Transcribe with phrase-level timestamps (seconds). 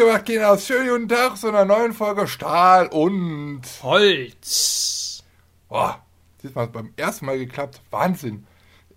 [0.00, 0.58] gemacht, Kinder.
[0.58, 5.22] Schönen guten Tag zu einer neuen Folge Stahl und Holz.
[5.68, 6.02] Boah,
[6.42, 7.82] diesmal hat beim ersten Mal geklappt.
[7.90, 8.46] Wahnsinn.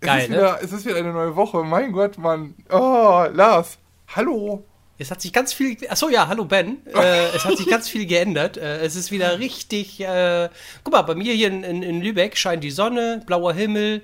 [0.00, 0.36] Geil, ist ne?
[0.36, 1.62] wieder, es ist wieder eine neue Woche.
[1.62, 2.54] Mein Gott, Mann.
[2.70, 3.76] Oh, Lars.
[4.16, 4.64] Hallo.
[4.96, 5.76] Es hat sich ganz viel.
[5.90, 6.78] Achso, ja, hallo Ben.
[6.94, 8.56] Äh, es hat sich ganz viel geändert.
[8.56, 10.00] Äh, es ist wieder richtig.
[10.00, 10.48] Äh,
[10.84, 14.02] guck mal, bei mir hier in, in, in Lübeck scheint die Sonne, blauer Himmel.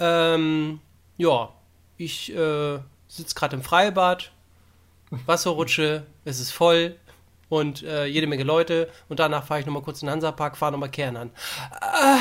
[0.00, 0.80] Ähm,
[1.16, 1.50] ja,
[1.96, 4.32] ich äh, sitze gerade im Freibad,
[5.10, 6.96] Wasserrutsche, es ist voll
[7.48, 8.90] und äh, jede Menge Leute.
[9.08, 11.30] Und danach fahre ich nochmal kurz in den Hansapark, fahre nochmal Kern an.
[11.80, 12.20] Ah,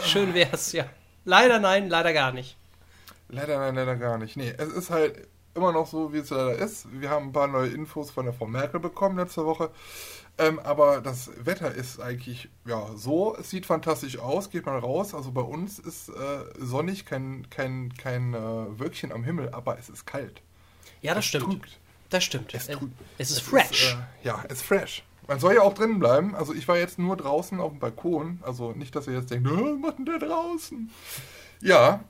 [0.00, 0.86] schön wär's, ja.
[1.24, 2.56] Leider nein, leider gar nicht.
[3.28, 4.36] Leider, nein, leider gar nicht.
[4.36, 6.86] Nee, es ist halt immer noch so, wie es leider ist.
[6.92, 9.70] Wir haben ein paar neue Infos von der Frau Merkel bekommen letzte Woche.
[10.38, 13.36] Ähm, aber das Wetter ist eigentlich, ja, so.
[13.36, 14.50] Es sieht fantastisch aus.
[14.50, 15.14] Geht mal raus.
[15.14, 18.38] Also bei uns ist äh, sonnig, kein, kein, kein äh,
[18.78, 20.42] Wölkchen am Himmel, aber es ist kalt.
[21.02, 21.44] Ja, das Es stimmt.
[21.44, 21.77] trügt.
[22.10, 22.54] Das stimmt.
[22.54, 23.92] Es Äh, tut- es ist Es fresh.
[23.92, 25.02] Ist, äh, ja, es ist fresh.
[25.26, 26.34] Man soll ja auch drinnen bleiben.
[26.34, 28.38] Also ich war jetzt nur draußen auf dem Balkon.
[28.42, 30.90] Also nicht, dass ihr jetzt denkt, "Äh, was macht denn der draußen?
[31.60, 32.00] Ja,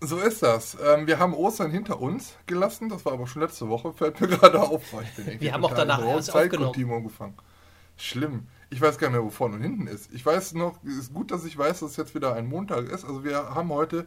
[0.00, 0.76] so ist das.
[0.84, 2.88] Ähm, wir haben Ostern hinter uns gelassen.
[2.88, 3.92] Das war aber schon letzte Woche.
[3.92, 4.92] Fällt mir gerade auf.
[4.92, 7.34] weil Ich bin irgendwie Wir haben auch danach Zeitkontinuum gefangen.
[7.96, 8.46] Schlimm.
[8.70, 10.12] Ich weiß gar nicht mehr, wo vorne und hinten ist.
[10.12, 12.90] Ich weiß noch, es ist gut, dass ich weiß, dass es jetzt wieder ein Montag
[12.90, 13.04] ist.
[13.04, 14.06] Also wir haben heute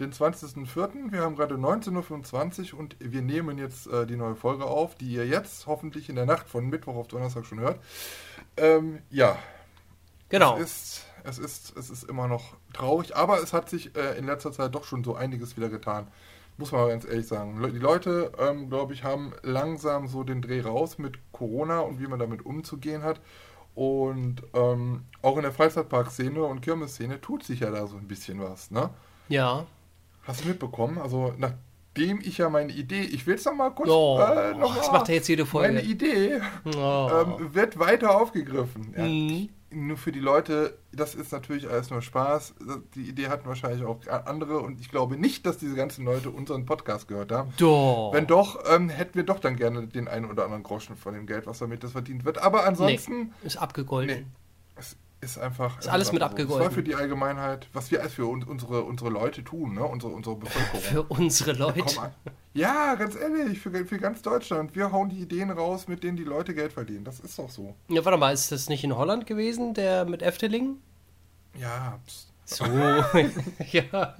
[0.00, 1.10] den 20.04.
[1.10, 5.06] Wir haben gerade 19.25 Uhr und wir nehmen jetzt äh, die neue Folge auf, die
[5.06, 7.78] ihr jetzt hoffentlich in der Nacht von Mittwoch auf Donnerstag schon hört.
[8.58, 9.38] Ähm, ja,
[10.28, 10.58] genau.
[10.58, 14.26] es ist, es, ist, es ist immer noch traurig, aber es hat sich äh, in
[14.26, 16.06] letzter Zeit doch schon so einiges wieder getan.
[16.58, 17.58] Muss man mal ganz ehrlich sagen.
[17.72, 22.06] Die Leute, ähm, glaube ich, haben langsam so den Dreh raus mit Corona und wie
[22.06, 23.20] man damit umzugehen hat.
[23.74, 28.40] Und ähm, auch in der Freizeitparkszene und Kirmesszene tut sich ja da so ein bisschen
[28.40, 28.70] was.
[28.70, 28.90] Ne?
[29.28, 29.64] Ja.
[30.24, 30.98] Hast du mitbekommen?
[30.98, 34.76] Also nachdem ich ja meine Idee, ich will es noch mal kurz, Oh, äh, noch
[34.76, 35.72] das mal- macht er jetzt jede Folge.
[35.74, 36.40] Meine Idee
[36.76, 37.10] Oh.
[37.40, 38.94] ähm, wird weiter aufgegriffen.
[38.96, 39.48] Ja, Mhm.
[39.72, 42.54] Nur für die Leute, das ist natürlich alles nur Spaß.
[42.94, 46.66] Die Idee hatten wahrscheinlich auch andere und ich glaube nicht, dass diese ganzen Leute unseren
[46.66, 47.52] Podcast gehört haben.
[47.56, 48.10] Doch.
[48.12, 51.26] Wenn doch, ähm, hätten wir doch dann gerne den einen oder anderen Groschen von dem
[51.26, 52.38] Geld, was damit das verdient wird.
[52.38, 54.16] Aber ansonsten, ist abgegolten.
[54.16, 54.26] nee,
[54.76, 55.78] es ist einfach.
[55.78, 56.60] Ist alles es mit abgegolten.
[56.60, 59.84] Es war für die Allgemeinheit, was wir als für uns, unsere, unsere Leute tun, ne?
[59.84, 60.80] unsere, unsere Bevölkerung.
[60.80, 61.82] Für unsere Leute.
[61.82, 62.10] Komm.
[62.54, 64.74] Ja, ganz ehrlich, für, für ganz Deutschland.
[64.74, 67.04] Wir hauen die Ideen raus, mit denen die Leute Geld verdienen.
[67.04, 67.74] Das ist doch so.
[67.88, 70.76] Ja, warte mal, ist das nicht in Holland gewesen, der mit Efteling?
[71.58, 72.32] Ja, pst.
[72.44, 72.64] So.
[73.70, 74.16] ja.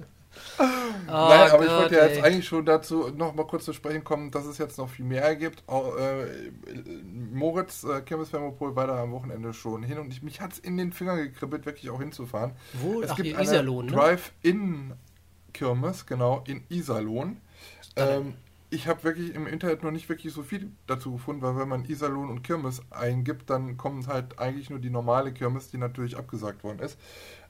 [1.25, 2.21] Nein, aber ich Gott, wollte ja jetzt ey.
[2.21, 5.35] eigentlich schon dazu noch mal kurz zu sprechen kommen, dass es jetzt noch viel mehr
[5.35, 5.63] gibt.
[5.67, 6.51] Au- äh,
[7.31, 10.59] Moritz, äh, Kirmes Fermopol war da am Wochenende schon hin und ich, mich hat es
[10.59, 12.51] in den Fingern gekribbelt, wirklich auch hinzufahren.
[12.73, 13.01] Wo?
[13.01, 13.95] Es Ach, gibt eine Iserlohn, ne?
[13.95, 17.37] Drive-In-Kirmes, genau, in Iserlohn.
[17.95, 18.35] Ähm,
[18.69, 21.85] ich habe wirklich im Internet noch nicht wirklich so viel dazu gefunden, weil wenn man
[21.85, 26.63] Iserlohn und Kirmes eingibt, dann kommt halt eigentlich nur die normale Kirmes, die natürlich abgesagt
[26.63, 26.97] worden ist.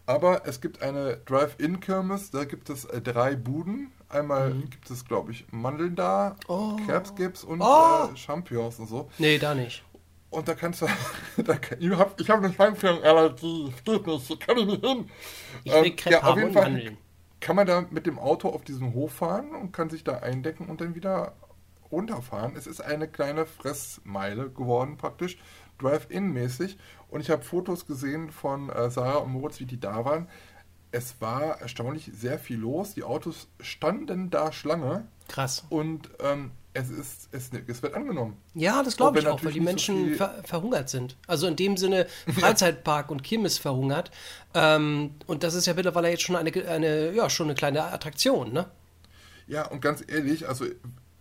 [0.06, 3.92] Aber es gibt eine Drive-In-Kirmes, da gibt es äh, drei Buden.
[4.10, 6.54] Einmal gibt es, glaube ich, Mandeln da, Mhm.
[6.54, 6.76] Oh.
[6.86, 8.10] Krebsgips und Oh.
[8.14, 9.10] äh, Champignons und so.
[9.18, 9.84] Nee, da nicht.
[10.30, 10.88] Und da kannst du.
[11.44, 15.10] da ich habe ich hab eine Schweinfleischallergie, steht nicht, da kann ich nicht hin.
[15.64, 16.98] Ich will Ähm, Crepe ja, auf jeden Fall Mandeln.
[17.40, 20.68] kann man da mit dem Auto auf diesen Hof fahren und kann sich da eindecken
[20.70, 21.34] und dann wieder
[21.94, 22.56] runterfahren.
[22.58, 25.38] Es ist eine kleine Fressmeile geworden praktisch,
[25.80, 26.78] Drive-In-mäßig.
[27.10, 30.28] Und ich habe Fotos gesehen von äh, Sarah und Moritz, wie die da waren.
[30.92, 32.94] Es war erstaunlich sehr viel los.
[32.94, 35.64] Die Autos standen da Schlange Krass.
[35.70, 38.38] und ähm, es, ist, es, es wird angenommen.
[38.56, 41.18] Ja, das glaube ich auch, weil die so Menschen viel- ver verhungert sind.
[41.28, 42.08] Also in dem Sinne
[42.40, 44.12] Freizeitpark und Kirmes verhungert.
[44.54, 48.52] Ähm, und das ist ja mittlerweile jetzt schon eine, eine, ja, schon eine kleine Attraktion,
[48.54, 48.66] ne?
[49.48, 50.66] Ja, und ganz ehrlich, also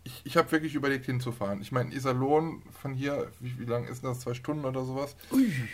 [0.05, 1.61] ich, ich habe wirklich überlegt hinzufahren.
[1.61, 4.21] Ich meine, Iserlohn von hier, wie, wie lang ist das?
[4.21, 5.15] Zwei Stunden oder sowas?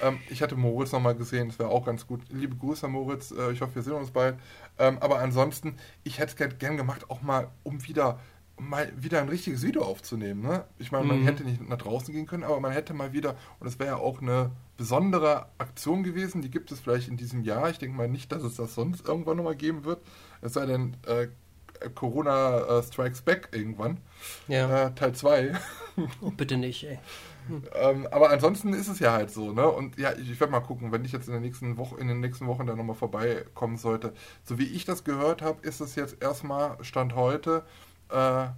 [0.02, 2.20] Ähm, ich hatte Moritz nochmal gesehen, das wäre auch ganz gut.
[2.30, 4.36] Liebe Grüße an Moritz, äh, ich hoffe, wir sehen uns bald.
[4.78, 8.20] Ähm, aber ansonsten, ich hätte es gern, gern gemacht, auch mal, um wieder
[8.60, 10.42] mal wieder ein richtiges Video aufzunehmen.
[10.42, 10.64] Ne?
[10.80, 11.24] Ich meine, man Mhm.
[11.26, 13.96] hätte nicht nach draußen gehen können, aber man hätte mal wieder, und das wäre ja
[13.98, 17.70] auch eine besondere Aktion gewesen, die gibt es vielleicht in diesem Jahr.
[17.70, 20.00] Ich denke mal nicht, dass es das sonst irgendwann nochmal geben wird.
[20.40, 21.28] Es sei denn, äh,
[21.94, 23.98] Corona äh, Strikes Back irgendwann.
[24.46, 24.86] Ja.
[24.86, 25.52] Äh, Teil 2.
[26.20, 26.98] Oh, bitte nicht, ey.
[27.74, 29.66] ähm, aber ansonsten ist es ja halt so, ne?
[29.66, 32.08] Und ja, ich, ich werde mal gucken, wenn ich jetzt in der nächsten Woche, in
[32.08, 34.12] den nächsten Wochen dann nochmal vorbeikommen sollte.
[34.44, 37.64] So wie ich das gehört habe, ist es jetzt erstmal Stand heute
[38.10, 38.48] äh,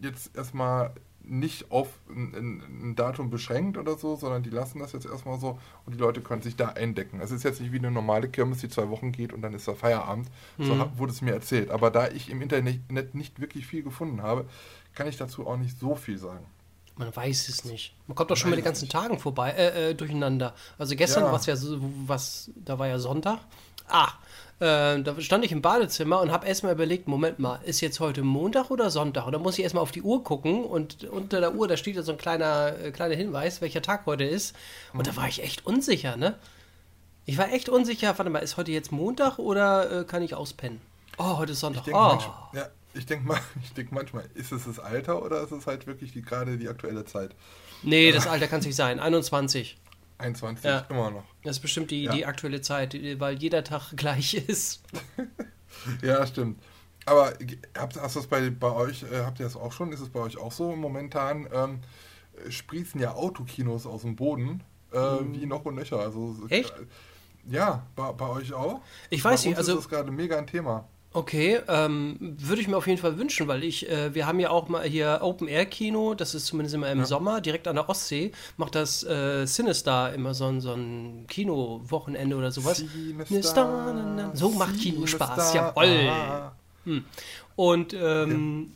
[0.00, 0.92] jetzt erstmal
[1.26, 5.58] nicht auf ein, ein, Datum beschränkt oder so, sondern die lassen das jetzt erstmal so
[5.86, 7.20] und die Leute können sich da eindecken.
[7.20, 9.66] Es ist jetzt nicht wie eine normale Kirmes, die zwei Wochen geht und dann ist
[9.66, 10.28] da Feierabend.
[10.58, 10.78] So Mhm.
[10.80, 11.70] ha- wurde es mir erzählt.
[11.70, 14.46] Aber da ich im Internet nicht wirklich viel gefunden habe,
[14.94, 16.44] kann ich dazu auch nicht so viel sagen.
[16.96, 17.94] Man weiß es nicht.
[18.06, 20.54] Man kommt doch schon mit den ganzen Tagen vorbei, äh, äh, durcheinander.
[20.78, 21.32] Also gestern Ja.
[21.32, 23.40] war es ja so, was, da war ja Sonntag.
[23.88, 24.12] Ah,
[24.60, 28.22] äh, da stand ich im Badezimmer und habe erstmal überlegt, Moment mal, ist jetzt heute
[28.22, 29.26] Montag oder Sonntag?
[29.26, 31.96] Und dann muss ich erstmal auf die Uhr gucken und unter der Uhr, da steht
[31.96, 34.54] ja so ein kleiner, äh, kleiner Hinweis, welcher Tag heute ist.
[34.92, 35.04] Und Mhm.
[35.04, 36.34] da war ich echt unsicher, ne?
[37.26, 40.80] Ich war echt unsicher, warte mal, ist heute jetzt Montag oder äh, kann ich auspennen?
[41.18, 41.84] Oh, heute ist Ich Sonntag.
[41.84, 42.02] denke oh.
[42.08, 45.66] manchmal, ja, ich denke mal, ich denk manchmal, ist es das Alter oder ist es
[45.66, 47.30] halt wirklich die, gerade die aktuelle Zeit?
[47.82, 48.98] Nee, das Alter kann es nicht sein.
[49.00, 49.76] 21.
[50.24, 50.86] 21, Ja.
[50.88, 51.24] immer noch.
[51.42, 52.12] Das ist bestimmt die, Ja.
[52.12, 54.82] die aktuelle Zeit, weil jeder Tag gleich ist.
[56.02, 56.62] Ja, stimmt.
[57.04, 57.34] Aber
[57.76, 59.92] habt, hast das bei, bei euch, äh, habt ihr das auch schon?
[59.92, 61.46] Ist es bei euch auch so momentan?
[61.52, 61.80] Ähm,
[62.46, 64.62] äh, sprießen ja Autokinos aus dem Boden,
[64.92, 65.98] äh, wie noch und nöcher.
[65.98, 66.46] Also, Mhm.
[66.48, 66.72] Echt?
[67.46, 68.80] Ja, bei, bei euch auch?
[69.10, 70.88] Ich weiß bei nicht, uns also- ist das gerade mega ein Thema.
[71.16, 74.50] Okay, ähm, würde ich mir auf jeden Fall wünschen, weil ich, äh, wir haben ja
[74.50, 77.88] auch mal hier Open Air Kino, das ist zumindest immer im Sommer, direkt an der
[77.88, 82.82] Ostsee, macht das äh, Sinister immer so ein, so ein Kino-Wochenende oder sowas.
[83.26, 86.08] Sinister, na, na, So macht Kino Spaß, jawoll.
[86.10, 86.52] ah.
[87.54, 88.72] Und ähm,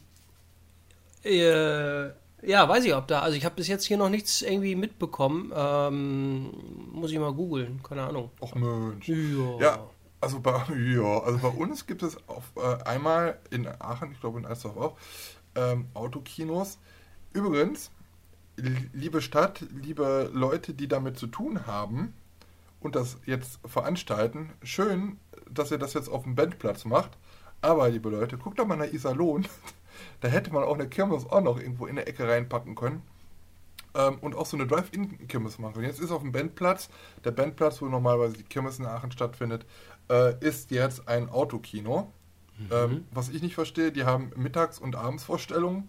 [1.25, 2.07] äh,
[2.47, 5.53] ja, weiß ich, ob da, also ich habe bis jetzt hier noch nichts irgendwie mitbekommen.
[5.55, 6.51] Ähm,
[6.93, 8.31] muss ich mal googeln, keine Ahnung.
[8.41, 9.09] Och Mensch.
[9.09, 9.59] Ja.
[9.61, 14.21] Ja, also bei, ja, also bei uns gibt es auf, äh, einmal in Aachen, ich
[14.21, 14.97] glaube in Alsdorf auch,
[15.55, 16.79] ähm, Autokinos.
[17.33, 17.91] Übrigens,
[18.57, 22.15] li- liebe Stadt, liebe Leute, die damit zu tun haben
[22.81, 25.19] und das jetzt veranstalten, schön,
[25.51, 27.19] dass ihr das jetzt auf dem Bandplatz macht.
[27.63, 29.47] Aber, liebe Leute, guckt doch mal nach Iserlohn.
[30.21, 33.03] Da hätte man auch eine Kirmes auch noch irgendwo in der Ecke reinpacken können
[33.95, 35.77] ähm, und auch so eine Drive-In-Kirmes machen.
[35.79, 36.89] Und jetzt ist auf dem Bandplatz,
[37.25, 39.67] der Bandplatz, wo normalerweise die Kirmes in Aachen stattfindet,
[40.11, 42.13] äh, ist jetzt ein Autokino.
[42.73, 45.89] Ähm, was ich nicht verstehe, die haben Mittags- und Abendsvorstellungen.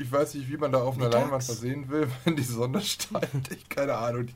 [0.00, 1.22] Ich weiß nicht, wie man da auf einer Mittags?
[1.24, 3.50] Leinwand versehen will, wenn die Sonne scheint.
[3.52, 4.28] Ich keine Ahnung.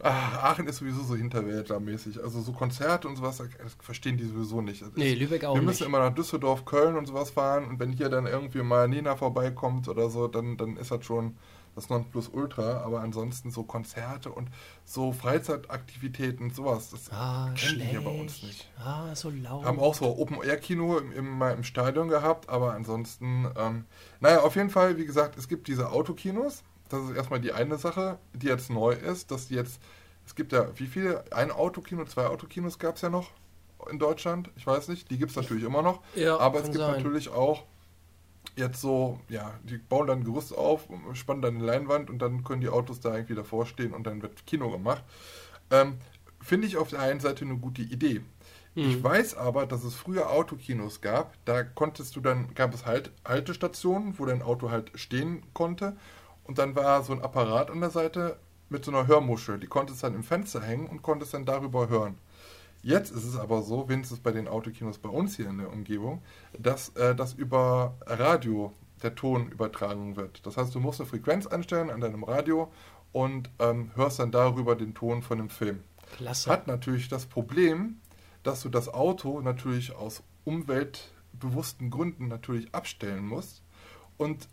[0.00, 2.22] Ah, Aachen ist sowieso so hinterwäldlermäßig.
[2.22, 3.48] Also so Konzerte und sowas, das
[3.80, 4.82] verstehen die sowieso nicht.
[4.82, 5.66] Das Nee, Lübeck auch Wir nicht.
[5.68, 9.16] müssen immer nach Düsseldorf, Köln und sowas fahren und wenn hier dann irgendwie mal Nina
[9.16, 11.36] vorbeikommt oder so, dann, dann ist das schon
[11.74, 12.78] das Nonplusultra.
[12.84, 14.48] Aber ansonsten so Konzerte und
[14.84, 18.68] so Freizeitaktivitäten, sowas, das Ah, kennen die hier bei uns nicht.
[18.78, 19.64] Ah, so laut.
[19.64, 23.84] Haben auch so Open-Air-Kino im, im, im Stadion gehabt, aber ansonsten, ähm,
[24.20, 26.62] naja, auf jeden Fall, wie gesagt, es gibt diese Autokinos.
[26.88, 29.80] Das ist erstmal die eine Sache, die jetzt neu ist, dass die jetzt,
[30.26, 31.24] es gibt ja, wie viele?
[31.32, 33.30] Ein Autokino, zwei Autokinos gab es ja noch
[33.90, 36.78] in Deutschland, ich weiß nicht, die gibt es natürlich immer noch, Ja, aber es gibt
[36.78, 36.96] sein.
[36.96, 37.64] natürlich auch
[38.56, 42.42] jetzt so, ja, die bauen dann ein Gerüst auf, spannen dann eine Leinwand und dann
[42.44, 45.04] können die Autos da irgendwie davor stehen und dann wird Kino gemacht.
[45.70, 45.98] Ähm,
[46.40, 48.20] Finde ich auf der einen Seite eine gute Idee.
[48.86, 51.34] Ich weiß aber, dass es früher Autokinos gab.
[51.44, 55.96] Da konntest du dann, gab es halt Haltestationen, wo dein Auto halt stehen konnte.
[56.44, 58.38] Und dann war so ein Apparat an der Seite
[58.68, 59.58] mit so einer Hörmuschel.
[59.58, 62.18] Die konntest dann im Fenster hängen und konntest dann darüber hören.
[62.82, 66.22] Jetzt ist es aber so, wenigstens bei den Autokinos bei uns hier in der Umgebung,
[66.56, 68.72] dass äh, das über Radio
[69.02, 70.46] der Ton übertragen wird.
[70.46, 72.70] Das heißt, du musst eine Frequenz einstellen an deinem Radio
[73.12, 75.80] und ähm, hörst dann darüber den Ton von dem Film.
[76.16, 76.50] Klasse.
[76.50, 78.00] Hat natürlich das Problem,
[78.48, 83.62] dass du das Auto natürlich aus umweltbewussten Gründen natürlich abstellen musst
[84.16, 84.48] und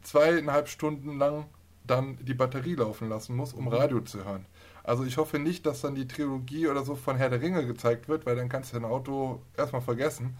[0.00, 1.44] zweieinhalb Stunden lang
[1.86, 4.46] dann die Batterie laufen lassen musst, um Radio zu hören.
[4.82, 8.08] Also ich hoffe nicht, dass dann die Trilogie oder so von Herr der Ringe gezeigt
[8.08, 10.34] wird, weil dann kannst du dein Auto erstmal vergessen.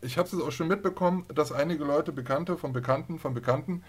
[0.00, 3.84] Ich habe es auch schon mitbekommen, dass einige Leute, Bekannte von Bekannten, von Bekannten,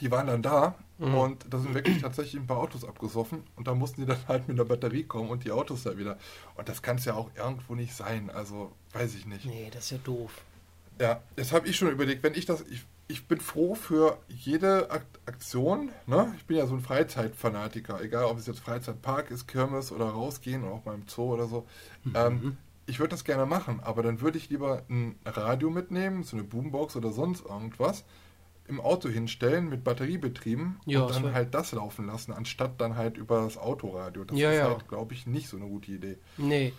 [0.00, 3.74] die waren dann da und da sind wirklich tatsächlich ein paar Autos abgesoffen und da
[3.74, 6.18] mussten die dann halt mit der Batterie kommen und die Autos da wieder.
[6.56, 9.44] Und das kann es ja auch irgendwo nicht sein, also weiß ich nicht.
[9.44, 10.42] Nee, das ist ja doof.
[11.00, 14.90] Ja, jetzt habe ich schon überlegt, wenn ich das, ich, ich bin froh für jede
[14.90, 16.32] Ak Aktion, ne?
[16.36, 20.62] Ich bin ja so ein Freizeitfanatiker, egal ob es jetzt Freizeitpark ist, Kirmes oder rausgehen
[20.62, 21.66] oder auch mal im Zoo oder so.
[22.14, 26.36] Ähm, ich würde das gerne machen, aber dann würde ich lieber ein Radio mitnehmen, so
[26.36, 28.04] eine Boombox oder sonst irgendwas,
[28.66, 33.16] im Auto hinstellen mit Batteriebetrieben Ja, und dann halt das laufen lassen, anstatt dann halt
[33.18, 34.24] über das Autoradio.
[34.24, 34.68] Das Ja, ist ja.
[34.68, 36.16] halt, glaube ich, nicht so eine gute Idee.
[36.38, 36.72] Nee,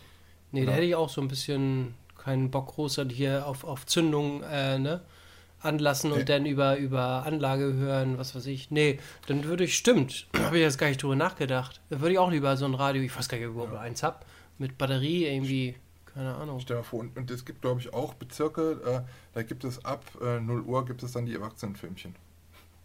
[0.51, 0.77] nee, da Ja.
[0.77, 5.01] hätte ich auch so ein bisschen keinen Bock großartig hier auf, auf Zündung äh, ne,
[5.60, 6.25] anlassen und Nee.
[6.25, 8.72] dann über, über Anlage hören, was weiß ich.
[8.72, 11.82] Nee, dann würde ich, stimmt, habe ich jetzt gar nicht drüber nachgedacht.
[11.89, 13.80] Dann würde ich auch lieber so ein Radio, ich weiß gar nicht, ob ich überhaupt
[13.80, 14.25] eins habe,
[14.58, 15.75] mit Batterie irgendwie,
[16.15, 16.60] keine Ahnung.
[16.60, 19.84] Stell dir vor, und, und es gibt, glaube ich, auch Bezirke, äh, da gibt es
[19.86, 22.15] ab äh, 0 Uhr gibt es dann die Erwachsenenfilmchen.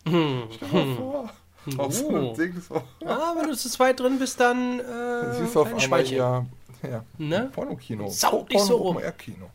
[0.06, 0.42] Hm.
[0.50, 1.30] Stell dir mal vor.
[1.76, 2.34] Auf Oh.
[2.34, 2.82] So.
[3.06, 6.04] Ah, wenn du zu zweit drin bist, dann Das äh, siehst du auf ein einmal
[6.06, 6.46] ja,
[6.82, 7.50] ja Ne?
[7.52, 8.08] Pornokino.
[8.08, 8.98] Sau dich so um.
[9.18, 9.50] Kino.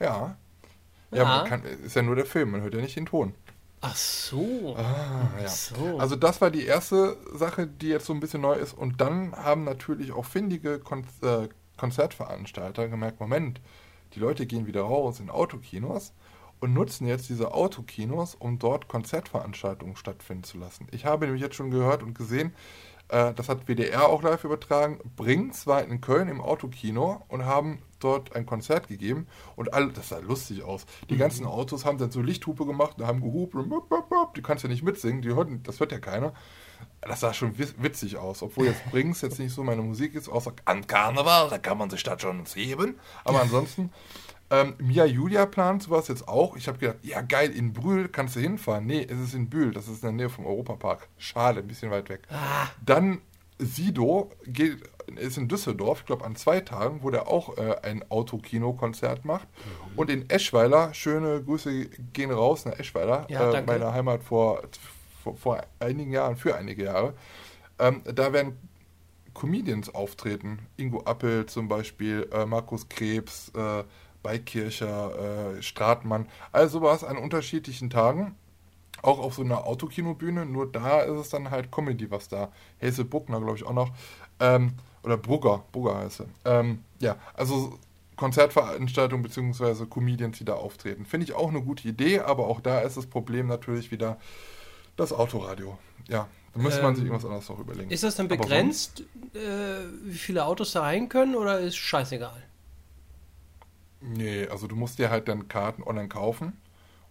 [0.00, 0.36] Ja.
[1.12, 1.24] Ja, Ja.
[1.24, 3.34] man kann, ist ja nur der Film, man hört ja nicht den Ton.
[3.80, 4.74] Ach so.
[4.76, 5.44] Ah, ja.
[5.44, 5.98] Ach so.
[5.98, 8.72] Also das war die erste Sache, die jetzt so ein bisschen neu ist.
[8.72, 13.60] Und dann haben natürlich auch findige Kon äh, Konzertveranstalter gemerkt, Moment,
[14.14, 16.12] die Leute gehen wieder raus in Autokinos
[16.60, 20.86] und nutzen jetzt diese Autokinos, um dort Konzertveranstaltungen stattfinden zu lassen.
[20.92, 22.54] Ich habe nämlich jetzt schon gehört und gesehen,
[23.08, 27.82] äh, das hat WDR auch live übertragen, Brinks war in Köln im Autokino und haben
[28.00, 29.26] dort ein Konzert gegeben
[29.56, 30.86] und all, das sah lustig aus.
[31.10, 34.34] Die ganzen Autos haben dann so Lichthupe gemacht und haben gehupt und bup, bup, bup.
[34.34, 36.32] die kannst ja nicht mitsingen, die hören, das hört ja keiner.
[37.06, 40.52] Das sah schon witzig aus, obwohl jetzt Brinks jetzt nicht so meine Musik ist, außer
[40.64, 42.98] an Karneval, da kann man sich das schon heben.
[43.24, 43.90] Aber ansonsten,
[44.50, 46.56] ähm, Mia Julia plant sowas jetzt auch.
[46.56, 48.86] Ich habe gedacht, ja geil, in Brühl kannst du hinfahren.
[48.86, 51.08] Nee, es ist in Bühl, das ist in der Nähe vom Europapark.
[51.18, 52.22] Schade, ein bisschen weit weg.
[52.84, 53.20] Dann
[53.58, 54.78] Sido geht,
[55.16, 59.46] ist in Düsseldorf, ich glaube an zwei Tagen, wo der auch äh, ein Autokino-Konzert macht.
[59.96, 63.70] Und in Eschweiler, schöne Grüße gehen raus nach Eschweiler, Ja, äh, danke.
[63.72, 64.62] meine Heimat vor,
[65.24, 67.14] vor, vor einigen Jahren, für einige Jahre.
[67.78, 68.56] Ähm, da werden
[69.32, 70.60] Comedians auftreten.
[70.76, 73.84] Ingo Appel zum Beispiel, äh, Markus Krebs, äh,
[74.22, 76.28] Beikircher, äh, Stratmann.
[76.52, 78.36] All sowas an unterschiedlichen Tagen.
[79.02, 82.50] Auch auf so einer Autokinobühne, nur da ist es dann halt Comedy, was da.
[82.80, 83.90] Hazel Buckner, glaube ich, auch noch.
[84.40, 86.26] Ähm, oder Brugger, Brugger heißt sie.
[86.46, 87.78] Ähm, ja, also
[88.16, 89.86] Konzertveranstaltungen bzw.
[89.86, 91.04] Comedians, die da auftreten.
[91.04, 94.16] Finde ich auch eine gute Idee, aber auch da ist das Problem natürlich wieder
[94.96, 95.78] das Autoradio.
[96.08, 97.90] Ja, da müsste man Ähm, sich irgendwas anderes noch überlegen.
[97.90, 99.00] Ist das dann begrenzt,
[99.34, 99.38] äh,
[100.04, 102.42] wie viele Autos da rein können oder ist scheißegal?
[104.00, 106.52] Nee, also du musst dir halt dann Karten online kaufen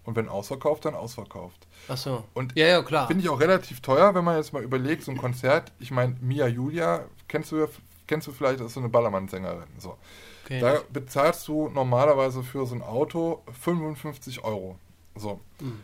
[0.03, 1.65] und wenn ausverkauft, dann ausverkauft.
[1.87, 2.23] Ach so.
[2.33, 3.07] Und ja, ja, klar.
[3.07, 6.15] Finde ich auch relativ teuer, wenn man jetzt mal überlegt, so ein Konzert, ich meine,
[6.21, 7.67] Mia Julia, kennst du, ja-
[8.05, 9.67] kennst du vielleicht, das ist so eine Ballermann-Sängerin.
[9.79, 9.97] So.
[10.45, 10.59] Okay.
[10.59, 14.77] Da bezahlst du normalerweise für so ein Auto 55 Euro.
[15.15, 15.39] So.
[15.61, 15.81] Mhm.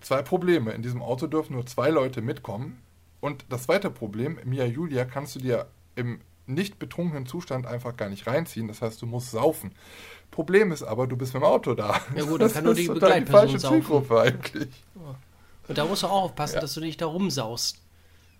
[0.00, 0.72] Zwei Probleme.
[0.72, 2.80] In diesem Auto dürfen nur zwei Leute mitkommen.
[3.20, 8.08] Und das zweite Problem, Mia Julia kannst du dir im nicht betrunkenen Zustand einfach gar
[8.08, 8.66] nicht reinziehen.
[8.66, 9.72] Das heißt, du musst saufen.
[10.30, 12.00] Problem ist aber, du bist mit dem Auto da.
[12.16, 13.80] Ja gut, dann Das kann nur ist die Begleitperson falsche saufen.
[13.82, 14.68] Zielgruppe eigentlich.
[15.68, 16.60] Und da musst du auch aufpassen, Ja.
[16.62, 17.80] dass du nicht da rumsaust.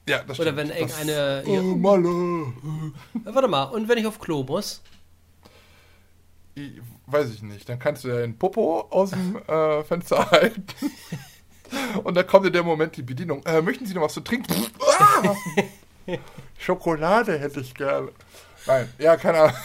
[0.09, 0.57] Ja, das Oder stimmt.
[0.59, 1.77] wenn Das- irgendeine- Oh.
[1.77, 2.53] Malle.
[3.25, 4.83] Warte mal, und wenn ich auf Klo muss?
[6.55, 7.69] Ich- Weiß ich nicht.
[7.69, 10.65] Dann kannst du ja den Popo aus dem äh, Fenster halten.
[12.05, 13.43] Und dann kommt in der Moment die Bedienung.
[13.47, 14.55] Äh, möchten Sie noch was zu trinken?
[14.99, 15.35] Ah!
[16.59, 18.11] Schokolade hätte ich gerne.
[18.67, 19.57] Nein, ja, keine Ahnung.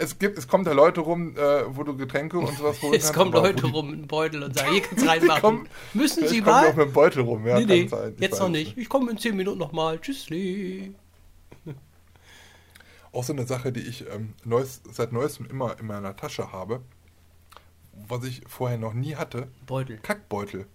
[0.00, 1.40] Es, gibt, es kommen da Leute rum, äh,
[1.76, 3.98] wo du Getränke und sowas holen Es kannst, kommen aber wo Leute die- rum mit
[3.98, 5.40] einem Beutel und sagen, hier kannst reinmachen.
[5.42, 6.68] kommen- Müssen Sie kommen mal?
[6.70, 7.44] auch mit dem Beutel rum.
[7.44, 8.12] Ja, nee, nee, sein.
[8.14, 8.78] Ich jetzt weiß noch nicht.
[8.78, 9.98] Ich komme in 10 Minuten nochmal.
[10.00, 10.94] Tschüssli.
[13.10, 16.80] Auch so eine Sache, die ich ähm, neues, seit neuestem immer in meiner Tasche habe,
[18.06, 19.48] was ich vorher noch nie hatte.
[19.66, 19.98] Beutel.
[19.98, 20.66] Kackbeutel.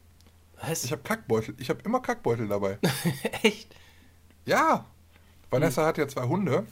[0.67, 0.83] Was?
[0.83, 1.55] Ich habe Kackbeutel.
[1.57, 2.77] Ich habe immer Kackbeutel dabei.
[3.43, 3.75] Echt?
[4.45, 4.85] Ja.
[5.49, 6.65] Vanessa hat ja zwei Hunde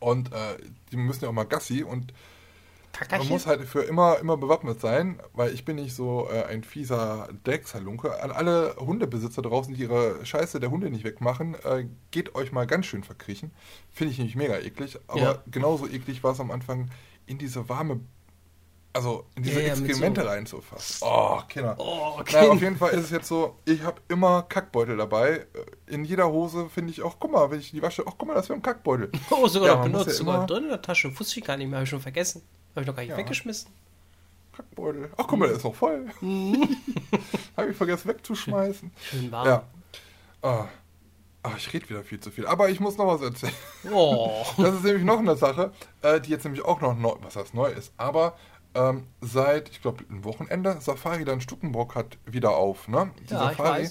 [0.00, 0.56] und äh,
[0.90, 3.28] die müssen ja auch mal Gassi und man Kackerchen?
[3.28, 7.28] muss halt für immer, immer bewappnet sein, weil ich bin nicht so äh, ein fieser
[7.42, 8.22] Dreckshalunke.
[8.22, 12.66] An alle Hundebesitzer draußen, die ihre Scheiße der Hunde nicht wegmachen, äh, geht euch mal
[12.66, 13.50] ganz schön verkriechen.
[13.92, 15.42] Finde ich nämlich mega eklig, aber Ja.
[15.50, 16.88] genauso eklig war es am Anfang
[17.26, 18.00] in diese warme,
[18.94, 21.06] also in diese Ja, ja, mit Exkremente so- reinzufassen.
[21.06, 21.74] Oh, Kinder.
[21.78, 22.60] Oh, Na, auf Kind.
[22.62, 25.46] jeden Fall ist es jetzt so, ich habe immer Kackbeutel dabei.
[25.86, 28.34] In jeder Hose finde ich auch, guck mal, wenn ich die wasche, ach guck mal,
[28.34, 29.10] das wäre ein Kackbeutel.
[29.30, 30.16] Oh, sogar Ja, noch benutzt.
[30.16, 31.18] sogar immer- drin in der Tasche.
[31.18, 31.76] Wusste ich gar nicht mehr.
[31.78, 32.40] Habe ich schon vergessen.
[32.72, 33.68] Habe ich noch gar nicht weggeschmissen.
[34.56, 35.10] Kackbeutel.
[35.16, 36.06] Ach guck mal, der ist noch voll.
[36.20, 36.76] Mhm.
[37.56, 38.90] habe ich vergessen wegzuschmeißen.
[39.10, 39.46] Schön warm.
[39.46, 39.62] Ja.
[40.42, 40.66] Ah.
[41.46, 42.46] Ah, ich rede wieder viel zu viel.
[42.46, 43.52] Aber ich muss noch was erzählen.
[43.92, 44.44] Oh.
[44.56, 47.52] Das ist nämlich noch eine Sache, äh, die jetzt nämlich auch noch neu, was heißt
[47.52, 48.38] neu ist, aber
[48.74, 52.88] ähm, seit, ich glaube, ein Wochenende, Safari dann Stuckenbrock hat wieder auf.
[52.88, 53.10] Ne?
[53.28, 53.88] Die Ja, Safari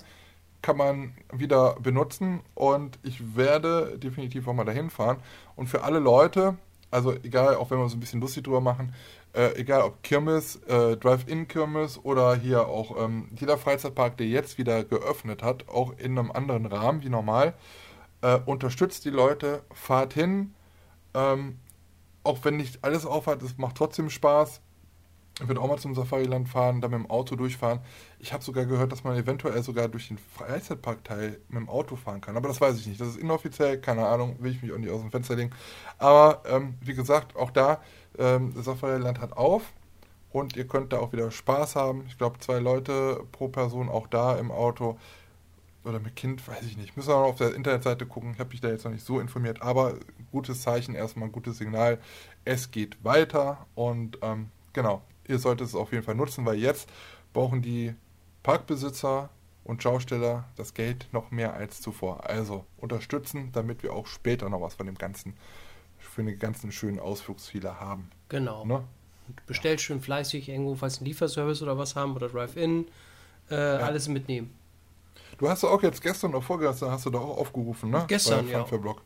[0.62, 5.18] kann man wieder benutzen und ich werde definitiv auch mal dahin fahren.
[5.56, 6.58] Und für alle Leute,
[6.90, 8.94] also egal, auch wenn wir uns ein bisschen lustig drüber machen,
[9.34, 14.84] äh, egal ob Kirmes, äh, Drive-In-Kirmes oder hier auch ähm, jeder Freizeitpark, der jetzt wieder
[14.84, 17.54] geöffnet hat, auch in einem anderen Rahmen wie normal,
[18.22, 20.54] äh, unterstützt die Leute, fahrt hin,
[21.14, 21.60] ähm,
[22.24, 24.62] auch wenn nicht alles aufhat, es macht trotzdem Spaß.
[25.42, 27.80] Ich würde auch mal zum Safari-Land fahren, da mit dem Auto durchfahren.
[28.20, 32.22] Ich habe sogar gehört, dass man eventuell sogar durch den Freizeitparkteil mit dem Auto fahren
[32.22, 32.38] kann.
[32.38, 33.02] Aber das weiß ich nicht.
[33.02, 35.52] Das ist inoffiziell, keine Ahnung, will ich mich auch nicht aus dem Fenster legen.
[35.98, 37.82] Aber ähm, wie gesagt, auch da,
[38.20, 39.74] ähm, Safari-Land hat auf
[40.32, 42.04] und ihr könnt da auch wieder Spaß haben.
[42.08, 45.00] Ich glaube, zwei Leute pro Person auch da im Auto.
[45.84, 46.96] Oder mit Kind, weiß ich nicht.
[46.96, 48.32] Müssen wir noch auf der Internetseite gucken.
[48.34, 49.62] Ich habe mich da jetzt noch nicht so informiert.
[49.62, 49.96] Aber
[50.32, 52.00] gutes Zeichen, erstmal gutes Signal.
[52.46, 56.90] Es geht weiter und ähm, genau, ihr solltet es auf jeden Fall nutzen, weil jetzt
[57.34, 57.94] brauchen die
[58.44, 59.30] Parkbesitzer
[59.64, 62.30] und Schausteller das Geld noch mehr als zuvor.
[62.30, 65.34] Also unterstützen, damit wir auch später noch was von dem ganzen,
[66.00, 68.10] für den ganzen schönen Ausflugsziele haben.
[68.30, 68.66] Genau.
[68.66, 68.84] Ne?
[69.48, 72.86] Bestellt schön fleißig irgendwo, falls ein Lieferservice oder was haben oder Drive-In,
[73.50, 74.54] äh, alles mitnehmen.
[75.38, 78.04] Du hast doch auch jetzt gestern oder vorgestern hast du doch auch aufgerufen, ne?
[78.08, 78.60] Gestern, Bei ja.
[78.60, 79.02] Funfair-Blog.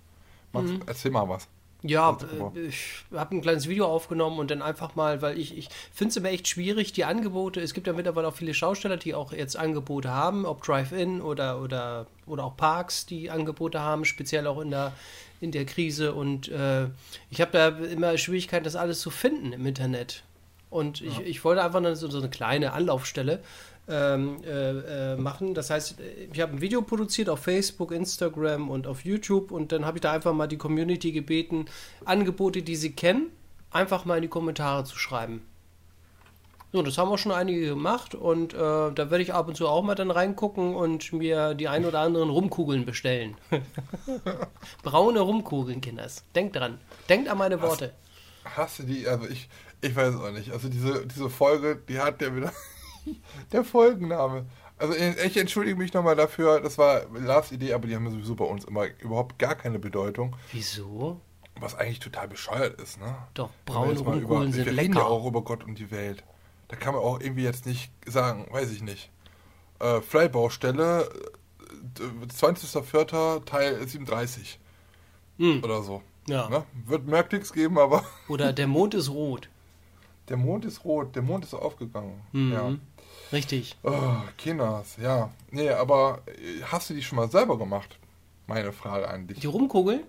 [0.52, 1.48] Machst- Erzähl mal was.
[1.84, 2.18] Ja,
[2.56, 6.10] äh, ich habe ein kleines Video aufgenommen und dann einfach mal, weil ich, ich finde
[6.10, 9.32] es immer echt schwierig, die Angebote, es gibt ja mittlerweile auch viele Schausteller, die auch
[9.32, 14.60] jetzt Angebote haben, ob Drive-In oder, oder, oder auch Parks, die Angebote haben, speziell auch
[14.60, 14.94] in der,
[15.40, 16.14] in der Krise.
[16.14, 16.88] Und äh,
[17.30, 20.24] ich habe da immer Schwierigkeiten, das alles zu finden im Internet.
[20.70, 23.42] Und ich, ich wollte einfach so so eine kleine Anlaufstelle
[23.90, 25.54] ähm, äh, äh, machen.
[25.54, 29.72] Das heißt, äh, ich habe ein Video produziert auf Facebook, Instagram und auf YouTube und
[29.72, 31.66] dann habe ich da einfach mal die Community gebeten,
[32.06, 33.32] Angebote, die sie kennen,
[33.72, 35.42] einfach mal in die Kommentare zu schreiben.
[36.74, 39.70] So, das haben auch schon einige gemacht und äh, da werde ich ab und zu
[39.70, 43.38] auch mal dann reingucken und mir die ein oder anderen Rumkugeln bestellen.
[44.84, 46.26] Braune Rumkugeln, Kinders.
[46.36, 46.80] Denkt dran.
[47.08, 47.94] Denkt an meine Worte.
[48.44, 49.48] Hast du die, also ich,
[49.80, 50.52] ich weiß es auch nicht.
[50.52, 52.52] Also diese, diese Folge, die hat ja wieder
[53.52, 54.46] der Folgenname.
[54.80, 58.46] Also ich entschuldige mich nochmal dafür, das war Lars Idee, aber die haben sowieso bei
[58.46, 60.36] uns immer überhaupt gar keine Bedeutung.
[60.52, 61.20] Wieso?
[61.60, 63.16] Was eigentlich total bescheuert ist, ne?
[63.34, 65.08] Doch, wir braune jetzt mal Rumkugeln über, sind Wir reden ja lecker.
[65.08, 66.24] auch über Gott und die Welt.
[66.68, 69.10] Da kann man auch irgendwie jetzt nicht sagen, weiß ich nicht.
[69.80, 71.10] Äh, Freibaustelle,
[72.00, 73.46] äh, 20.04.
[73.46, 74.60] Teil 37
[75.40, 75.64] Hm.
[75.64, 76.02] oder so.
[76.28, 76.50] Ja.
[76.50, 76.64] Ne?
[76.86, 79.50] Wird mehr Klicks geben, aber Oder der Mond ist rot.
[80.30, 82.22] der Mond ist rot, der Mond ist aufgegangen.
[82.32, 82.52] Mhm.
[82.54, 82.76] Ja.
[83.32, 83.76] Richtig.
[83.84, 83.94] Oh,
[84.38, 85.32] Kinas, ja.
[85.52, 87.98] Nee, aber äh, hast du die schon mal selber gemacht?
[88.48, 89.40] Meine Frage an dich.
[89.40, 90.02] Die Rumkugeln?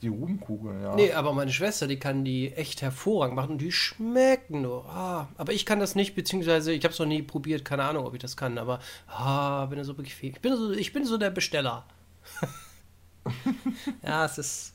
[0.00, 0.94] Die Ruhmkugeln, ja.
[0.94, 4.84] Nee, aber meine Schwester, die kann die echt hervorragend machen und die schmecken nur.
[4.88, 8.06] Ah, aber ich kann das nicht, beziehungsweise ich habe es noch nie probiert, keine Ahnung,
[8.06, 10.30] ob ich das kann, aber ah, bin da so bequem.
[10.34, 11.84] Ich bin so, ich bin so der Besteller.
[14.04, 14.74] ja, es ist.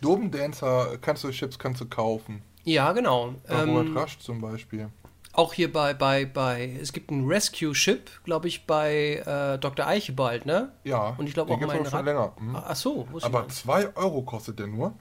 [0.00, 2.42] Dobendancer kannst du Chips kannst du kaufen.
[2.64, 3.34] Ja, genau.
[3.48, 4.90] Bei Ähm, Rasch zum Beispiel.
[5.32, 9.86] Auch hier bei, bei, bei, es gibt ein Rescue-Ship, glaube ich, bei äh, Dr.
[9.86, 10.72] Eichebald, ne?
[10.84, 11.14] Ja.
[11.18, 12.32] Und ich glaube auch gibt's mein aber schon länger.
[12.36, 12.56] Hm.
[12.56, 13.54] Ach so, ich Aber nicht.
[13.54, 14.94] 2 Euro kostet der nur.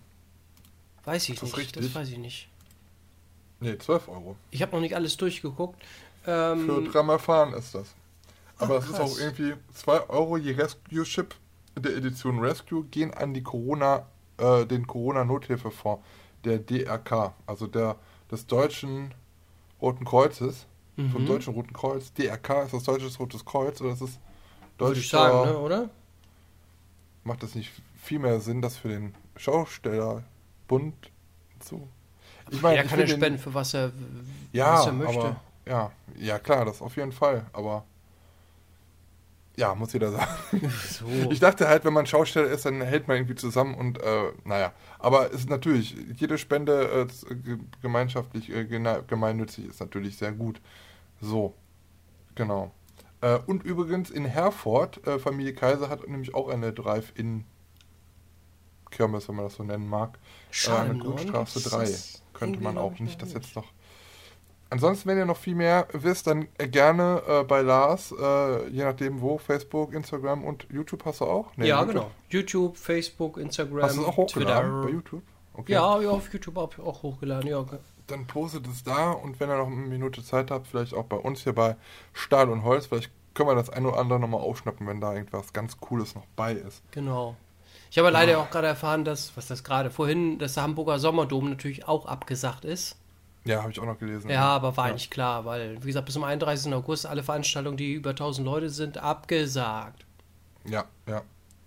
[1.05, 1.75] Weiß ich das nicht.
[1.75, 2.49] Das weiß ich nicht.
[3.59, 4.35] Nee, 12 Euro.
[4.51, 5.81] Ich habe noch nicht alles durchgeguckt.
[6.27, 7.95] Ähm, Für dreimal fahren ist das.
[8.57, 11.33] Aber es ist auch irgendwie 2 Euro je Rescue-Chip
[11.77, 14.05] der Edition Rescue gehen an die Corona,
[14.37, 16.03] äh, den Corona-Nothilfefonds
[16.43, 17.95] der DRK, also der
[18.31, 19.13] des Deutschen
[19.81, 20.65] Roten Kreuzes,
[20.95, 21.25] vom Mhm.
[21.25, 22.11] Deutschen Roten Kreuz.
[22.13, 24.19] DRK ist das Deutsche Rotes Kreuz oder ist es
[24.97, 25.89] ich sagen, ne, oder?
[27.23, 30.95] Macht das nicht viel mehr Sinn, das für den Schaustellerbund
[31.59, 31.87] zu?
[32.51, 33.91] Ich er ich kann den- spenden, für was er,
[34.51, 35.19] ja, was er möchte.
[35.19, 37.45] aber ja, ja klar, das auf jeden Fall.
[37.53, 37.83] Aber
[39.55, 40.27] ja, muss jeder sagen.
[40.89, 41.05] So.
[41.29, 44.73] Ich dachte halt, wenn man Schausteller ist, dann hält man irgendwie zusammen und äh, naja.
[44.99, 50.61] Aber es ist natürlich, jede Spende äh, gemeinschaftlich, äh, gemeinnützig ist natürlich sehr gut.
[51.21, 51.53] So,
[52.35, 52.71] genau.
[53.21, 57.45] Äh, und übrigens in Herford, äh, Familie Kaiser hat nämlich auch eine Drive-In
[58.91, 60.17] Kirmes, wenn man das so nennen mag.
[60.17, 61.83] Äh, Schade, an der Das 3.
[61.83, 63.67] ist Könnte man auch ich nicht, das jetzt noch.
[64.71, 68.83] Ansonsten, wenn ihr noch viel mehr wisst, dann äh, gerne äh, bei Lars, äh, je
[68.83, 71.51] nachdem wo, Facebook, Instagram und YouTube hast du auch?
[71.57, 71.93] Nee, ja, YouTube.
[71.93, 72.11] genau.
[72.29, 74.93] YouTube, Facebook, Instagram, Hast du auch hochgeladen bei Twitter.
[74.93, 75.23] YouTube?
[75.53, 75.73] Okay.
[75.73, 77.65] Ja, habe ich auf YouTube auch, auch hochgeladen, ja.
[78.07, 81.17] Dann postet es da und wenn ihr noch eine Minute Zeit habt, vielleicht auch bei
[81.17, 81.75] uns hier bei
[82.13, 85.51] Stahl und Holz, vielleicht können wir das ein oder andere nochmal aufschnappen, wenn da irgendwas
[85.51, 86.83] ganz Cooles noch bei ist.
[86.91, 87.35] Genau.
[87.91, 91.49] Ich habe leider auch gerade erfahren, dass, was das gerade vorhin, dass der Hamburger Sommerdom
[91.49, 92.97] natürlich auch abgesagt ist.
[93.45, 94.29] Ja, habe ich auch noch gelesen.
[94.29, 96.73] Ja, aber war eigentlich klar, weil, wie gesagt, bis zum 31.
[96.73, 100.05] August alle Veranstaltungen, die über 1000 Leute sind, abgesagt.
[100.65, 101.21] Ja, ja.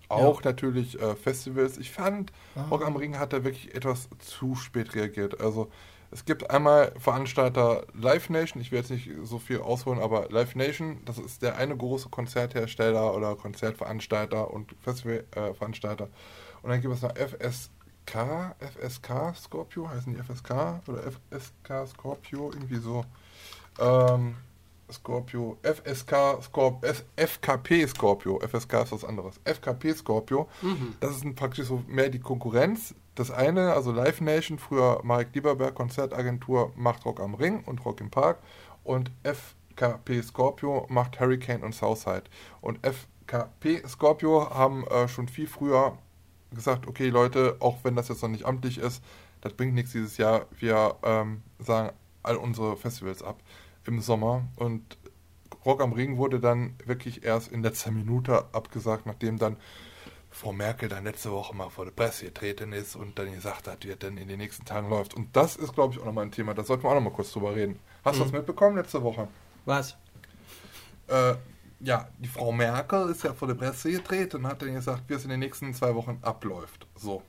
[0.09, 1.79] Auch natürlich äh, Festivals.
[1.79, 2.31] Ich fand,
[2.69, 5.41] Rock am Ring hat da wirklich etwas zu spät reagiert.
[5.41, 5.71] Also
[6.11, 10.53] es gibt einmal Veranstalter Live Nation, ich will jetzt nicht so viel ausholen, aber Live
[10.53, 16.09] Nation, das ist der eine große Konzerthersteller oder Konzertveranstalter und Festivalveranstalter.
[16.61, 17.15] Und dann gibt es noch
[18.05, 23.05] FSK, FSK Scorpio, heißen die FSK oder FSK Scorpio, irgendwie so.
[23.79, 24.35] Ähm,
[24.91, 29.39] Scorpio, FSK Scorpio, FKP Scorpio, FSK ist was anderes.
[29.43, 30.49] FKP Scorpio,
[30.99, 32.93] das ist ein praktisch so mehr die Konkurrenz.
[33.15, 38.01] Das eine, also Live Nation, früher Marek Lieberberg Konzertagentur, macht Rock am Ring und Rock
[38.01, 38.39] im Park.
[38.83, 42.23] Und FKP Scorpio macht Hurricane und Southside.
[42.61, 45.97] Und FKP Scorpio haben äh, schon viel früher
[46.55, 49.03] gesagt, okay Leute, auch wenn das jetzt noch nicht amtlich ist,
[49.41, 50.45] das bringt nichts dieses Jahr.
[50.57, 53.41] Wir ähm, sagen all unsere Festivals ab
[53.85, 54.97] im Sommer und
[55.65, 59.57] Rock am Ring wurde dann wirklich erst in letzter Minute abgesagt, nachdem dann
[60.29, 63.85] Frau Merkel dann letzte Woche mal vor der Presse getreten ist und dann gesagt hat,
[63.85, 65.13] wie es dann in den nächsten Tagen läuft.
[65.13, 66.53] Und das ist, glaube ich, auch nochmal ein Thema.
[66.53, 67.79] Da sollten wir auch nochmal kurz drüber reden.
[68.03, 69.27] Hast du das mitbekommen letzte Woche?
[69.65, 69.95] Was?
[71.07, 71.35] Äh,
[71.83, 75.13] ja, die Frau Merkel ist ja vor der Presse getreten und hat dann gesagt, wie
[75.13, 76.87] es in den nächsten zwei Wochen abläuft.
[76.95, 77.21] So.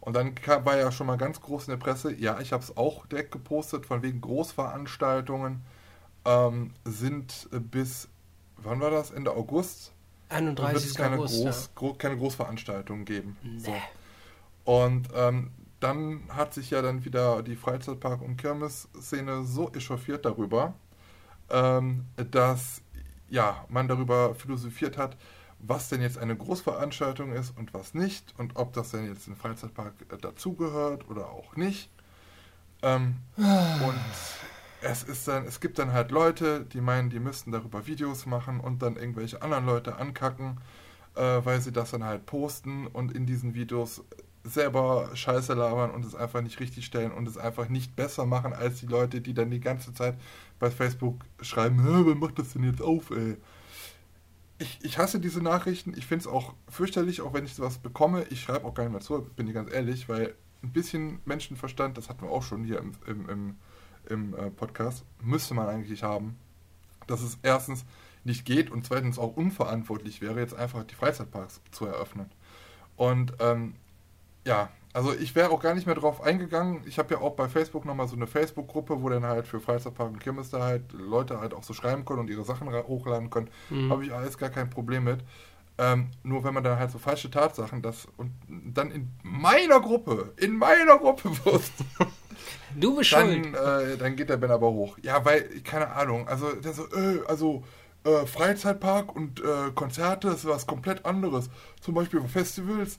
[0.00, 2.62] Und dann kam, war ja schon mal ganz groß in der Presse, ja, ich habe
[2.62, 5.62] es auch direkt gepostet, von wegen Großveranstaltungen
[6.26, 8.08] ähm, sind bis,
[8.58, 9.10] wann war das?
[9.10, 9.92] Ende August?
[10.28, 10.74] 31.
[10.74, 11.42] wird es keine, August.
[11.42, 11.70] Groß, ja.
[11.74, 13.36] gro keine Großveranstaltungen geben.
[13.42, 13.58] Nee.
[13.58, 13.72] So.
[14.64, 20.74] Und ähm, dann hat sich ja dann wieder die Freizeitpark- und Kirmes-Szene so echauffiert darüber,
[21.50, 22.82] ähm, dass
[23.28, 25.16] ja, man darüber philosophiert hat,
[25.58, 29.36] was denn jetzt eine Großveranstaltung ist und was nicht und ob das denn jetzt ein
[29.36, 31.90] Freizeitpark äh, dazugehört oder auch nicht.
[32.82, 34.00] Ähm, und
[34.82, 38.60] es ist dann, es gibt dann halt Leute, die meinen, die müssten darüber Videos machen
[38.60, 40.58] und dann irgendwelche anderen Leute ankacken,
[41.14, 44.04] äh, weil sie das dann halt posten und in diesen Videos
[44.44, 48.52] selber Scheiße labern und es einfach nicht richtig stellen und es einfach nicht besser machen
[48.52, 50.16] als die Leute, die dann die ganze Zeit
[50.58, 53.36] bei Facebook schreiben, "Hä, wer macht das denn jetzt auf, ey?
[54.58, 58.24] Ich, ich hasse diese Nachrichten, ich finde es auch fürchterlich, auch wenn ich sowas bekomme.
[58.30, 61.98] Ich schreibe auch gar nicht mehr zu, bin ich ganz ehrlich, weil ein bisschen Menschenverstand,
[61.98, 63.56] das hatten wir auch schon hier im, im, im,
[64.08, 66.36] im äh, Podcast, müsste man eigentlich haben.
[67.06, 67.84] Dass es erstens
[68.24, 72.30] nicht geht und zweitens auch unverantwortlich wäre, jetzt einfach die Freizeitparks zu eröffnen.
[72.96, 73.74] Und ähm,
[74.46, 76.82] ja, also ich wäre auch gar nicht mehr drauf eingegangen.
[76.86, 80.08] Ich habe ja auch bei Facebook nochmal so eine Facebook-Gruppe, wo dann halt für Freizeitpark
[80.08, 83.50] und Kirmes da halt Leute halt auch so schreiben können und ihre Sachen hochladen können.
[83.70, 83.90] Mhm.
[83.90, 85.18] Habe ich alles gar kein Problem mit.
[85.76, 90.32] Ähm, nur wenn man dann halt so falsche Tatsachen das und dann in meiner Gruppe,
[90.36, 91.72] in meiner Gruppe wirst,
[92.76, 94.98] Du bist dann, äh, dann geht der Ben aber hoch.
[95.02, 97.62] Ja, weil, keine Ahnung, also der so, äh, also
[98.04, 101.50] äh, Freizeitpark und äh, Konzerte ist was komplett anderes.
[101.80, 102.98] Zum Beispiel Festivals,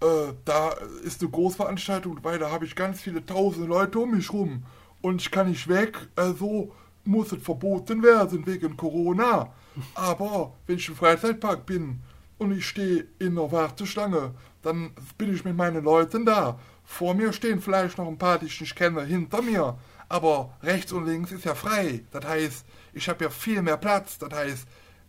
[0.00, 0.70] äh, da
[1.04, 4.64] ist eine Großveranstaltung, weil da habe ich ganz viele tausende Leute um mich rum
[5.02, 6.72] und ich kann nicht weg, also
[7.04, 9.52] muss es verboten werden wegen Corona.
[9.94, 12.00] Aber wenn ich im Freizeitpark bin
[12.38, 16.58] und ich stehe in der Warteschlange, dann bin ich mit meinen Leuten da.
[16.84, 19.78] Vor mir stehen vielleicht noch ein paar, die ich nicht kenne, hinter mir.
[20.08, 22.04] Aber rechts und links ist ja frei.
[22.12, 24.18] Das heißt, ich habe ja viel mehr Platz.
[24.18, 24.66] Das heißt,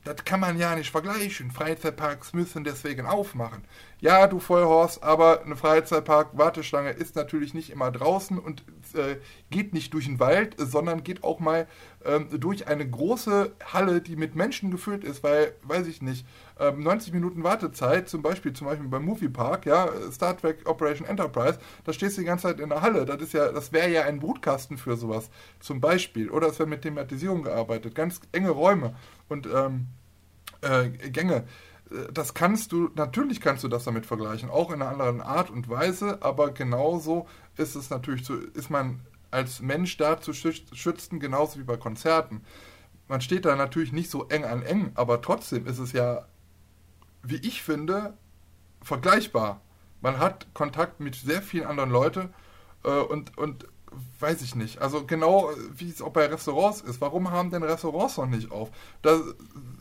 [0.08, 1.52] das kann man ja nicht vergleichen.
[1.52, 3.63] Freizeitparks müssen deswegen aufmachen.
[4.00, 9.17] Ja, du Vollhorst, aber eine Freizeitpark-Warteschlange ist natürlich nicht immer draußen und äh,
[9.50, 11.67] geht nicht durch den Wald, sondern geht auch mal
[12.06, 16.26] ähm, durch eine große Halle, die mit Menschen gefüllt ist, weil, weiß ich nicht,
[16.60, 21.60] ähm, 90 Minuten Wartezeit, zum Beispiel, zum Beispiel beim Moviepark, ja, Star Trek Operation Enterprise,
[21.84, 23.06] da stehst du die ganze Zeit in der Halle.
[23.06, 26.30] Das ist ja, das wäre ja ein Brutkasten für sowas, zum Beispiel.
[26.30, 28.96] Oder es wird mit Thematisierung gearbeitet, ganz enge Räume
[29.28, 29.88] und ähm,
[30.67, 31.45] äh, Gänge.
[31.91, 35.49] Äh, Das kannst du, natürlich kannst du das damit vergleichen, auch in einer anderen Art
[35.49, 37.27] und Weise, aber genauso
[37.58, 38.99] ist es natürlich so, ist man
[39.32, 42.41] als Mensch da zu schüt- schützen, genauso wie bei Konzerten.
[43.08, 46.25] Man steht da natürlich nicht so eng an eng, aber trotzdem ist es ja,
[47.23, 48.13] wie ich finde,
[48.82, 49.62] vergleichbar.
[50.01, 52.34] Man hat Kontakt mit sehr vielen anderen Leuten
[52.84, 53.65] äh, und, und
[54.19, 54.80] weiß ich nicht.
[54.82, 57.00] Also genau wie es auch bei Restaurants ist.
[57.02, 58.69] Warum haben denn Restaurants noch nicht auf?
[59.02, 59.19] Da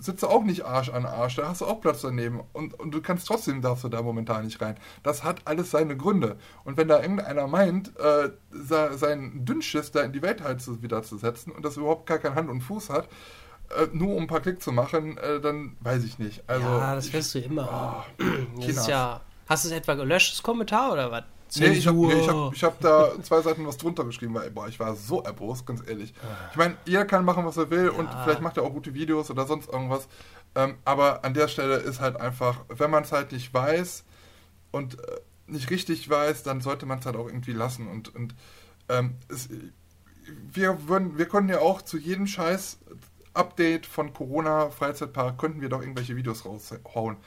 [0.01, 2.92] sitzt du auch nicht Arsch an Arsch, da hast du auch Platz daneben und, und
[2.92, 4.77] du kannst trotzdem, darfst du da momentan nicht rein.
[5.03, 6.37] Das hat alles seine Gründe.
[6.64, 10.83] Und wenn da irgendeiner meint, äh, se- seinen Dünnschiss da in die Welt halt zu,
[10.83, 13.09] wieder zu setzen und das überhaupt gar kein Hand und Fuß hat,
[13.77, 16.45] äh, nur um ein paar Klicks zu machen, äh, dann weiß ich nicht.
[16.47, 18.05] Also, ja, das wirst du immer haben.
[18.19, 18.87] Das ist Chinas.
[18.87, 19.21] ja.
[19.49, 21.25] Hast du es etwa gelöscht, das Kommentar oder was?
[21.55, 24.69] Nee, ich habe ich hab, ich hab da zwei Seiten was drunter geschrieben, weil boah,
[24.69, 26.13] ich war so erbost, ganz ehrlich.
[26.51, 28.21] Ich meine, jeder kann machen, was er will und Ja.
[28.23, 30.09] vielleicht macht er auch gute Videos oder sonst irgendwas.
[30.55, 34.05] Ähm, aber an der Stelle ist halt einfach, wenn man es halt nicht weiß
[34.73, 37.89] und äh, nicht richtig weiß, dann sollte man es halt auch irgendwie lassen.
[37.89, 38.35] Und, und
[38.89, 39.49] ähm, es,
[40.53, 42.79] wir, würden, wir können ja auch zu jedem Scheiß
[43.35, 47.19] Update von Corona Freizeitpark könnten wir doch irgendwelche Videos raushauen.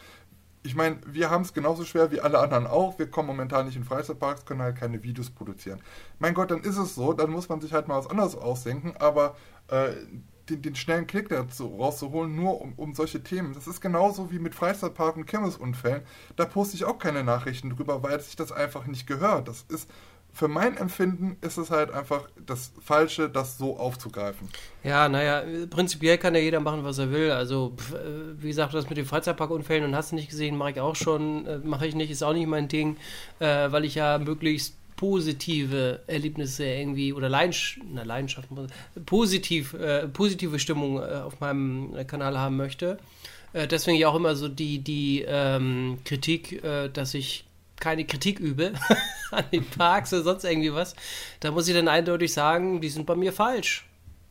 [0.61, 2.99] Ich meine, wir haben es genauso schwer wie alle anderen auch.
[2.99, 5.81] Wir kommen momentan nicht in Freizeitparks, können halt keine Videos produzieren.
[6.19, 8.93] Mein Gott, dann ist es so, dann muss man sich halt mal was anderes ausdenken,
[8.99, 9.35] aber
[9.67, 9.91] äh,
[10.49, 13.53] den, den schnellen Klick dazu rauszuholen, nur um, um solche Themen.
[13.53, 16.01] Das ist genauso wie mit Freizeitpark und Kirmesunfällen.
[16.35, 19.47] Da poste ich auch keine Nachrichten drüber, weil sich das einfach nicht gehört.
[19.47, 19.89] Das ist,
[20.39, 24.47] für mein Empfinden ist es halt einfach das Falsche, das so aufzugreifen.
[24.85, 27.31] Ja, naja, prinzipiell kann ja jeder machen, was er will.
[27.31, 27.97] Also, pf, äh,
[28.41, 31.45] wie gesagt, das mit den Freizeitparkunfällen und hast du nicht gesehen, mache ich auch schon,
[31.45, 32.95] äh, mache ich nicht, ist auch nicht mein Ding,
[33.39, 38.47] äh, weil ich ja möglichst positive Erlebnisse irgendwie oder Leidenschaft, na, Leidenschaft
[39.05, 42.97] positiv, äh, positive Stimmung äh, auf meinem Kanal haben möchte.
[43.51, 47.43] Äh, deswegen ja auch immer so die, die ähm, Kritik, äh, dass ich
[47.79, 48.73] keine Kritik übe
[49.31, 50.95] an den Parks oder sonst irgendwie was.
[51.39, 53.85] Da muss ich dann eindeutig sagen, die sind bei mir falsch.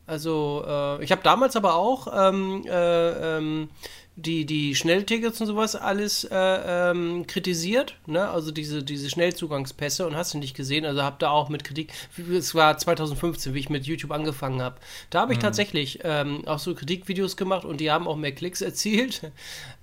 [0.07, 3.69] Also, äh, ich habe damals aber auch ähm, äh, ähm,
[4.15, 8.29] die, die Schnelltickets und sowas alles äh, ähm, kritisiert, ne?
[8.29, 11.93] Also diese, diese Schnellzugangspässe und hast du nicht gesehen, also habe da auch mit Kritik,
[12.17, 14.77] es war 2015, wie ich mit YouTube angefangen habe.
[15.09, 15.43] Da habe ich mhm.
[15.43, 19.23] tatsächlich ähm, auch so Kritikvideos gemacht und die haben auch mehr Klicks erzielt.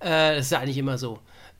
[0.00, 1.18] Äh, das ist ja eigentlich immer so.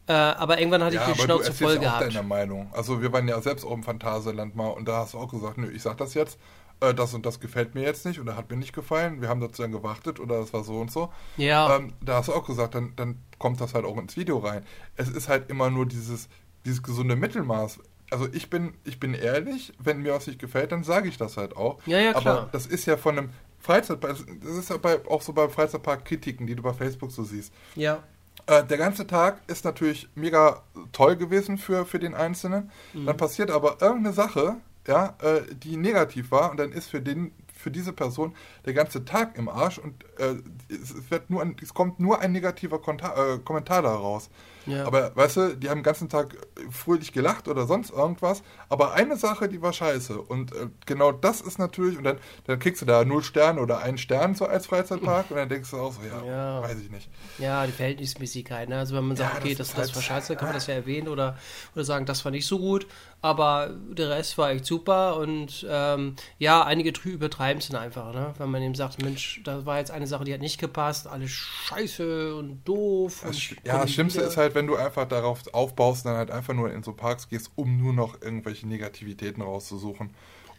[0.09, 2.03] Äh, aber irgendwann hatte ja, ich die Schnauze voll gehabt.
[2.03, 2.71] deine Meinung.
[2.73, 5.59] Also wir waren ja selbst auch im Phantasialand mal und da hast du auch gesagt,
[5.59, 6.39] nö, ich sag das jetzt
[6.81, 9.41] äh, das und das gefällt mir jetzt nicht oder hat mir nicht gefallen, wir haben
[9.41, 11.13] dazu dann gewartet oder das war so und so.
[11.37, 11.77] Ja.
[11.77, 14.65] Ähm, da hast du auch gesagt, dann, dann kommt das halt auch ins Video rein.
[14.97, 16.29] Es ist halt immer nur dieses,
[16.65, 17.81] dieses gesunde Mittelmaß.
[18.11, 21.37] Also ich bin, ich bin ehrlich, wenn mir was nicht gefällt, dann sage ich das
[21.37, 21.79] halt auch.
[21.87, 22.39] Ja, ja, klar.
[22.39, 26.47] Aber das ist ja von einem Freizeitpark, das ist ja bei, auch so bei Freizeitpark-Kritiken,
[26.47, 27.53] die du bei Facebook so siehst.
[27.75, 28.05] Ja.
[28.47, 32.71] Äh, der ganze Tag ist natürlich mega toll gewesen für, für den Einzelnen.
[32.93, 33.07] Mhm.
[33.07, 34.57] Dann passiert aber irgendeine Sache,
[34.87, 38.35] ja, äh, die negativ war und dann ist für den für diese Person
[38.67, 40.37] der ganze Tag im Arsch und äh,
[40.69, 44.31] es, wird nur ein, es kommt nur ein negativer Konta äh, Kommentar daraus.
[44.67, 44.87] Ja.
[44.87, 46.37] Aber weißt du, die haben den ganzen Tag
[46.71, 48.43] fröhlich gelacht oder sonst irgendwas.
[48.69, 50.21] Aber eine Sache, die war scheiße.
[50.21, 53.79] Und äh, genau das ist natürlich, und dann, dann kriegst du da null Sterne oder
[53.79, 56.63] einen Stern so als Freizeitpark und dann denkst du auch so, ja, ja.
[56.63, 57.09] weiß ich nicht.
[57.39, 58.69] Ja, die Verhältnismäßigkeit.
[58.69, 58.79] Ne?
[58.79, 60.75] Also wenn man sagt, ja, okay, das, das, das war scheiße, kann man das ja
[60.75, 61.39] erwähnen oder,
[61.75, 62.87] oder sagen, das war nicht so gut.
[63.23, 68.35] Aber der Rest war echt super und ähm, ja, einige übertreiben es dann einfach, ne?
[68.39, 71.31] wenn man eben sagt, Mensch, da war jetzt eine Sache, die hat nicht gepasst, alles
[71.31, 73.23] scheiße und doof.
[73.23, 76.33] Das, und ja, das Schlimmste ist halt, wenn du einfach darauf aufbaust und dann halt
[76.33, 80.11] einfach nur in so Parks gehst, um nur noch irgendwelche Negativitäten rauszusuchen.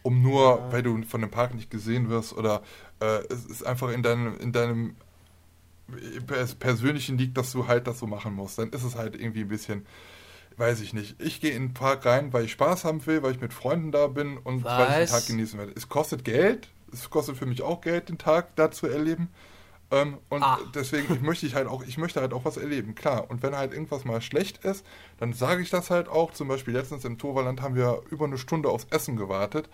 [0.02, 0.72] Um nur, ja.
[0.72, 2.62] weil du von dem Park nicht gesehen wirst oder
[3.00, 4.96] äh, es ist einfach in deinem, in deinem
[6.58, 8.58] persönlichen liegt, dass du halt das so machen musst.
[8.58, 9.86] Dann ist es halt irgendwie ein bisschen,
[10.56, 11.20] weiß ich nicht.
[11.20, 13.90] Ich gehe in den Park rein, weil ich Spaß haben will, weil ich mit Freunden
[13.90, 14.78] da bin und Was?
[14.78, 15.72] weil ich den Tag genießen werde.
[15.74, 16.68] Es kostet Geld.
[16.92, 19.28] Es kostet für mich auch Geld, den Tag da zu erleben.
[19.90, 20.58] Ähm, und ah.
[20.74, 23.30] deswegen ich möchte ich halt auch, ich möchte halt auch was erleben, klar.
[23.30, 24.84] Und wenn halt irgendwas mal schlecht ist,
[25.18, 26.32] dann sage ich das halt auch.
[26.32, 29.68] Zum Beispiel letztens im Torwaland haben wir über eine Stunde aufs Essen gewartet.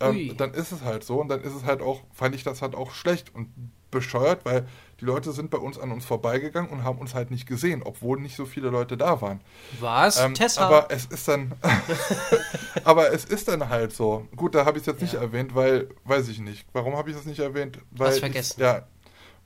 [0.00, 2.62] Ähm, dann ist es halt so und dann ist es halt auch, fand ich das
[2.62, 3.48] halt auch schlecht und
[3.90, 4.68] bescheuert, weil
[5.00, 8.20] die Leute sind bei uns an uns vorbeigegangen und haben uns halt nicht gesehen, obwohl
[8.20, 9.40] nicht so viele Leute da waren.
[9.80, 10.18] Was?
[10.18, 10.66] Ähm, Tessa?
[10.66, 11.52] Aber es ist dann,
[12.84, 14.26] aber es ist dann halt so.
[14.36, 15.04] Gut, da habe ich es jetzt ja.
[15.04, 16.66] nicht erwähnt, weil, weiß ich nicht.
[16.72, 17.78] Warum habe ich das nicht erwähnt?
[17.90, 18.54] Weil Hast vergessen.
[18.56, 18.86] Ich, ja,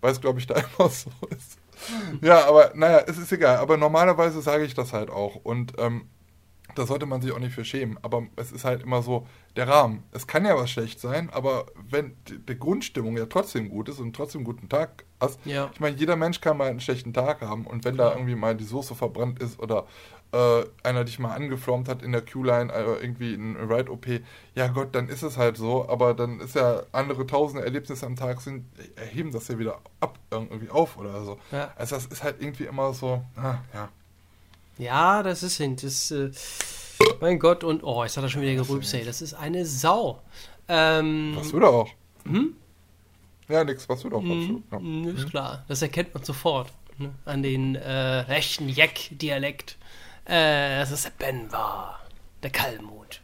[0.03, 1.59] weil es, glaube ich, da immer so ist.
[2.21, 3.57] Ja, aber naja, es ist egal.
[3.57, 5.37] Aber normalerweise sage ich das halt auch.
[5.37, 6.09] Und ähm,
[6.75, 7.99] da sollte man sich auch nicht für schämen.
[8.03, 10.05] Aber es ist halt immer so der Rahmen.
[10.13, 14.15] Es kann ja was schlecht sein, aber wenn die Grundstimmung ja trotzdem gut ist und
[14.15, 15.71] trotzdem einen guten Tag hast, ja.
[15.73, 17.67] ich meine, jeder Mensch kann mal einen schlechten Tag haben.
[17.67, 18.11] Und wenn Klar.
[18.11, 19.87] da irgendwie mal die Soße verbrannt ist oder
[20.33, 24.07] äh, einer dich mal angeflommt hat in der Q-Line, äh, irgendwie in Ride-OP,
[24.55, 28.17] ja Gott, dann ist es halt so, aber dann ist ja andere tausende Erlebnisse am
[28.17, 28.65] Tag sind,
[28.97, 31.39] erheben das ja wieder ab, irgendwie auf oder so.
[31.51, 31.73] Ja.
[31.77, 33.89] Also das ist halt irgendwie immer so, ah, ja.
[34.79, 36.31] Ja, das ist das, äh,
[37.21, 40.23] mein Gott, und oh, jetzt hat er schon wieder gerülpst, ey, das ist eine Sau.
[40.69, 41.91] Ähm, was du da auch?
[42.25, 42.57] Hm?
[43.49, 44.23] Ja, nix, was du doch.
[44.23, 45.11] Mhm, ja.
[45.11, 47.11] Ist klar, das erkennt man sofort ne?
[47.27, 49.77] an den äh, rechten Jeck-Dialekt.
[50.25, 52.01] Äh, dass es der Ben war.
[52.43, 53.21] Der Kalmut.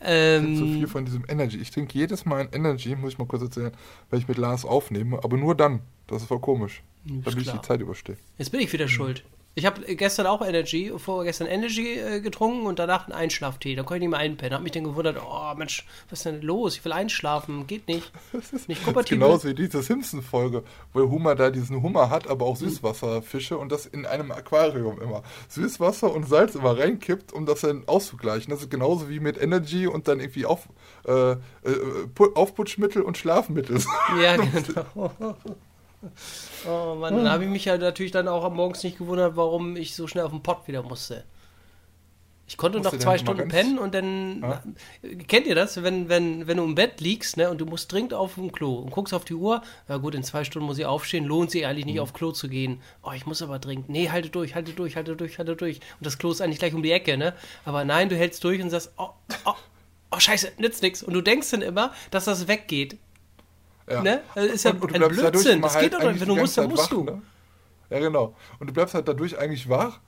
[0.00, 1.58] Ähm, so viel von diesem Energy.
[1.58, 3.72] Ich trinke jedes Mal ein Energy, muss ich mal kurz erzählen,
[4.10, 5.80] wenn ich mit Lars aufnehme, aber nur dann.
[6.06, 6.82] Das ist voll komisch.
[7.04, 8.16] Damit ich die Zeit überstehe.
[8.38, 8.90] Jetzt bin ich wieder mhm.
[8.90, 9.24] schuld.
[9.56, 13.76] Ich habe gestern auch Energy, vorgestern Energy äh, getrunken und danach einen Einschlaftee.
[13.76, 14.54] Da konnte ich nicht mehr einpennen.
[14.54, 16.76] Habe mich dann gewundert, oh Mensch, was ist denn los?
[16.76, 17.66] Ich will einschlafen.
[17.68, 18.10] Geht nicht.
[18.66, 19.26] Nicht kompatibel.
[19.26, 23.86] Genauso wie diese Simpson-Folge, wo Hummer da diesen Hummer hat, aber auch Süßwasserfische und das
[23.86, 25.22] in einem Aquarium immer.
[25.48, 28.50] Süßwasser und Salz immer reinkippt, um das dann auszugleichen.
[28.50, 30.68] Das ist genauso wie mit Energy und dann irgendwie auf,
[31.06, 31.36] äh, äh,
[32.34, 33.80] Aufputschmittel und Schlafmittel.
[34.20, 35.12] Ja, genau.
[36.68, 39.76] Oh Mann, dann habe ich mich ja natürlich dann auch am morgens nicht gewundert, warum
[39.76, 41.24] ich so schnell auf den Pott wieder musste.
[42.46, 44.42] Ich konnte noch zwei Stunden pennen und dann.
[44.42, 44.62] Ja?
[45.26, 45.82] Kennt ihr das?
[45.82, 48.74] Wenn, wenn, wenn du im Bett liegst ne, und du musst dringend auf dem Klo
[48.74, 51.66] und guckst auf die Uhr, ja gut, in zwei Stunden muss ich aufstehen, lohnt sich
[51.66, 52.02] eigentlich nicht mhm.
[52.02, 52.82] auf Klo zu gehen.
[53.02, 53.88] Oh, ich muss aber dringend.
[53.88, 55.76] Nee, halte durch, halte durch, halte durch, halte durch.
[55.76, 57.32] Und das Klo ist eigentlich gleich um die Ecke, ne?
[57.64, 59.08] Aber nein, du hältst durch und sagst, oh,
[59.46, 59.54] oh,
[60.10, 61.02] oh scheiße, nützt nichts.
[61.02, 62.98] Und du denkst dann immer, dass das weggeht.
[63.88, 64.02] Ja.
[64.02, 64.22] Ne?
[64.34, 65.60] Das ist ja und, und ein Blödsinn.
[65.62, 66.20] Das halt geht doch nicht.
[66.20, 67.04] Wenn du musst, dann musst du.
[67.04, 67.22] Ne?
[67.90, 68.34] Ja, genau.
[68.58, 70.00] Und du bleibst halt dadurch eigentlich wach,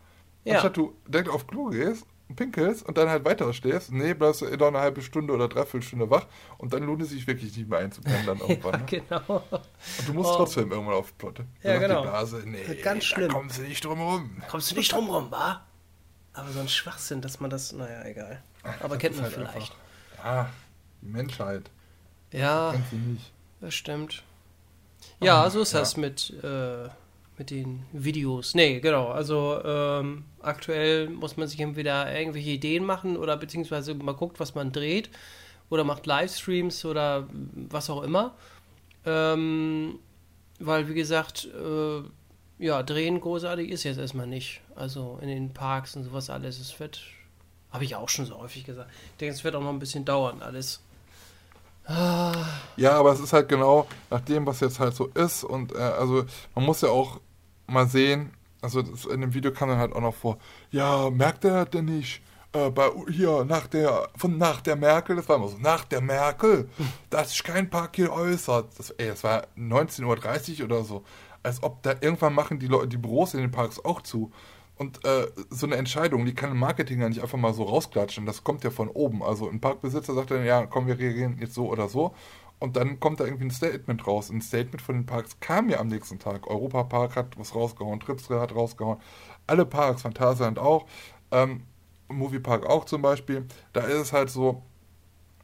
[0.44, 0.54] ja.
[0.54, 3.92] anstatt du direkt auf Klo gehst pinkelst und dann halt weiter stehst.
[3.92, 6.26] Nee, bleibst du noch eine halbe Stunde oder dreiviertel Stunde wach
[6.58, 8.72] und dann lohnt es sich wirklich nicht mehr einzupennen dann irgendwann.
[8.72, 8.84] ja, ne?
[9.08, 9.44] genau.
[9.50, 10.36] Und du musst Oh.
[10.38, 11.44] trotzdem irgendwann auf die Plotte.
[11.62, 12.02] Ja, Dann sagt genau.
[12.02, 13.28] Die Blase, nee, Ganz schlimm.
[13.28, 14.42] da kommen sie nicht drum rum.
[14.50, 15.60] Kommst du nicht drum rum, wa?
[16.32, 18.42] Aber so ein Schwachsinn, dass man das, naja, egal.
[18.82, 19.54] Aber kennt ist man halt vielleicht.
[19.54, 20.50] einfach- Ja,
[21.02, 21.70] die Menschheit.
[22.32, 23.32] Ja, Kennt sie nicht.
[23.60, 24.22] Das stimmt.
[25.20, 25.80] Ja, Ah, so ist ja.
[25.80, 26.88] das mit, äh,
[27.38, 28.54] mit den Videos.
[28.54, 29.08] Nee, genau.
[29.08, 34.54] Also ähm, aktuell muss man sich entweder irgendwelche Ideen machen oder beziehungsweise mal guckt, was
[34.54, 35.10] man dreht
[35.70, 38.34] oder macht Livestreams oder was auch immer.
[39.04, 39.98] Ähm,
[40.58, 42.02] weil, wie gesagt, äh,
[42.58, 44.60] ja, drehen großartig ist jetzt erstmal nicht.
[44.74, 46.58] Also in den Parks und sowas alles.
[46.58, 47.02] Es wird,
[47.70, 48.90] habe ich auch schon so häufig gesagt.
[49.12, 50.80] Ich denke, es wird auch noch ein bisschen dauern, alles.
[51.88, 55.44] Ja, aber es ist halt genau nach dem, was jetzt halt so ist.
[55.44, 57.20] Und äh, also man muss ja auch
[57.66, 60.38] mal sehen, also das, in dem Video kam dann halt auch noch vor,
[60.70, 62.22] ja, merkt er denn nicht,
[62.52, 66.00] äh, bei hier nach der, von nach der Merkel, das war immer so, nach der
[66.00, 66.68] Merkel,
[67.10, 68.78] dass sich kein Park hier äußert.
[68.78, 71.04] Das, ey, das war 19.30 Uhr oder so.
[71.42, 74.32] Als ob da irgendwann machen die Leute, die Büros in den Parks auch zu.
[74.76, 78.26] Und äh, so eine Entscheidung, die kann im Marketing ja nicht einfach mal so rausklatschen.
[78.26, 79.22] Das kommt ja von oben.
[79.22, 82.14] Also ein Parkbesitzer sagt dann, ja, komm, wir reagieren jetzt so oder so.
[82.58, 84.30] Und dann kommt da irgendwie ein Statement raus.
[84.30, 86.46] Ein Statement von den Parks kam ja am nächsten Tag.
[86.46, 88.98] Europa Park hat was rausgehauen, Tripstra hat rausgehauen.
[89.46, 90.86] Alle Parks, Phantasialand auch,
[91.30, 91.62] ähm,
[92.08, 93.46] Moviepark auch zum Beispiel.
[93.72, 94.62] Da ist es halt so,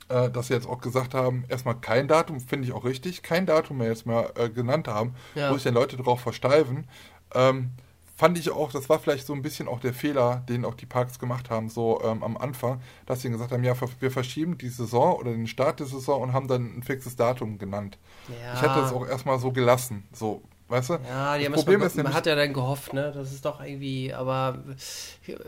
[0.08, 3.46] äh, dass sie jetzt auch gesagt haben, erstmal kein Datum, finde ich auch richtig, kein
[3.46, 5.50] Datum mehr jetzt mal äh, genannt haben, Ja.
[5.50, 6.86] wo sich dann Leute drauf versteifen.
[7.34, 7.70] Ähm,
[8.16, 10.86] fand ich auch, das war vielleicht so ein bisschen auch der Fehler, den auch die
[10.86, 14.68] Parks gemacht haben, so ähm, am Anfang, dass sie gesagt haben, ja, wir verschieben die
[14.68, 17.98] Saison oder den Start der Saison und haben dann ein fixes Datum genannt.
[18.28, 18.54] Ja.
[18.54, 20.92] Ich hätte das auch erstmal so gelassen, so, weißt du?
[21.08, 23.12] Ja, die das haben Problem man, ist nämlich, man hat ja dann gehofft, ne?
[23.12, 24.58] Das ist doch irgendwie, aber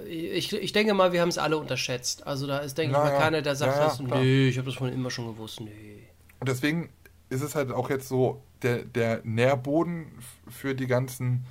[0.09, 2.27] ich, ich denke mal, wir haben es alle unterschätzt.
[2.27, 4.66] Also da ist, denke ich mal, keiner, der sagt, Ja, ja, das, nee, ich habe
[4.66, 6.09] das von immer schon gewusst, nee.
[6.40, 6.90] Und deswegen
[7.29, 10.07] ist es halt auch jetzt so, der, der Nährboden
[10.48, 11.46] für die ganzen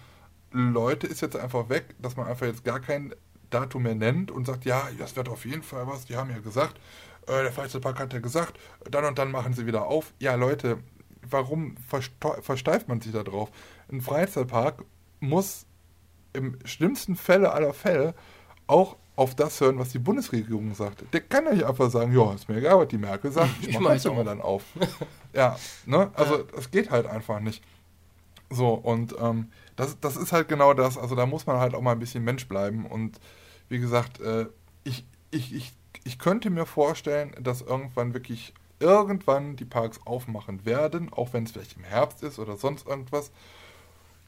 [0.53, 3.13] Leute ist jetzt einfach weg, dass man einfach jetzt gar kein
[3.49, 6.39] Datum mehr nennt und sagt, ja, das wird auf jeden Fall was, die haben ja
[6.39, 6.79] gesagt,
[7.27, 10.13] äh, der Freizeitpark hat ja gesagt, dann und dann machen sie wieder auf.
[10.19, 10.79] Ja, Leute,
[11.29, 11.75] warum
[12.41, 13.49] versteift man sich da drauf?
[13.91, 14.83] Ein Freizeitpark
[15.19, 15.65] muss
[16.33, 18.13] im schlimmsten Fälle aller Fälle
[18.67, 21.05] auch auf das hören, was die Bundesregierung sagt.
[21.13, 23.69] Der kann ja nicht einfach sagen, ja, ist mir egal, was die Merkel sagt, ich,
[23.69, 24.63] Ich mach mach jetzt jetzt immer dann auf.
[25.33, 26.09] ja, ne?
[26.15, 27.63] Also das geht halt einfach nicht.
[28.49, 30.97] So, und ähm, das, das ist halt genau das.
[30.97, 32.85] Also da muss man halt auch mal ein bisschen Mensch bleiben.
[32.85, 33.19] Und
[33.69, 34.47] wie gesagt, äh,
[34.83, 41.11] ich, ich, ich, ich könnte mir vorstellen, dass irgendwann wirklich irgendwann die Parks aufmachen werden,
[41.13, 43.31] auch wenn es vielleicht im Herbst ist oder sonst irgendwas.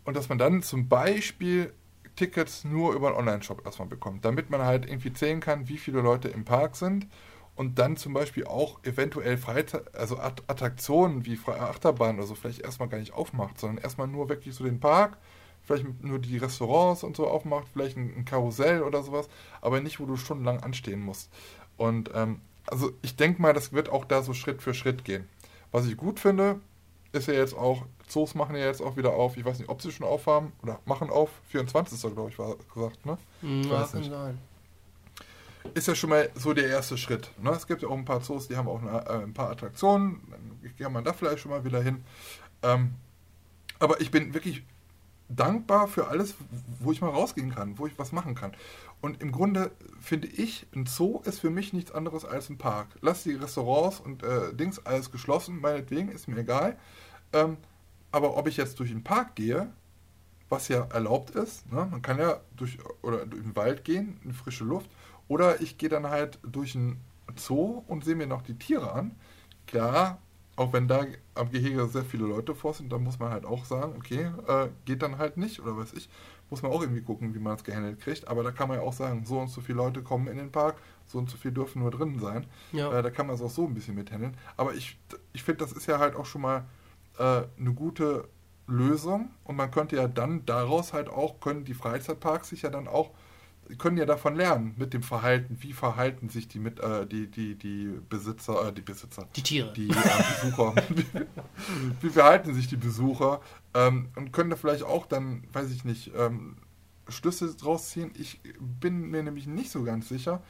[0.04, 1.74] Und dass man dann zum Beispiel
[2.16, 6.02] Tickets nur über einen Online-Shop erstmal bekommt, damit man halt irgendwie zählen kann, wie viele
[6.02, 7.08] Leute im Park sind
[7.56, 12.36] und dann zum Beispiel auch eventuell Freizeit, also Att- Attraktionen wie Fre- Achterbahn oder so
[12.36, 15.18] vielleicht erstmal gar nicht aufmacht, sondern erstmal nur wirklich so den Park,
[15.66, 19.28] vielleicht nur die Restaurants und so aufmacht, vielleicht ein, ein Karussell oder sowas,
[19.62, 21.30] aber nicht, wo du stundenlang anstehen musst.
[21.78, 25.28] Und ähm, also ich denke mal, das wird auch da so Schritt für Schritt gehen.
[25.72, 26.60] Was ich gut finde,
[27.12, 29.82] ist ja jetzt auch, Zoos machen ja jetzt auch wieder auf, ich weiß nicht, ob
[29.82, 32.00] sie schon aufhaben oder machen auf, 24.
[32.14, 33.18] glaube ich, war gesagt, ne?
[33.42, 34.10] Ich Ja, weiß nicht.
[34.12, 34.38] sein.
[35.74, 37.32] Ist ja schon mal so der erste Schritt.
[37.42, 37.50] Ne?
[37.52, 40.22] Es gibt ja auch ein paar Zoos, die haben auch eine, äh, ein paar Attraktionen,
[40.30, 42.04] dann kann man da vielleicht schon mal wieder hin.
[42.62, 42.94] Ähm,
[43.80, 44.64] aber ich bin wirklich
[45.30, 46.36] dankbar für alles,
[46.80, 48.54] wo ich mal rausgehen kann, wo ich was machen kann.
[49.02, 52.88] Und im Grunde finde ich, ein Zoo ist für mich nichts anderes als ein Park.
[53.02, 56.78] Lass die Restaurants und äh, Dings alles geschlossen, meinetwegen, ist mir egal.
[57.34, 57.58] Ähm,
[58.12, 59.72] aber ob ich jetzt durch den Park gehe,
[60.50, 61.88] was ja erlaubt ist, ne?
[61.90, 64.90] man kann ja durch, oder durch den Wald gehen, in frische Luft,
[65.28, 67.02] oder ich gehe dann halt durch einen
[67.36, 69.16] Zoo und sehe mir noch die Tiere an.
[69.66, 70.20] Klar,
[70.56, 73.66] auch wenn da am Gehege sehr viele Leute vor sind, dann muss man halt auch
[73.66, 76.10] sagen, okay, äh, geht dann halt nicht, oder weiß ich,
[76.50, 78.28] muss man auch irgendwie gucken, wie man es gehandelt kriegt.
[78.28, 80.52] Aber da kann man ja auch sagen, so und so viele Leute kommen in den
[80.52, 82.46] Park, so und so viel dürfen nur drinnen sein.
[82.72, 82.92] Ja.
[82.98, 84.38] Äh, da kann man es auch so ein bisschen mithandeln.
[84.56, 84.98] Aber ich,
[85.34, 86.66] ich finde, das ist ja halt auch schon mal
[87.18, 88.28] äh, eine gute
[88.68, 89.32] Lösung.
[89.44, 93.12] Und man könnte ja dann daraus halt auch, können die Freizeitparks sich ja dann auch,
[93.78, 97.56] können ja davon lernen, mit dem Verhalten, wie verhalten sich die mit, äh, die, die,
[97.56, 99.74] die Besitzer, äh, die Besitzer, Die Tiere.
[99.74, 100.76] die äh, Besucher,
[102.02, 103.42] wie, verhalten sich die Besucher
[103.74, 106.58] ähm, und können da vielleicht auch dann, weiß ich nicht, ähm,
[107.08, 108.12] Schlüsse draus ziehen.
[108.18, 110.42] Ich bin mir nämlich nicht so ganz sicher,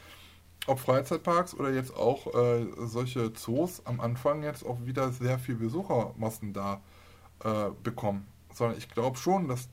[0.68, 5.56] ob Freizeitparks oder jetzt auch äh, solche Zoos am Anfang jetzt auch wieder sehr viel
[5.56, 6.82] Besuchermassen da
[7.44, 8.26] äh, bekommen.
[8.54, 9.70] Sondern ich glaube schon, dass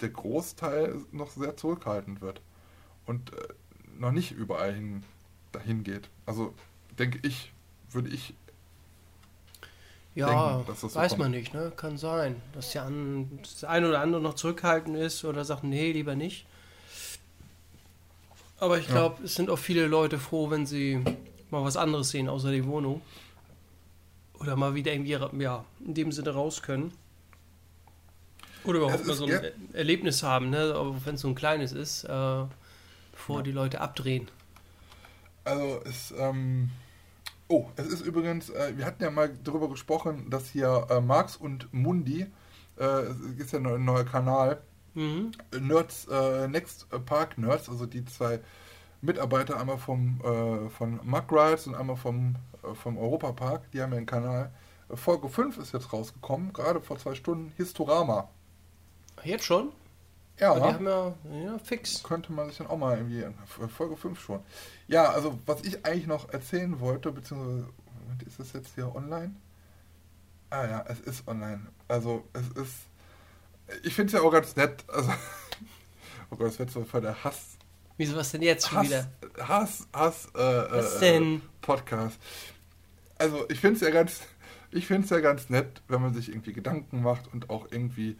[0.00, 2.42] der Großteil noch sehr zurückhaltend wird.
[3.06, 3.48] Und äh,
[3.98, 5.04] noch nicht überall hin,
[5.52, 6.08] dahin geht.
[6.26, 6.54] Also
[6.98, 7.52] denke ich,
[7.90, 8.34] würde ich
[10.14, 11.20] Ja, denken, das so weiß kommt.
[11.22, 11.72] man nicht, ne?
[11.76, 15.90] Kann sein, dass der an, das ein oder andere noch zurückhaltend ist oder sagt, nee,
[15.92, 16.46] lieber nicht.
[18.58, 18.92] Aber ich Ja.
[18.92, 21.00] glaube, es sind auch viele Leute froh, wenn sie
[21.50, 23.00] mal was anderes sehen außer die Wohnung.
[24.38, 26.92] Oder mal wieder irgendwie, ja, in dem Sinne raus können.
[28.64, 30.74] Oder überhaupt mal so ein ge- Erlebnis haben, ne?
[30.76, 32.44] Auch wenn es so ein kleines ist, äh,
[33.24, 33.42] bevor Ja.
[33.42, 34.28] die Leute abdrehen.
[35.44, 36.70] Also es, ähm,
[37.48, 41.36] oh, es ist übrigens, äh, wir hatten ja mal darüber gesprochen, dass hier äh, Marx
[41.36, 42.26] und Mundi,
[42.78, 44.60] äh, es ist ja ein neuer Kanal,
[44.96, 45.32] Mhm.
[45.58, 48.38] Nerds, äh, Next Park Nerds, also die zwei
[49.02, 53.82] Mitarbeiter, einmal vom, äh, von Mug Rides und einmal vom, äh, vom Europa Park, die
[53.82, 54.52] haben ja einen Kanal.
[54.94, 58.28] Folge 5 ist jetzt rausgekommen, gerade vor zwei Stunden, Historama.
[59.24, 59.72] Jetzt schon?
[60.40, 61.14] Ja, Die haben ja,
[61.44, 62.02] ja fix.
[62.02, 63.24] könnte man sich dann auch mal irgendwie,
[63.68, 64.40] Folge 5 schon.
[64.88, 67.68] Ja, also was ich eigentlich noch erzählen wollte, beziehungsweise,
[68.02, 69.34] Moment, ist das jetzt hier online?
[70.50, 71.66] Ah ja, es ist online.
[71.88, 72.74] Also es ist,
[73.84, 75.10] ich finde es ja auch ganz nett, also,
[76.30, 77.56] oh Gott, das wird so voll der Hass,
[77.96, 79.08] Wieso was denn jetzt schon Hass, wieder?
[79.38, 81.42] Hass, Hass, äh, Was äh, denn?
[81.60, 82.18] Podcast.
[83.18, 84.20] Also ich finde es ja ganz,
[84.72, 88.16] ich finde es ja ganz nett, wenn man sich irgendwie Gedanken macht und auch irgendwie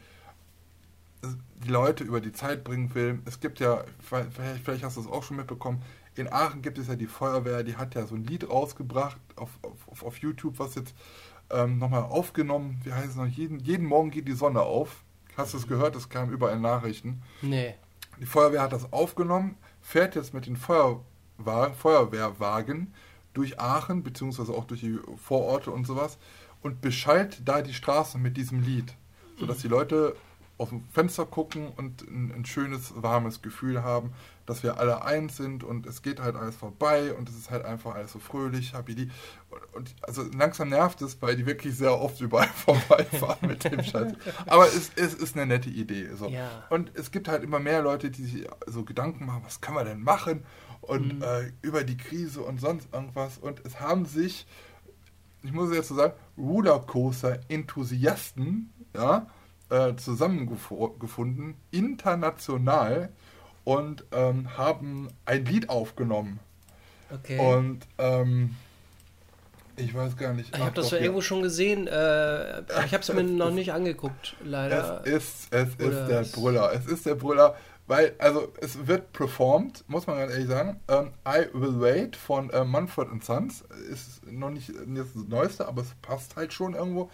[1.65, 3.21] die Leute über die Zeit bringen will.
[3.25, 5.83] Es gibt ja, vielleicht, vielleicht hast du es auch schon mitbekommen,
[6.17, 9.51] in Aachen gibt es ja die Feuerwehr, die hat ja so ein Lied rausgebracht auf,
[9.89, 10.95] auf, auf YouTube, was jetzt
[11.51, 15.03] ähm, nochmal aufgenommen, wie heißt es noch, jeden, jeden Morgen geht die Sonne auf.
[15.37, 15.97] Hast du es gehört?
[15.97, 17.23] Das kam überall Nachrichten.
[17.43, 17.75] Nee.
[18.21, 21.03] Die Feuerwehr hat das aufgenommen, fährt jetzt mit den Feuerwa
[21.77, 22.95] Feuerwehrwagen
[23.33, 26.19] durch Aachen, beziehungsweise auch durch die Vororte und sowas
[26.63, 28.95] und beschallt da die Straßen mit diesem Lied,
[29.39, 30.15] sodass die Leute
[30.57, 34.13] aus dem Fenster gucken und ein, ein schönes, warmes Gefühl haben,
[34.47, 37.65] dass wir alle eins sind und es geht halt alles vorbei und es ist halt
[37.65, 39.11] einfach alles so fröhlich, happy.
[39.51, 43.83] Und, und also langsam nervt es, weil die wirklich sehr oft überall vorbeifahren mit dem
[43.83, 44.13] Scheiß.
[44.47, 46.11] Aber es, es ist eine nette Idee.
[46.15, 46.29] So.
[46.29, 46.49] Ja.
[46.71, 49.87] Und es gibt halt immer mehr Leute, die sich so Gedanken machen, was kann man
[49.87, 50.45] denn machen
[50.83, 51.23] und Mhm.
[51.23, 53.39] äh, über die Krise und sonst irgendwas.
[53.39, 54.47] Und es haben sich,
[55.43, 59.27] ich muss jetzt so sagen, Rollercoaster-Enthusiasten ja,
[59.71, 63.11] äh, zusammengefunden, international,
[63.65, 66.39] und ähm, haben ein Lied aufgenommen.
[67.11, 67.39] Okay.
[67.39, 68.55] Und ähm,
[69.77, 70.55] ich weiß gar nicht.
[70.55, 70.99] ich habe das ja.
[70.99, 71.87] irgendwo schon gesehen.
[71.87, 75.03] Äh, ich habe es mir noch nicht angeguckt, leider.
[75.05, 76.73] Es ist, es Oder ist der es- Brüller.
[76.73, 77.57] Es ist der Brüller,
[77.87, 80.81] weil, also, es wird performt, muss man ganz ehrlich sagen.
[80.89, 85.95] Ähm, I Will Wait von äh, Manfred Sons ist noch nicht das Neueste, aber es
[86.03, 87.11] passt halt schon irgendwo.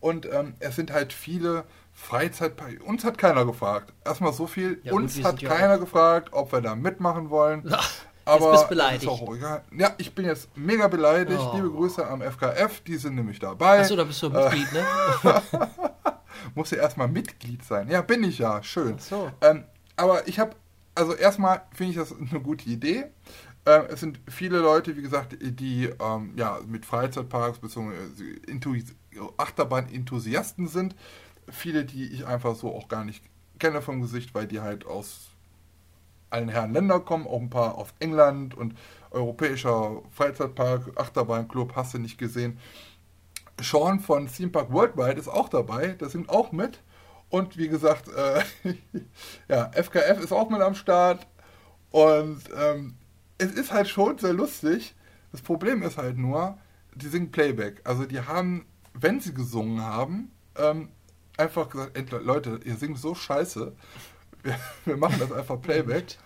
[0.00, 2.82] Und ähm, es sind halt viele Freizeitparks.
[2.82, 3.92] Uns hat keiner gefragt.
[4.04, 4.80] Erstmal so viel.
[4.82, 7.64] Ja, Uns hat keiner gefragt, ob wir da mitmachen wollen.
[7.70, 7.90] Ach,
[8.24, 9.02] Aber bist es beleidigt.
[9.04, 9.62] Ist auch egal.
[9.76, 11.40] Ja, ich bin jetzt mega beleidigt.
[11.40, 11.54] Oh.
[11.54, 13.80] Liebe Grüße am FKF, die sind nämlich dabei.
[13.80, 14.84] Achso, da bist du Mitglied, ne?
[16.54, 17.88] Muss ja erstmal Mitglied sein.
[17.88, 18.62] Ja, bin ich ja.
[18.62, 18.96] Schön.
[18.98, 19.30] Ach so.
[19.40, 19.64] Ähm,
[19.96, 20.56] aber ich habe,
[20.94, 23.06] also erstmal finde ich das eine gute Idee.
[23.66, 27.94] Ähm, es sind viele Leute, wie gesagt, die ähm, ja, mit Freizeitparks bzw.
[29.38, 30.94] Achterbahn-Enthusiasten sind.
[31.50, 33.22] Viele, die ich einfach so auch gar nicht
[33.58, 35.28] kenne vom Gesicht, weil die halt aus
[36.30, 38.76] allen Herren Länder kommen, auch ein paar aus England und
[39.10, 42.58] europäischer Freizeitpark, Achterbahnclub, hast du nicht gesehen.
[43.60, 46.80] Sean von Theme Park Worldwide ist auch dabei, der singt auch mit.
[47.28, 48.42] Und wie gesagt, äh,
[49.48, 51.26] ja, FKF ist auch mit am Start.
[51.90, 52.94] Und ähm,
[53.38, 54.94] es ist halt schon sehr lustig.
[55.30, 56.58] Das Problem ist halt nur,
[56.94, 57.80] die singen Playback.
[57.84, 60.88] Also die haben, wenn sie gesungen haben, ähm,
[61.36, 63.72] einfach gesagt, ey, Leute, ihr singt so scheiße.
[64.42, 66.16] Wir, wir machen das einfach Playback.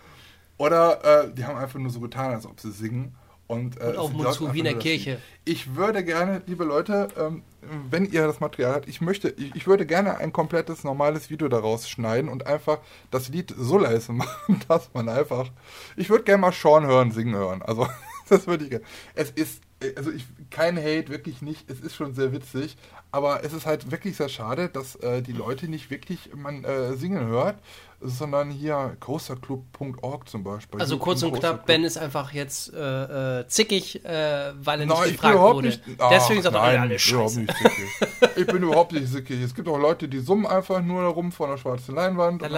[0.56, 3.14] Oder äh, die haben einfach nur so getan, als ob sie singen.
[3.48, 5.22] Und, äh, Und auf Mund zu einfach wie in nur der das Kirche.
[5.46, 7.42] Ich würde gerne, liebe Leute, ähm,
[7.90, 11.48] wenn ihr das Material habt, ich möchte, ich, ich würde gerne ein komplettes normales Video
[11.48, 12.78] daraus schneiden und einfach
[13.10, 15.50] das Lied so leise machen, dass man einfach.
[15.96, 17.62] Ich würde gerne mal Sean hören, singen hören.
[17.62, 17.88] Also,
[18.28, 18.84] das würde ich gerne.
[19.14, 21.70] Es ist, äh, also ich, kein Hate, wirklich nicht.
[21.70, 22.76] Es ist schon sehr witzig.
[23.18, 26.94] Aber es ist halt wirklich sehr schade, dass äh, die Leute nicht wirklich man äh,
[26.94, 27.56] singen hört,
[28.00, 30.80] sondern hier coasterclub.org zum Beispiel.
[30.80, 34.96] Also kurz und knapp, Ben ist einfach jetzt äh, äh, zickig, äh, weil er nicht
[35.00, 35.66] Nein, gefragt wurde.
[35.66, 35.82] nicht.
[35.98, 37.40] Ach, Deswegen sagt er, nein, alle scheiße.
[37.40, 37.88] nicht sickig.
[38.36, 39.42] Ich bin überhaupt nicht sickig.
[39.42, 42.40] Es gibt auch Leute, die summen einfach nur rum vor der schwarzen Leinwand.
[42.42, 42.48] da-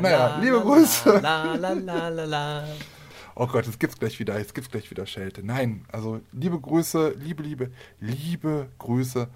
[0.00, 1.18] Naja, liebe la, Grüße.
[1.20, 2.64] La, la, la, la, la.
[3.34, 5.44] Oh Gott, jetzt gibt's gleich wieder, jetzt gibt's gleich wieder Schelte.
[5.44, 9.26] Nein, also liebe Grüße, liebe, liebe, liebe Grüße.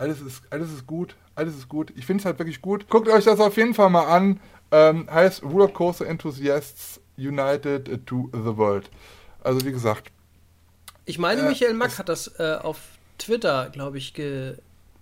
[0.00, 1.92] Alles ist, alles ist gut, alles ist gut.
[1.94, 2.88] Ich finde es halt wirklich gut.
[2.88, 4.40] Guckt euch das auf jeden Fall mal an.
[4.70, 8.88] Ähm, heißt Rollercoaster Enthusiasts United to the World.
[9.44, 10.10] Also wie gesagt.
[11.04, 12.78] Ich meine, Äh, Michael Mack hat das äh, auf
[13.18, 14.56] Twitter, glaube ich, ge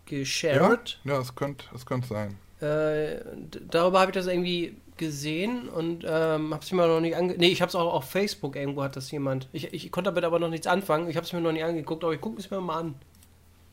[0.07, 0.99] geshared.
[1.05, 2.37] Ja, ja, es könnte es könnte sein.
[2.61, 3.21] Äh,
[3.71, 7.37] darüber habe ich das irgendwie gesehen und ähm, habe es mir noch nicht ange...
[7.37, 9.49] Nee, ich habe es auch auf Facebook irgendwo hat das jemand.
[9.53, 11.09] Ich, ich konnte damit aber noch nichts anfangen.
[11.09, 12.95] Ich habe es mir noch nicht angeguckt, aber ich gucke es mir mal an.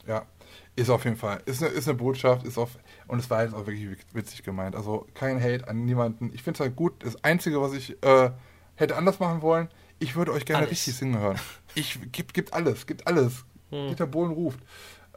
[0.06, 0.28] Ja,
[0.76, 1.42] ist auf jeden Fall.
[1.46, 2.78] Ist eine, ist eine Botschaft, ist auf.
[3.08, 4.76] Und es war jetzt auch wirklich witzig gemeint.
[4.76, 6.32] Also kein Hate an niemanden.
[6.34, 6.94] Ich finde es halt gut.
[7.04, 8.32] Das Einzige, was ich äh,
[8.76, 9.70] hätte anders machen wollen,
[10.00, 10.72] ich würde euch gerne Alles.
[10.72, 11.40] richtig singen hören.
[11.76, 13.46] Ich gibt, gibt alles, gibt alles.
[13.70, 13.88] Hm.
[13.90, 14.60] Dieter Bohlen ruft.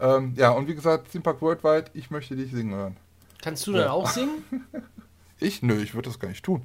[0.01, 2.97] Ähm, ja, und wie gesagt, Theme Park Worldwide, ich möchte dich singen hören.
[3.43, 3.79] Kannst du Ja.
[3.79, 4.45] dann auch singen?
[5.41, 5.63] Ich?
[5.63, 6.63] Nö, ich würde das gar nicht tun.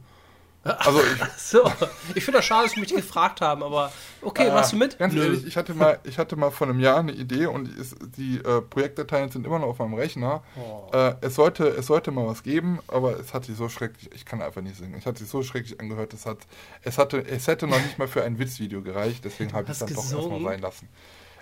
[0.63, 1.69] Also ich, so.
[2.15, 3.91] Ich finde das schade, dass sie mich gefragt haben, aber
[4.21, 4.97] okay, Ah, machst du mit?
[4.97, 5.23] Ganz Nö.
[5.23, 7.95] ehrlich, ich hatte mal, ich hatte mal vor einem Jahr eine Idee und die, ist,
[8.17, 10.41] die äh, Projektdateien sind immer noch auf meinem Rechner.
[10.55, 10.89] Oh.
[10.95, 14.25] Äh, es, sollte, es sollte mal was geben, aber es hat sich so schrecklich, ich
[14.25, 16.37] kann einfach nicht singen, es hat sich so schrecklich angehört, es, hat,
[16.83, 19.79] es, hatte, es hätte noch nicht mal für ein Witzvideo gereicht, deswegen habe ich es
[19.79, 20.87] dann doch erstmal sein lassen.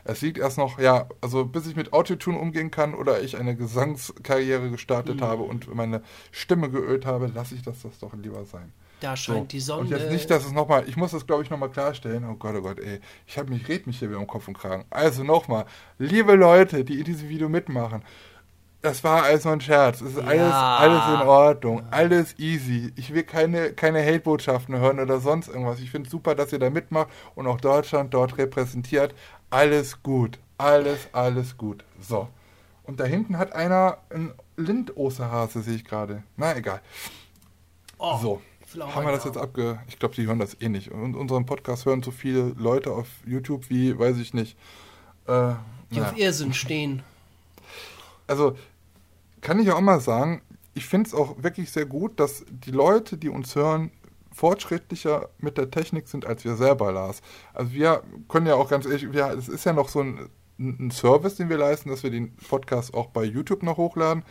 [0.04, 3.56] Es liegt erst noch, ja, also bis ich mit Autotune umgehen kann oder ich eine
[3.56, 5.22] Gesangskarriere gestartet Mhm.
[5.26, 6.02] habe und meine
[6.32, 8.74] Stimme geölt habe, lasse ich das, das doch lieber sein.
[9.02, 9.46] Da scheint So.
[9.46, 9.82] die Sonne.
[9.82, 12.24] Und jetzt nicht, dass es nochmal, ich muss das glaube ich nochmal klarstellen.
[12.24, 13.02] Oh Gott, oh Gott, ey.
[13.28, 14.86] Ich habe mich, red mich hier wieder um Kopf und Kragen.
[14.90, 15.66] Also nochmal,
[15.98, 18.04] liebe Leute, die in diesem Video mitmachen,
[18.84, 20.02] das war alles nur ein Scherz.
[20.02, 20.78] Es ist alles, Ja.
[20.78, 22.92] alles in Ordnung, alles easy.
[22.96, 25.80] Ich will keine, keine Hate-Botschaften hören oder sonst irgendwas.
[25.80, 29.14] Ich finde super, dass ihr da mitmacht und auch Deutschland dort repräsentiert.
[29.52, 30.40] Alles gut.
[30.58, 31.84] Alles, alles gut.
[32.00, 32.28] So.
[32.84, 36.24] Und da hinten hat einer ein Lind-Osterhase, sehe ich gerade.
[36.38, 36.82] Na, egal.
[38.00, 38.42] oh, So,
[38.80, 39.80] auch haben wir das jetzt abge...
[39.88, 40.92] Ich glaube, die hören das eh nicht.
[40.92, 44.58] Und unseren Podcast hören so viele Leute auf YouTube wie, weiß ich nicht.
[45.28, 45.54] Äh,
[45.92, 46.10] Die na.
[46.10, 47.04] auf Irrsinn stehen.
[48.28, 48.56] Also,
[49.42, 50.42] kann ich auch mal sagen,
[50.74, 53.92] ich finde es auch wirklich sehr gut, dass die Leute, die uns hören,
[54.32, 57.22] fortschrittlicher mit der Technik sind als wir selber, Lars.
[57.54, 60.92] Also wir können ja auch ganz ehrlich, wir, es ist ja noch so ein, ein
[60.92, 64.24] Service, den wir leisten, dass wir den Podcast auch bei YouTube noch hochladen.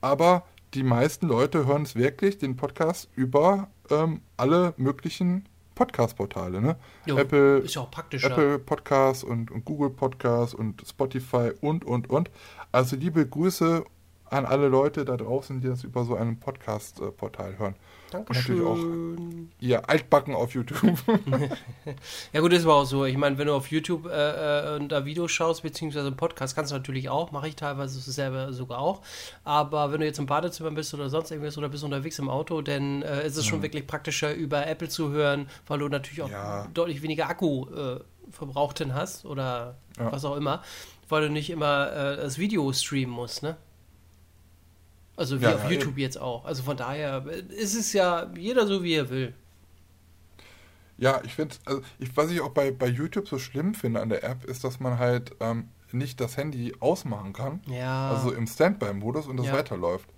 [0.00, 0.44] Aber
[0.76, 6.60] die meisten Leute hören es wirklich, den Podcast, über ähm, alle möglichen Podcast-Portale.
[6.60, 6.76] Ne?
[7.06, 8.30] Jo, Apple, ist ja auch praktischer.
[8.30, 12.30] Apple Podcasts und, und Google Podcasts und Spotify und, und, und.
[12.72, 13.84] Also liebe Grüße
[14.26, 17.74] an alle Leute da draußen, die das über so ein Podcast-Portal hören.
[18.12, 19.50] Und natürlich auch Dankeschön.
[19.60, 20.78] ihr Altbacken auf YouTube.
[22.32, 23.04] Ja gut, das war auch so.
[23.04, 26.70] Ich meine, wenn du auf YouTube äh, äh, da Videos schaust, beziehungsweise einen Podcast, kannst
[26.72, 29.02] du natürlich auch, mache ich teilweise selber sogar auch.
[29.44, 32.60] Aber wenn du jetzt im Badezimmer bist oder sonst irgendwas oder bist unterwegs im Auto,
[32.62, 36.30] dann äh, ist es schon wirklich praktischer, über Apple zu hören, weil du natürlich auch
[36.30, 36.66] Ja.
[36.74, 38.00] deutlich weniger Akku äh,
[38.30, 40.10] verbraucht hast oder Ja.
[40.12, 40.62] was auch immer,
[41.08, 43.56] weil du nicht immer äh, das Video streamen musst, ne?
[45.16, 46.44] Also wie Ja, auf ja, YouTube jetzt auch.
[46.44, 49.34] Also von daher äh, ist es ja jeder so, wie er will.
[50.98, 54.08] ja, ich finde, also ich, was ich auch bei, bei YouTube so schlimm finde an
[54.08, 57.60] der App, ist, dass man halt ähm, nicht das Handy ausmachen kann.
[57.66, 58.10] Ja.
[58.10, 59.52] Also im Standby-Modus und das Ja.
[59.54, 60.08] weiterläuft.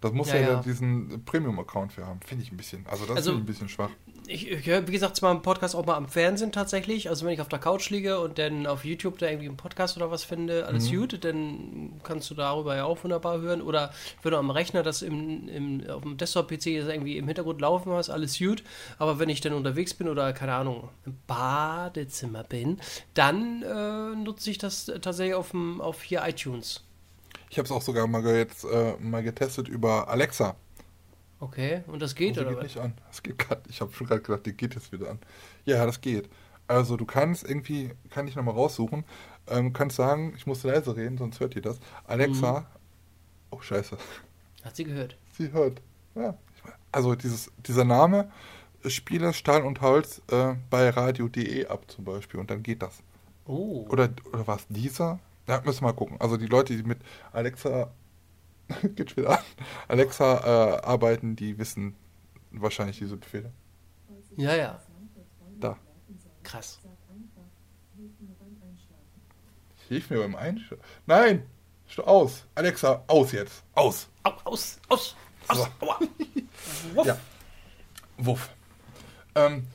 [0.00, 2.20] Das muss Ja, ja, diesen Premium-Account für haben.
[2.20, 2.84] Finde ich ein bisschen.
[2.86, 3.90] Also das Also- ich ein bisschen schwach.
[4.26, 7.10] Ich, ich höre, wie gesagt, zwar einen Podcast auch mal am Fernsehen tatsächlich.
[7.10, 9.98] Also wenn ich auf der Couch liege und dann auf YouTube da irgendwie einen Podcast
[9.98, 10.96] oder was finde, alles Mhm.
[10.96, 13.60] gut, dann kannst du darüber ja auch wunderbar hören.
[13.60, 17.92] Oder wenn du am Rechner das im, im, auf dem Desktop-PC irgendwie im Hintergrund laufen
[17.92, 18.64] hast, alles gut.
[18.98, 22.80] Aber wenn ich dann unterwegs bin oder, keine Ahnung, im Badezimmer bin,
[23.12, 26.82] dann äh, nutze ich das tatsächlich auf, dem, auf hier iTunes.
[27.50, 30.56] Ich habe es auch sogar mal jetzt äh, mal getestet über Alexa.
[31.44, 32.64] Okay, und das geht, die oder geht was?
[32.64, 32.94] nicht an.
[33.08, 35.18] Das geht grad, ich habe schon gerade gedacht, die geht jetzt wieder an.
[35.66, 36.28] Ja, das geht.
[36.66, 39.04] Also du kannst irgendwie, kann ich nochmal raussuchen,
[39.48, 41.78] ähm, kannst sagen, ich muss leise reden, sonst hört ihr das.
[42.06, 42.66] Alexa, Mhm.
[43.50, 43.98] oh scheiße,
[44.64, 45.18] Hat sie gehört.
[45.36, 45.82] sie hört.
[46.14, 46.34] Ja,
[46.92, 48.30] also dieses, dieser Name,
[48.86, 53.02] Spiele Stahl und Holz äh, bei radio.de ab zum Beispiel und dann geht das.
[53.46, 53.86] Oh.
[53.90, 55.18] Oder, oder war es dieser?
[55.46, 56.16] Ja, müssen wir mal gucken.
[56.20, 56.98] Also die Leute, die mit
[57.32, 57.90] Alexa,
[58.94, 59.44] geht schon wieder an,
[59.88, 61.94] Alexa äh, arbeiten, die wissen
[62.50, 63.52] wahrscheinlich diese Befehle.
[64.36, 64.80] Ja, ja.
[65.60, 65.78] Da.
[66.42, 66.80] Krass.
[69.88, 70.82] Hilf mir beim Einschlafen.
[71.06, 71.46] Nein!
[72.04, 72.44] Aus!
[72.54, 73.62] Alexa, aus jetzt!
[73.74, 74.08] Aus!
[74.22, 75.58] Au, aus, aus, aus.
[75.58, 75.86] So.
[75.86, 76.00] Aua.
[76.94, 77.06] Wuff.
[77.06, 77.18] Ja.
[78.16, 78.50] Wuff.
[79.34, 79.66] Ähm,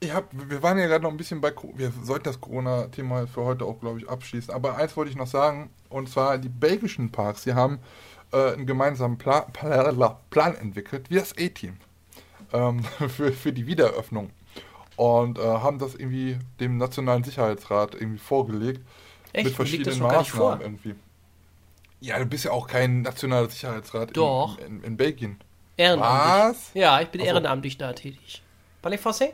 [0.00, 3.44] ich hab, wir waren ja gerade noch ein bisschen bei, wir sollten das Corona-Thema für
[3.44, 4.52] heute auch, glaube ich, abschließen.
[4.52, 7.78] Aber eins wollte ich noch sagen, und zwar die belgischen Parks, die haben
[8.32, 11.76] äh, einen gemeinsamen Pla Pla Plan entwickelt, wie das A-Team,
[12.52, 14.30] ähm, für, für die Wiedereröffnung.
[14.96, 18.80] Und äh, haben das irgendwie dem Nationalen Sicherheitsrat irgendwie vorgelegt.
[19.32, 19.46] Echt?
[19.46, 19.98] Mit verschiedenen.
[20.00, 20.94] Maßnahmen irgendwie.
[22.00, 24.58] Ja, du bist ja auch kein nationaler Sicherheitsrat in- Doch.
[24.58, 25.38] In, in, in Belgien.
[25.78, 26.32] Ehrenamtlich.
[26.60, 26.70] Was?
[26.74, 27.28] Ja, ich bin Ach so.
[27.30, 28.42] ehrenamtlich da tätig.
[28.82, 29.30] Parlez français?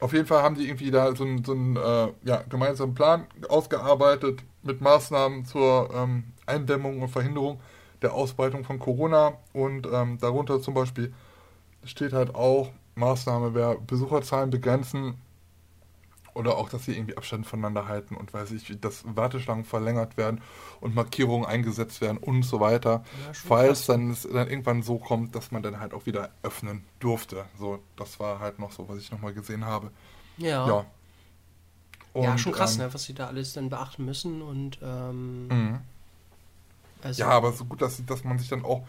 [0.00, 3.26] Auf jeden Fall haben die irgendwie da so einen, so einen äh, ja, gemeinsamen Plan
[3.48, 7.60] ausgearbeitet mit Maßnahmen zur ähm, Eindämmung und Verhinderung
[8.02, 9.38] der Ausbreitung von Corona.
[9.52, 11.14] Und ähm, darunter zum Beispiel
[11.84, 15.14] steht halt auch Maßnahme, wer Besucherzahlen begrenzen
[16.36, 20.42] oder auch, dass sie irgendwie Abstand voneinander halten und weiß ich, dass Warteschlangen verlängert werden
[20.80, 23.04] und Markierungen eingesetzt werden und so weiter.
[23.26, 26.84] Ja, falls dann es dann irgendwann so kommt, dass man dann halt auch wieder öffnen
[27.00, 27.46] durfte.
[27.58, 29.90] So, das war halt noch so, was ich nochmal gesehen habe.
[30.36, 30.68] Ja.
[30.68, 30.86] Ja,
[32.12, 35.48] und, ja schon krass, ähm, ne, was sie da alles dann beachten müssen und ähm,
[35.48, 35.78] mhm.
[37.02, 38.86] also, ja, aber so gut, dass, dass man sich dann auch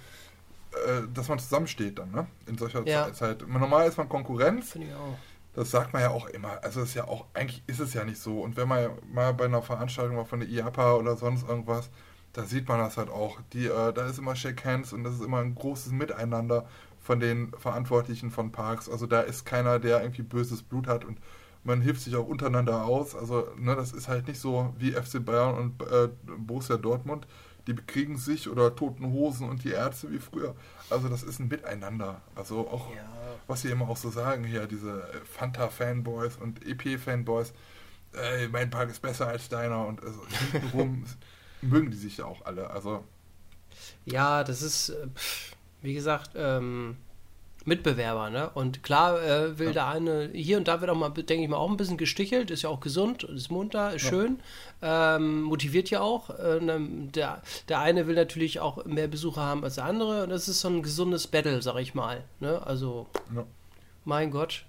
[0.86, 2.28] äh, dass man zusammensteht dann, ne?
[2.46, 3.12] In solcher ja.
[3.14, 3.48] Zeit.
[3.48, 4.72] Normal ist man Konkurrenz.
[4.72, 5.18] Finde ich auch
[5.58, 6.64] das sagt man ja auch immer.
[6.64, 8.42] Also ist ja auch, eigentlich ist es ja nicht so.
[8.42, 11.90] Und wenn man mal bei einer Veranstaltung war von der IAPA oder sonst irgendwas,
[12.34, 13.40] da sieht man das halt auch.
[13.54, 16.68] Die, äh, da ist immer Shake Hands und das ist immer ein großes Miteinander
[17.00, 18.88] von den Verantwortlichen von Parks.
[18.88, 21.18] Also da ist keiner, der irgendwie böses Blut hat und
[21.64, 23.16] man hilft sich auch untereinander aus.
[23.16, 27.26] Also ne, das ist halt nicht so wie FC Bayern und äh, Borussia Dortmund.
[27.66, 30.56] Die bekriegen sich oder Toten Hosen und die Ärzte wie früher.
[30.90, 32.22] Also das ist ein Miteinander.
[32.36, 33.18] Also auch ja
[33.48, 37.54] was sie immer auch so sagen hier, diese Fanta-Fanboys und EP-Fanboys,
[38.14, 40.20] äh, mein Park ist besser als deiner und also
[40.52, 41.06] hintenrum
[41.62, 42.70] mögen die sich ja auch alle.
[42.70, 43.04] Also
[44.06, 45.08] ja, das ist, äh,
[45.82, 46.98] wie gesagt, ähm,
[47.68, 48.50] Mitbewerber, ne?
[48.54, 49.74] Und klar äh, will ja.
[49.74, 52.50] der eine, hier und da wird auch mal, denke ich mal, auch ein bisschen gestichelt,
[52.50, 54.10] ist ja auch gesund, ist munter, ist ja.
[54.10, 54.40] schön,
[54.82, 56.30] ähm, motiviert ja auch.
[56.30, 60.48] Äh, der, der eine will natürlich auch mehr Besucher haben als der andere und das
[60.48, 62.24] ist so ein gesundes Battle, sag ich mal.
[62.40, 62.66] Ne?
[62.66, 63.44] Also, ja.
[64.06, 64.64] mein Gott.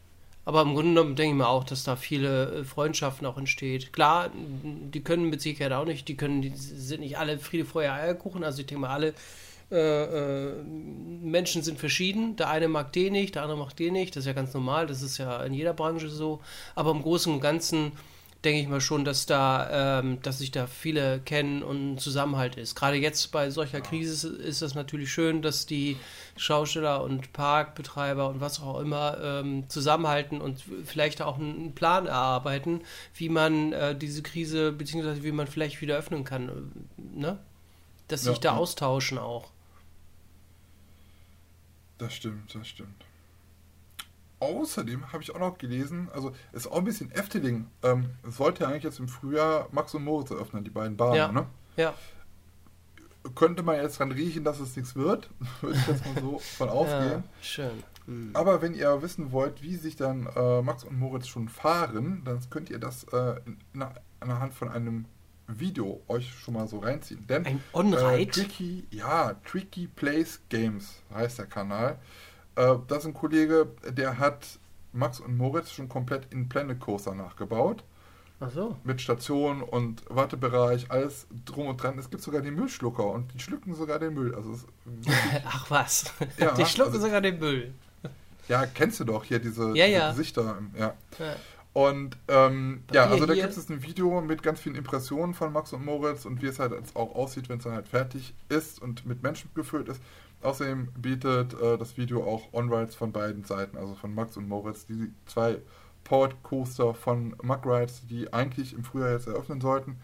[0.44, 3.92] Aber im Grunde genommen denke ich mir auch, dass da viele äh, Freundschaften auch entsteht.
[3.92, 7.92] Klar, die können mit Sicherheit auch nicht, die können, die sind nicht alle Friede, Feuer,
[7.92, 9.14] Eierkuchen, also ich denke mal, alle
[9.70, 12.36] äh, äh, Menschen sind verschieden.
[12.36, 14.16] Der eine mag den nicht, der andere mag den nicht.
[14.16, 14.86] Das ist ja ganz normal.
[14.86, 16.40] Das ist ja in jeder Branche so.
[16.74, 17.92] Aber im Großen und Ganzen
[18.44, 22.56] denke ich mal schon, dass da, ähm, dass sich da viele kennen und ein Zusammenhalt
[22.56, 22.76] ist.
[22.76, 25.96] Gerade jetzt bei solcher Krise ist das natürlich schön, dass die
[26.36, 32.82] Schausteller und Parkbetreiber und was auch immer ähm, zusammenhalten und vielleicht auch einen Plan erarbeiten,
[33.14, 36.70] wie man äh, diese Krise beziehungsweise wie man vielleicht wieder öffnen kann.
[36.96, 37.38] Ne?
[38.06, 39.50] Dass ja, sich da austauschen auch.
[41.98, 43.04] Das stimmt, das stimmt.
[44.40, 47.66] Außerdem habe ich auch noch gelesen, also ist auch ein bisschen Efteling.
[47.82, 51.16] Ähm, es sollte ja eigentlich jetzt im Frühjahr Max und Moritz eröffnen, die beiden Bahnen,
[51.16, 51.32] ja.
[51.32, 51.46] ne?
[51.76, 51.94] Ja.
[53.34, 55.28] Könnte man jetzt dran riechen, dass es nichts wird,
[55.60, 57.24] würde ich jetzt mal so von ausgehen.
[57.24, 57.82] Ja, schön.
[58.06, 58.30] Mhm.
[58.32, 62.38] Aber wenn ihr wissen wollt, wie sich dann äh, Max und Moritz schon fahren, dann
[62.48, 63.84] könnt ihr das äh, in, in,
[64.20, 65.06] anhand von einem
[65.48, 67.26] Video euch schon mal so reinziehen.
[67.26, 68.22] Denn, Ein On-Ride?
[68.22, 71.98] Äh, Tricky, ja, Tricky Plays Games heißt der Kanal.
[72.54, 74.46] Äh, das ist ein Kollege, der hat
[74.92, 77.82] Max und Moritz schon komplett in Planet Coaster nachgebaut.
[78.40, 78.76] Ach so.
[78.84, 81.98] Mit Station und Wartebereich, alles drum und dran.
[81.98, 84.34] Es gibt sogar den Müllschlucker und die schlucken sogar den Müll.
[84.34, 84.54] Also
[85.44, 87.74] Ach was, ja, die schlucken also, sogar den Müll.
[88.46, 90.10] Ja, kennst du doch hier diese, ja, diese ja.
[90.10, 90.58] Gesichter.
[90.78, 90.94] Ja.
[91.18, 91.36] ja.
[91.72, 95.72] Und ähm, ja, also da gibt es ein Video mit ganz vielen Impressionen von Max
[95.72, 99.06] und Moritz und wie es halt auch aussieht, wenn es dann halt fertig ist und
[99.06, 100.02] mit Menschen gefüllt ist.
[100.42, 104.86] Außerdem bietet äh, das Video auch On-Rides von beiden Seiten, also von Max und Moritz,
[104.86, 105.58] die zwei
[106.04, 109.96] Powered Coaster von Mug Rides, die eigentlich im Frühjahr jetzt eröffnen sollten.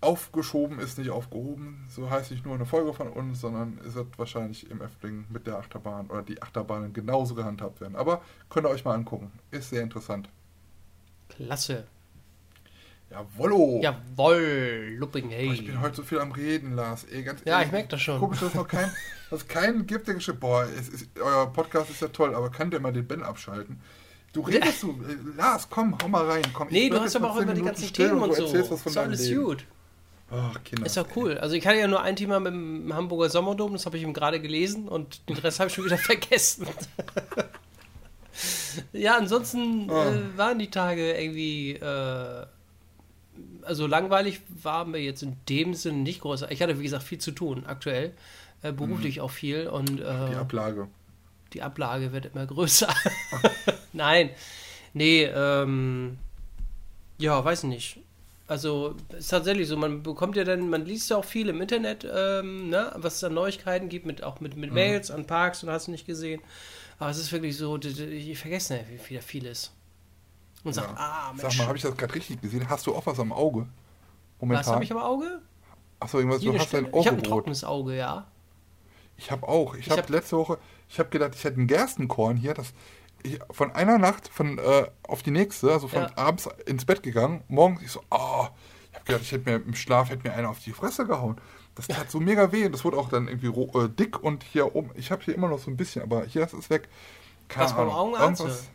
[0.00, 4.16] Aufgeschoben ist nicht aufgehoben, so heißt nicht nur eine Folge von uns, sondern es wird
[4.16, 7.96] wahrscheinlich im Öffling mit der Achterbahn oder die Achterbahnen genauso gehandhabt werden.
[7.96, 10.28] Aber könnt ihr euch mal angucken, ist sehr interessant.
[11.28, 11.86] Klasse.
[13.10, 13.80] Jawollo.
[13.82, 15.48] Jawoll, Lupping, hey.
[15.48, 17.04] Oh, ich bin heute so viel am Reden, Lars.
[17.04, 18.20] Ey, ganz ja, ehrlich, ich merke das schon.
[18.20, 18.92] Komisch, dass es noch kein,
[19.48, 22.80] keinen gibt, der geschrieben boah, es ist, euer Podcast ist ja toll, aber könnt ihr
[22.80, 23.80] mal den Ben abschalten?
[24.32, 26.42] Du redest du, äh, Lars, komm, hau mal rein.
[26.52, 28.44] Komm, nee, du hast aber auch über die ganzen Themen und, und so.
[28.44, 29.56] Erzählst was von ist alles Leben.
[30.30, 30.84] Ach, Kinder.
[30.84, 31.38] Ist doch cool.
[31.38, 34.12] Also ich hatte ja nur ein Thema mit dem Hamburger Sommerdom, das habe ich ihm
[34.12, 36.66] gerade gelesen und den Rest habe ich schon wieder vergessen.
[38.92, 40.02] ja, ansonsten oh.
[40.02, 42.46] äh, waren die Tage irgendwie, äh,
[43.62, 46.42] also langweilig waren wir jetzt in dem Sinne nicht groß.
[46.50, 48.12] Ich hatte, wie gesagt, viel zu tun aktuell,
[48.62, 49.22] äh, beruflich mhm.
[49.22, 50.88] auch viel und äh, die Ablage.
[51.54, 52.92] Die Ablage wird immer größer.
[53.94, 54.28] Nein,
[54.92, 56.18] nee, ähm,
[57.16, 57.98] ja, weiß nicht
[58.48, 62.08] also ist tatsächlich so, man bekommt ja dann, man liest ja auch viel im Internet,
[62.10, 64.74] ähm, ne, was es an Neuigkeiten gibt, mit, auch mit, mit mhm.
[64.74, 66.40] Mails an Parks und hast du nicht gesehen.
[66.98, 69.72] Aber es ist wirklich so, ich vergesse nicht, wie viel, viel ist.
[70.64, 70.82] Und ja.
[70.82, 71.42] sagt, ah, Mensch.
[71.42, 72.68] Sag mal, habe ich das gerade richtig gesehen?
[72.68, 73.68] Hast du auch was am Auge?
[74.40, 74.66] Momentan?
[74.66, 75.42] Was habe ich am Auge?
[76.00, 78.26] Achso, irgendwas, Jede du hast dein Auge Ich habe ein trockenes Auge, ja.
[79.18, 79.74] Ich habe auch.
[79.74, 82.72] Ich, ich habe hab letzte Woche, ich habe gedacht, ich hätte ein Gerstenkorn hier, das
[83.22, 86.10] ich, von einer Nacht von, äh, auf die nächste, also von Ja.
[86.16, 88.46] abends ins Bett gegangen, morgens ich so, oh,
[88.90, 91.36] ich habe gedacht, ich hätte mir im Schlaf hätte mir einer auf die Fresse gehauen.
[91.74, 92.68] Das tat so mega weh.
[92.68, 93.46] Das wurde auch dann irgendwie
[93.78, 96.40] äh, dick und hier oben, ich habe hier immer noch so ein bisschen, aber hier
[96.42, 96.88] das ist weg.
[97.48, 97.94] Keine Was, beim Ahnung.
[98.16, 98.68] Augenarzt, Irgendwas-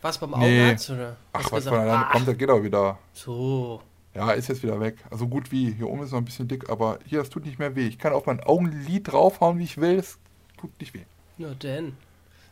[0.00, 0.60] Was beim Nee.
[0.62, 1.16] Augenarzt, oder?
[1.32, 2.98] Ach, was gesagt, von alleine kommt, der geht auch wieder.
[3.12, 3.82] So.
[4.14, 4.96] Ja, ist jetzt wieder weg.
[5.10, 5.72] Also gut wie.
[5.72, 7.86] Hier oben ist noch ein bisschen dick, aber hier, das tut nicht mehr weh.
[7.86, 9.98] Ich kann auf mein Augenlid draufhauen, wie ich will.
[9.98, 10.18] Es
[10.58, 11.04] tut nicht weh.
[11.36, 11.96] Na denn.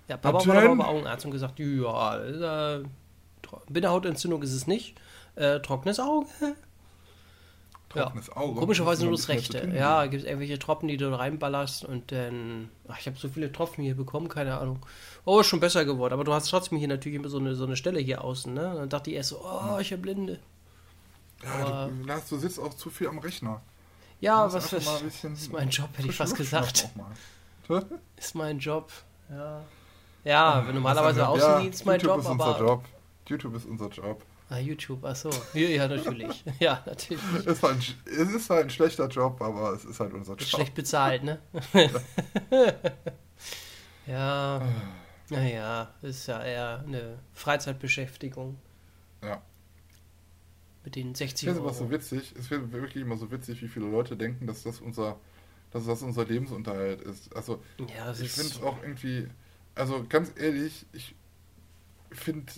[0.08, 2.84] Ja, Papa war beim Augenarzt und gesagt, ja, äh,
[3.68, 4.94] Bindehautentzündung ist es nicht.
[5.34, 6.26] Äh, trockenes Auge.
[7.88, 8.60] Trockenes Auge.
[8.60, 9.60] Komischerweise nur das rechte.
[9.60, 12.70] tun Ja, gibt es irgendwelche Tropfen, die du reinballerst und dann.
[12.88, 14.84] Ach, ich habe so viele Tropfen hier bekommen, keine Ahnung.
[15.24, 16.12] Oh, ist schon besser geworden.
[16.14, 18.74] Aber du hast trotzdem hier natürlich immer so eine, so eine Stelle hier außen, ne?
[18.76, 20.38] Dann dachte ich erst so, oh, ich habe Blinde.
[21.44, 23.60] Ja, du, Lars, du sitzt auch zu viel am Rechner.
[24.20, 26.88] Ja, was ist, mal ein bisschen ist mein Job, hätte ich fast gesagt.
[28.16, 28.90] Ist mein Job.
[29.30, 29.62] Ja.
[30.26, 32.58] Ja, wenn normalerweise ist Außendienst ja, mein YouTube Job, ist unser aber.
[32.58, 32.84] Job.
[33.28, 34.22] YouTube ist unser Job.
[34.48, 35.30] Ah, YouTube, ach so.
[35.54, 36.44] Ja, ja, natürlich.
[36.60, 37.22] Ja, natürlich.
[37.38, 40.32] Es ist, halt, ein- es ist halt ein schlechter Job, aber es ist halt unser
[40.32, 40.42] Job.
[40.42, 41.38] Schlecht bezahlt, ne?
[44.06, 44.62] ja.
[45.28, 48.56] Naja, ist ja eher eine Freizeitbeschäftigung
[49.24, 49.42] Ja.
[50.84, 51.92] mit den Ich 60 finde es immer so Euro.
[51.94, 55.18] witzig, es wird wirklich immer so witzig, wie viele Leute denken, dass das unser,
[55.72, 57.34] dass das unser Lebensunterhalt ist.
[57.34, 57.60] Also
[57.96, 59.26] Ja, ich finde es auch irgendwie,
[59.76, 61.14] also ganz ehrlich, ich
[62.10, 62.52] finde,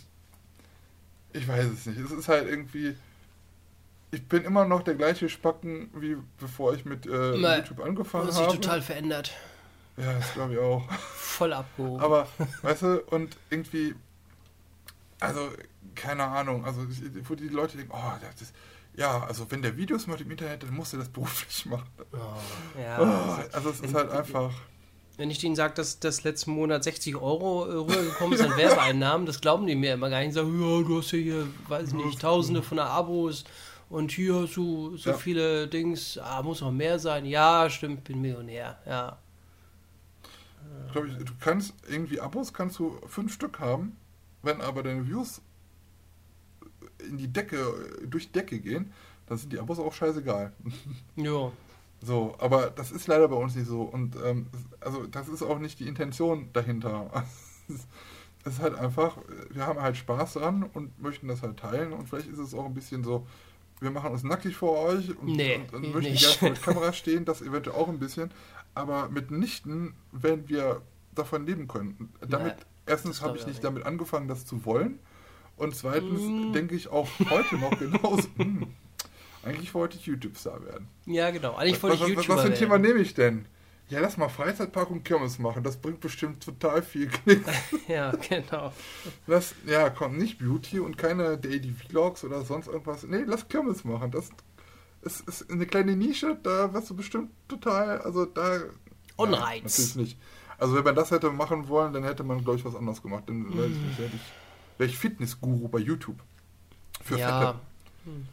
[1.33, 1.99] ich weiß es nicht.
[1.99, 2.97] Es ist halt irgendwie,
[4.11, 7.35] ich bin immer noch der gleiche Spacken, wie bevor ich mit äh.
[7.35, 8.59] YouTube angefangen Das sich habe.
[8.59, 9.33] total verändert.
[9.97, 10.91] Ja, das glaube ich auch.
[10.93, 12.01] Voll abgehoben.
[12.03, 12.29] Aber,
[12.63, 13.95] weißt du, und irgendwie,
[15.19, 15.51] also,
[15.97, 16.87] keine Ahnung, also,
[17.25, 18.55] wo die Leute denken, oh, das ist,
[18.97, 21.89] ja, also, wenn der Videos macht im Internet, dann muss er das beruflich machen.
[22.13, 22.99] oh, ja.
[23.01, 24.53] Oh, also, es ist halt einfach,
[25.19, 29.41] Wenn ich denen sage, dass das letzten Monat 60 Euro äh, rübergekommen an Werbeeinnahmen, das
[29.41, 30.33] glauben die mir immer gar nicht.
[30.33, 33.45] Sagen, ja, du hast ja hier, weiß ich nicht, tausende von Abos
[33.91, 35.17] und hier hast du so Ja.
[35.17, 37.27] viele Dings, ah, muss noch mehr sein.
[37.27, 39.19] Ja, stimmt, bin Millionär, ja.
[40.93, 43.97] glaube ich, du kannst irgendwie Abos, kannst du fünf Stück haben,
[44.43, 45.43] wenn aber deine Views
[47.09, 47.59] in die Decke,
[48.07, 48.93] durch die Decke gehen,
[49.27, 50.53] dann sind die Abos auch scheißegal.
[51.17, 51.51] Ja,
[52.03, 53.83] So, aber das ist leider bei uns nicht so.
[53.83, 54.47] Und ähm,
[54.81, 57.25] also das ist auch nicht die Intention dahinter.
[58.45, 59.19] Es ist halt einfach,
[59.51, 62.65] wir haben halt Spaß dran und möchten das halt teilen und vielleicht ist es auch
[62.65, 63.27] ein bisschen so,
[63.81, 66.23] wir machen uns nackig vor euch und, Nee, und, und möchten nicht.
[66.23, 68.31] gerne vor der Kamera stehen, das eventuell auch ein bisschen,
[68.75, 70.81] aber mitnichten, wenn wir
[71.15, 72.11] davon leben können.
[72.27, 74.99] Damit, Nee, erstens habe ich ich nicht damit angefangen, das zu wollen
[75.57, 76.53] und zweitens Mm.
[76.53, 78.69] denke ich auch heute noch genauso, hm,
[79.49, 80.89] eigentlich wollte ich YouTube-Star werden.
[81.07, 81.55] ja genau.
[81.57, 83.47] Eigentlich Was, wollte was, ich YouTuber was für ein Thema nehme ich denn?
[83.91, 85.63] Ja, lass mal Freizeitpark und Kirmes machen.
[85.63, 87.49] Das bringt bestimmt total viel Klicks.
[87.89, 88.71] Ja, genau.
[89.27, 93.05] Lass, ja, komm, nicht Beauty und keine Daily Vlogs oder sonst irgendwas.
[93.05, 94.11] Nee, lass Kirmes machen.
[94.11, 94.29] Das
[95.01, 98.59] ist, ist eine kleine Nische, da wirst du bestimmt total, also da...
[99.17, 99.63] Unreiz.
[99.79, 100.19] natürlich nicht.
[100.59, 103.25] Also wenn man das hätte machen wollen, dann hätte man, glaube ich, was anderes gemacht.
[103.27, 103.59] Dann Mhm.
[103.59, 104.23] weiß ich nicht, hätte ich,
[104.79, 106.19] wäre ich Fitnessguru bei YouTube.
[107.03, 107.41] Für Ja.
[107.41, 107.59] Fette.
[108.05, 108.29] Hm.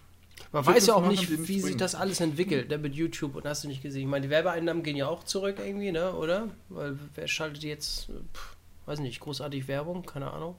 [0.55, 1.77] Man weiß ja auch nicht, wie sich bringen.
[1.77, 4.03] das alles entwickelt ne, mit YouTube und hast du nicht gesehen.
[4.03, 6.47] Ich meine, die Werbeeinnahmen gehen ja auch zurück irgendwie, ne, oder?
[6.69, 10.55] Weil wer schaltet jetzt, pff, weiß nicht, großartig Werbung, keine Ahnung.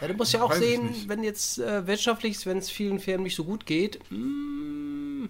[0.00, 3.22] Ja, du musst ja auch Weiß sehen, wenn jetzt äh, wirtschaftlich, wenn es vielen Firmen
[3.24, 5.24] nicht so gut geht, mm,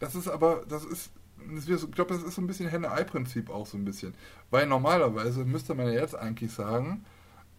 [0.00, 1.10] Das ist aber, das ist,
[1.50, 4.12] das ist- ich glaube, das ist so ein bisschen Henne-Ei-Prinzip auch so ein bisschen.
[4.50, 7.04] Weil normalerweise müsste man ja jetzt eigentlich sagen,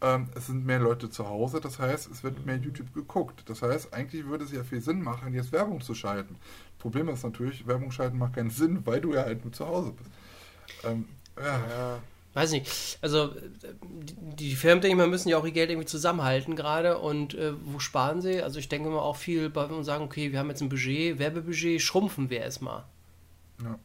[0.02, 3.43] ähm, es sind mehr Leute zu Hause, das heißt, es wird mehr YouTube geguckt.
[3.47, 6.38] Das heißt, eigentlich würde es ja viel Sinn machen, jetzt Werbung zu schalten.
[6.78, 9.91] Problem ist natürlich, Werbung schalten macht keinen Sinn, weil du ja halt nur zu Hause
[9.91, 10.10] bist.
[10.86, 11.06] Ähm,
[11.38, 12.00] ja, ja,
[12.34, 13.00] weiß nicht.
[13.02, 13.34] Also,
[13.82, 17.34] die, die Firmen, denke ich mal, müssen ja auch ihr Geld irgendwie zusammenhalten gerade und
[17.34, 18.41] äh, wo sparen sie?
[18.41, 21.20] Also, ich denke mal auch viel bei und sagen, okay, wir haben jetzt ein Budget,
[21.20, 22.86] Werbebudget, schrumpfen wir erstmal.
[23.62, 23.78] Ja.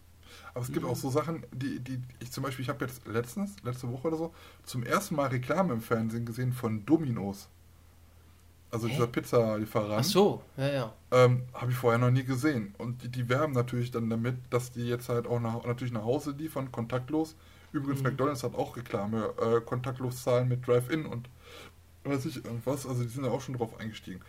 [0.55, 3.57] Aber es gibt auch so Sachen, die, die ich zum Beispiel, ich habe jetzt letztens,
[3.64, 4.34] letzte Woche oder so,
[4.64, 7.48] zum ersten Mal Reklame im Fernsehen gesehen von Domino's.
[8.70, 8.92] Also Hä?
[8.92, 10.00] dieser Pizzalieferant.
[10.00, 10.92] Ach so, ja, ja.
[11.12, 12.74] Ähm, habe ich vorher noch nie gesehen.
[12.78, 16.02] Und die, die werben natürlich dann damit, dass die jetzt halt auch nach, natürlich nach
[16.05, 17.36] Hause liefern, kontaktlos.
[17.72, 18.09] Übrigens, Mhm.
[18.09, 21.28] McDonalds hat auch Reklame, äh, kontaktlos zahlen mit Drive-In und
[22.05, 22.86] weiß ich irgendwas.
[22.86, 24.20] Also die sind ja auch schon drauf eingestiegen.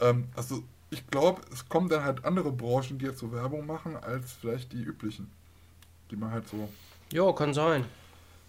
[0.00, 3.96] Ähm, also ich glaube, es kommen dann halt andere Branchen, die jetzt so Werbung machen,
[3.96, 5.30] als vielleicht die üblichen.
[6.12, 6.68] Die man halt so.
[7.10, 7.86] Jo, kann sein.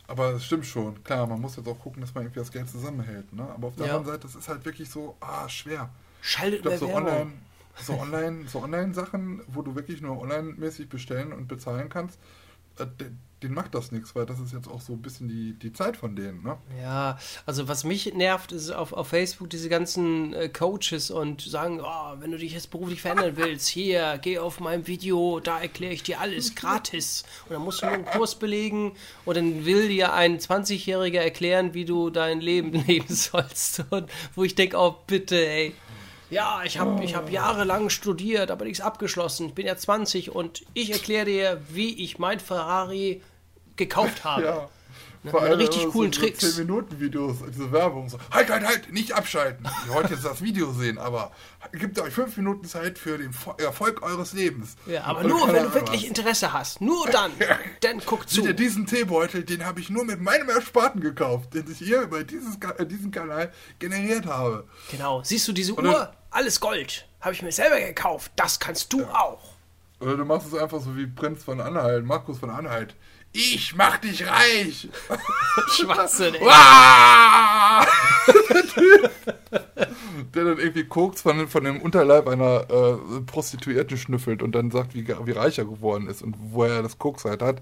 [0.06, 1.02] Aber es stimmt schon.
[1.06, 3.32] Klar, man muss jetzt auch gucken, dass man irgendwie das Geld zusammenhält.
[3.32, 3.44] Ne?
[3.56, 3.96] Aber auf der Ja.
[3.98, 5.90] anderen Seite, das ist halt wirklich so, ah, schwer.
[6.22, 7.12] Schaltet Ich glaube, so mehr Werbung.
[7.14, 7.32] online,
[7.82, 12.20] so online, so Online-Sachen, wo du wirklich nur online-mäßig bestellen und bezahlen kannst,
[12.80, 12.86] äh,
[13.44, 15.98] denen macht das nichts, weil das ist jetzt auch so ein bisschen die, die Zeit
[15.98, 16.58] von denen, ne?
[16.82, 21.82] Ja, also was mich nervt, ist auf, auf Facebook diese ganzen äh, Coaches und sagen,
[21.82, 25.94] oh, wenn du dich jetzt beruflich verändern willst, hier, geh auf mein Video, da erkläre
[25.94, 27.24] ich dir alles gratis.
[27.46, 28.94] Und dann musst du nur einen Kurs belegen
[29.26, 33.84] und dann will dir ein 20-Jähriger erklären, wie du dein Leben leben sollst.
[33.90, 35.74] Und wo ich denke, oh bitte, ey.
[36.30, 39.50] Ja, ich habe ich hab jahrelang studiert, aber nichts abgeschlossen.
[39.50, 43.22] Ich bin ja 20 und ich erkläre dir, wie ich mein Ferrari
[43.76, 44.44] gekauft habe.
[44.44, 44.70] Ja.
[45.26, 46.40] Ne, Vor allem richtig coolen so Tricks.
[46.56, 48.18] 10 Minuten Videos, diese Werbung so.
[48.30, 49.66] Halt, halt, halt, nicht abschalten.
[49.88, 51.32] Ihr wollt jetzt das Video sehen, aber
[51.72, 54.76] gebt euch 5 Minuten Zeit für den Fo- Erfolg eures Lebens.
[54.86, 56.08] Ja, aber Und nur, wenn du wirklich was.
[56.10, 56.82] Interesse hast.
[56.82, 57.32] Nur dann.
[57.80, 58.42] dann guck zu.
[58.44, 62.26] Seht diesen Teebeutel, den habe ich nur mit meinem Ersparten gekauft, den ich hier über
[62.26, 64.68] dieses, äh, diesen Kanal generiert habe.
[64.92, 65.24] Genau.
[65.24, 66.14] Siehst du diese dann- Uhr?
[66.32, 67.08] Alles Gold.
[67.22, 68.34] Habe ich mir selber gekauft.
[68.36, 69.54] Das kannst du auch.
[70.02, 72.94] Oder du machst es einfach so wie Prinz von Anhalt, Markus von Anhalt.
[73.34, 74.88] Ich mach dich reich!
[75.76, 76.42] Schwachsinn, ey.
[80.34, 84.94] Der dann irgendwie Koks von, von dem Unterleib einer äh, Prostituierten schnüffelt und dann sagt,
[84.96, 87.62] wie, wie reich er geworden ist und woher er das Koks halt hat.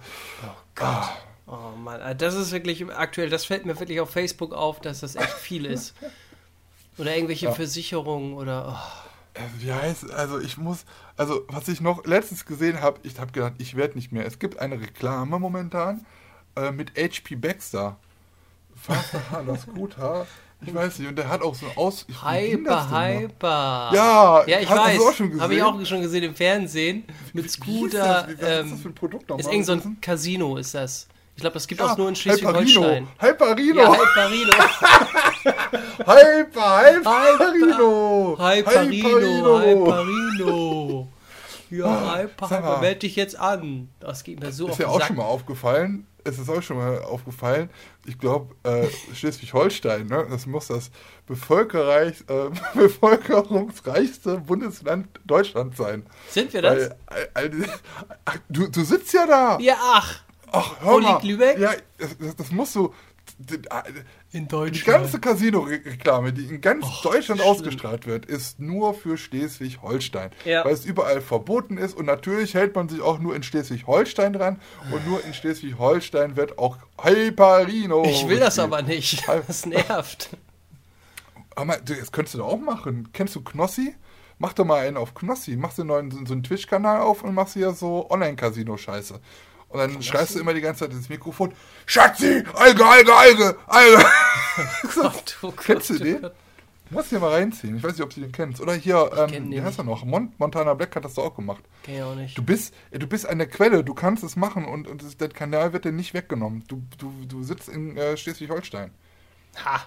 [0.80, 1.09] Ah,
[1.51, 5.01] Oh Mann, äh, das ist wirklich aktuell, das fällt mir wirklich auf Facebook auf, dass
[5.01, 5.93] das echt viel ist.
[6.97, 8.80] Oder irgendwelche Versicherungen oder.
[9.36, 9.39] Oh.
[9.39, 10.86] äh, wie heißt, also ich muss,
[11.22, 14.26] also was ich noch letztens gesehen habe, ich habe gedacht, ich werde nicht mehr.
[14.26, 16.03] Es gibt eine Reklame momentan
[16.55, 17.97] äh, mit HP Baxter.
[19.45, 20.26] Das Scooter.
[20.65, 22.05] Ich weiß nicht, und der hat auch so ein Aus.
[22.07, 23.91] Ich, wie Hyper, hyper.
[23.93, 24.97] Ja, ja, ich hast weiß.
[24.97, 25.76] das auch schon Habe ich gesehen?
[25.82, 27.03] auch schon gesehen im Fernsehen.
[27.34, 27.97] Mit Wie Scooter.
[27.97, 28.28] das?
[28.28, 30.74] Wie- was ist das ähm, für ein Produkt ist nochmal irgend so ein Casino, ist
[30.76, 31.07] das.
[31.36, 33.07] Ich glaube, das gibt Ja, auch nur in Schleswig-Holstein.
[33.19, 33.82] Hyperino.
[33.82, 33.93] Ja, Hyperino.
[33.93, 34.53] Hyperino.
[36.05, 38.38] Hyper, Hyperino.
[38.38, 40.81] Hyperino, Hyperino.
[41.72, 42.69] Ja, Ah, Hyper, sag mal.
[42.74, 43.89] Hyper, meld dich jetzt an.
[43.99, 45.07] Das geht mir so Ist ja auch Sack.
[45.07, 46.05] schon mal aufgefallen.
[46.24, 47.72] Es ist auch schon mal aufgefallen.
[48.05, 50.91] Ich glaube, äh, Schleswig-Holstein, ne, das muss das
[51.26, 56.05] bevölkerreich, äh, bevölkerungsreichste Bundesland Deutschlands sein.
[56.30, 56.91] Sind wir das?
[57.34, 57.67] Weil, äh,
[58.26, 59.57] ach, du, du sitzt ja da.
[59.59, 60.19] ja, ach.
[60.51, 61.11] Ach, hör mal.
[61.13, 61.57] liegt Lübeck?
[61.57, 62.93] Ja, das, das, das musst du.
[64.34, 64.86] In Die Deutschland.
[65.02, 67.52] ganze Casino-Reklame, die in ganz Deutschland schlimm.
[67.52, 70.32] ausgestrahlt wird, ist nur für Schleswig-Holstein.
[70.46, 70.64] Ja.
[70.64, 74.62] Weil es überall verboten ist und natürlich hält man sich auch nur in Schleswig-Holstein dran
[74.92, 78.06] und nur in Schleswig-Holstein wird auch Hyperino.
[78.06, 79.24] Ich will das aber nicht.
[79.48, 80.30] Das nervt.
[81.56, 83.10] Aber das könntest du doch auch machen.
[83.12, 83.94] Kennst du Knossi?
[84.40, 85.58] Mach doch mal einen auf Knossi.
[85.58, 89.20] Machst du einen neuen so einen Twitch-Kanal auf und machst hier so Online-Casino-Scheiße.
[89.72, 91.53] Und dann schreist du immer die ganze Zeit ins Mikrofon:
[91.86, 94.05] Schatzi, Alge, Alge, Alge, Alge.
[94.95, 96.22] Gott, oh Gott, Kennst du oh den?
[96.22, 96.34] Gott.
[96.89, 97.78] Du musst dir mal reinziehen.
[97.78, 98.59] Ich weiß nicht, ob du den kennst.
[98.59, 100.03] Oder hier, kenn ähm, den wie heißt er noch?
[100.03, 101.63] Mon Montana Black hat das doch auch gemacht.
[101.84, 102.38] Kenn ich auch nicht.
[102.38, 105.15] Du bist, ja, du bist an der Quelle, du kannst es machen und, und das,
[105.15, 106.65] der Kanal wird dir nicht weggenommen.
[106.67, 108.91] Du, du, du sitzt in äh, Schleswig-Holstein.
[109.63, 109.86] Ha.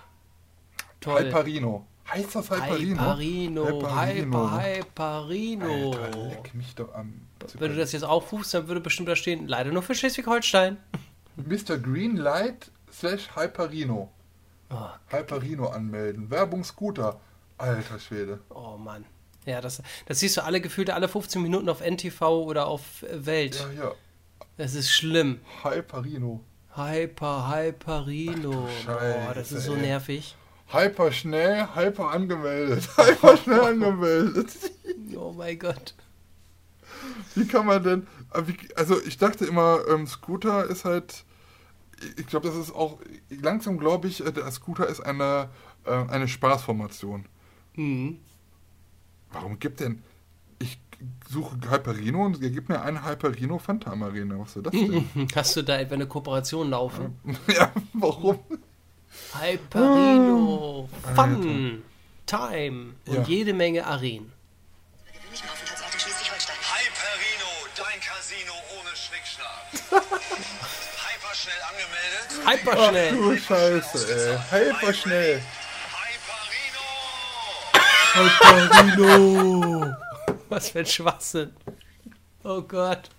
[1.01, 1.27] Toll.
[1.27, 1.87] Hyperino.
[2.11, 3.01] Heißt das Hyperino?
[3.01, 3.97] Hyperino.
[3.97, 5.93] Hyper, Hyperino.
[5.93, 7.23] Alter, leck mich doch am.
[7.59, 10.77] Wenn du das jetzt aufrufst, dann würde bestimmt da stehen, leider nur für Schleswig-Holstein.
[11.37, 11.79] Mr.
[11.79, 14.11] Greenlight slash Hyperino.
[14.71, 16.31] Oh, Hyperino anmelden.
[16.31, 17.21] Werbung Scooter.
[17.59, 18.41] Alter Schwede.
[18.51, 19.05] oh Mann.
[19.47, 23.27] Ja, das, das siehst du alle gefühlt alle 15 Minuten auf NTV oder auf äh,
[23.27, 23.67] Welt.
[23.77, 23.93] Ja, ja.
[24.57, 25.41] Das ist schlimm.
[25.63, 26.41] Hyperino.
[26.75, 28.51] Hyper, Hyperino.
[28.51, 30.35] Du Boah, das Scheiße, ist so nervig.
[30.69, 32.89] Hyper schnell, hyper angemeldet.
[32.97, 34.49] Hyper schnell angemeldet.
[35.17, 35.95] Oh mein Gott.
[37.35, 38.07] Wie kann man denn.
[38.47, 41.25] wie- Also, ich dachte immer, ähm, Scooter ist halt.
[42.17, 42.99] Ich glaube, das ist auch.
[43.31, 45.49] Langsam glaube ich, äh, der Scooter ist eine,
[45.85, 47.27] äh, eine Spaßformation.
[47.77, 48.19] Mhm.
[49.33, 50.03] Warum gibt denn.
[50.61, 50.79] Ich
[51.29, 54.39] suche Hyperino und er gibt mir eine Hyperino Phantom Arena.
[54.39, 55.07] Was soll das denn?
[55.35, 57.19] Hast du da etwa eine Kooperation laufen?
[57.55, 58.39] ja, warum?
[59.41, 61.83] Hyperino, Fun,
[62.27, 63.23] Time und Ja.
[63.23, 64.33] jede Menge Arenen.
[66.63, 69.67] Hyperino, dein Casino ohne Schnickschnack.
[71.05, 72.29] Hyper schnell angemeldet.
[72.47, 73.13] Hyperschnell.
[73.17, 73.99] Du Scheiße,
[74.51, 74.71] ey.
[74.71, 75.43] Hyper schnell.
[78.15, 78.97] Hyperino!
[78.97, 79.97] Hyperino.
[80.49, 81.55] Was für ein Schwachsinn.
[82.45, 83.11] Oh Gott.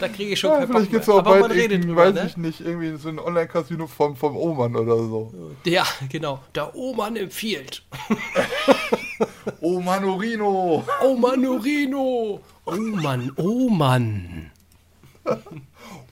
[0.00, 1.08] Da kriege ich schon Ja, keinen Bock mehr.
[1.08, 2.26] auch Aber man redet drüber, weiß ne?
[2.26, 5.32] ich nicht, irgendwie so ein Online-Casino vom, vom Oman oder so.
[5.64, 6.40] Ja, genau.
[6.54, 7.82] Der Oman empfiehlt.
[9.60, 10.84] Oh Manorino!
[11.02, 12.40] Oh Mann, Urino.
[12.66, 14.50] Oh Mann, oh Mann.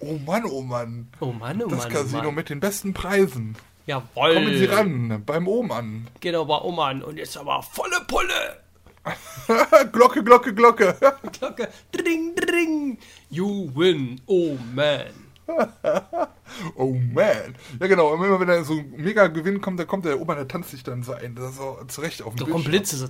[0.00, 1.08] Oh Mann, oh Mann.
[1.20, 1.80] Oh Mann, Das Mann.
[1.88, 2.34] oh Casino Mann.
[2.36, 3.56] mit den besten Preisen.
[3.86, 4.34] Jawoll.
[4.34, 6.06] Kommen Sie ran, beim Oman.
[6.20, 7.02] Genau, bei Oman.
[7.02, 8.60] Und jetzt aber volle Pulle.
[9.92, 10.96] Glocke, Glocke, Glocke.
[11.32, 11.68] Glocke.
[11.90, 12.98] Dring, dring.
[13.30, 14.20] You win.
[14.26, 15.06] Oh man.
[16.76, 17.54] Oh man.
[17.80, 20.34] Ja genau, und immer wenn er so ein mega Gewinn kommt, dann kommt der Opa,
[20.34, 21.34] der tanzt sich dann so ein.
[21.34, 22.64] Das ist so zurecht auf dem Da kommen.
[22.64, 23.08] Blitze so.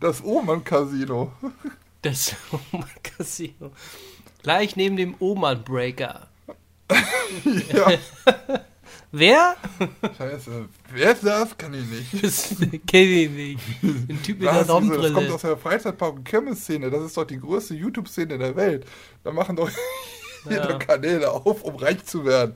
[0.00, 1.32] Das Oman-Casino.
[2.02, 2.34] Das
[2.72, 3.70] Oman-Casino.
[4.42, 6.28] Gleich neben dem Oman-Breaker.
[7.72, 7.92] ja.
[9.16, 9.54] Wer?
[10.18, 10.68] Scheiße.
[10.92, 11.56] Wer ist das?
[11.56, 12.22] Kann ich nicht.
[12.24, 12.56] Das
[12.86, 13.60] kenn ich nicht.
[13.82, 15.34] Ein Typ mit einer diese, das kommt Sonnenbrille.
[15.34, 16.90] aus der Freizeitpark- und Kirmes-Szene.
[16.90, 18.86] Das ist doch die größte YouTube-Szene der Welt.
[19.22, 19.70] Da machen doch
[20.44, 20.78] jede Ja.
[20.78, 22.54] Kanäle auf, um reich zu werden.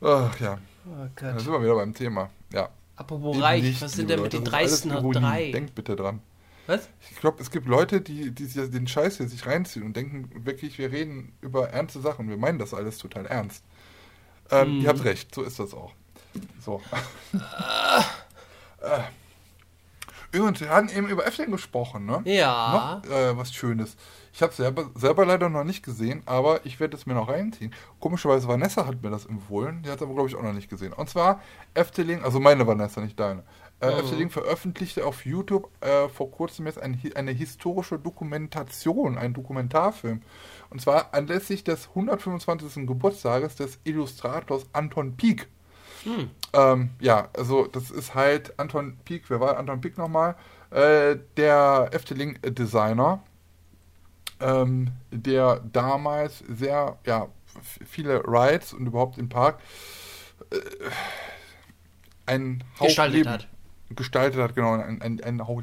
[0.00, 1.40] Ach ja, Oh da Gott.
[1.40, 2.30] sind wir wieder beim Thema.
[2.52, 2.70] Ja.
[2.96, 5.50] Apropos Eben reich, nicht, was sind denn mit den dreisten drei?
[5.52, 6.20] Denkt bitte dran.
[6.66, 6.88] Was?
[7.10, 10.78] Ich glaube, es gibt Leute, die, die den Scheiß hier sich reinziehen und denken wirklich,
[10.78, 12.28] wir reden über ernste Sachen.
[12.28, 13.64] Wir meinen das alles total ernst.
[14.50, 14.80] Ähm, Mhm.
[14.82, 15.92] Ihr habt recht, so ist das auch.
[16.64, 16.80] So.
[18.82, 19.00] Äh.
[20.32, 22.22] Übrigens, wir hatten eben über Efteling gesprochen, ne?
[22.24, 23.02] Ja.
[23.04, 23.96] Noch äh, was Schönes.
[24.32, 27.74] Ich habe selber, selber leider noch nicht gesehen, aber ich werde es mir noch reinziehen.
[27.98, 29.82] Komischerweise, Vanessa hat mir das empfohlen.
[29.82, 30.92] Die hat es aber, glaube ich, auch noch nicht gesehen.
[30.92, 31.40] Und zwar
[31.74, 33.42] Efteling, also meine Vanessa, nicht deine.
[33.80, 40.22] Äh, Efteling veröffentlichte auf YouTube äh, vor kurzem jetzt ein, eine historische Dokumentation, einen Dokumentarfilm.
[40.70, 42.86] Und zwar anlässlich des 125.
[42.86, 45.48] Geburtstages des Illustrators Anton Pieck.
[46.52, 50.36] Ähm, ja, also das ist halt Anton Pieck, wer war Anton Pieck nochmal?
[50.70, 53.22] Äh, der Efteling-Designer,
[54.40, 57.28] ähm, der damals sehr, ja,
[57.62, 59.58] viele Rides und überhaupt im Park
[60.50, 60.56] äh,
[62.26, 63.48] ein Hauch Gestaltet hat.
[63.90, 65.62] gestaltet hat, genau, ein, ein, ein Hauch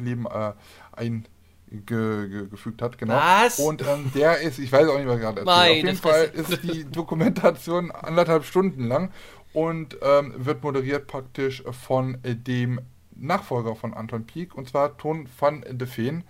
[1.70, 3.15] Leben äh, eingefügt hat, genau.
[3.15, 3.59] Was?
[3.59, 5.45] Und ähm, der ist, ich weiß auch nicht, was gerade erzähle.
[5.45, 9.11] Meine Auf jeden Fall ist die Dokumentation anderthalb Stunden lang
[9.53, 12.82] und ähm, wird moderiert praktisch von dem
[13.20, 16.24] Nachfolger von Anton Pieck, und zwar Ton van de Veen.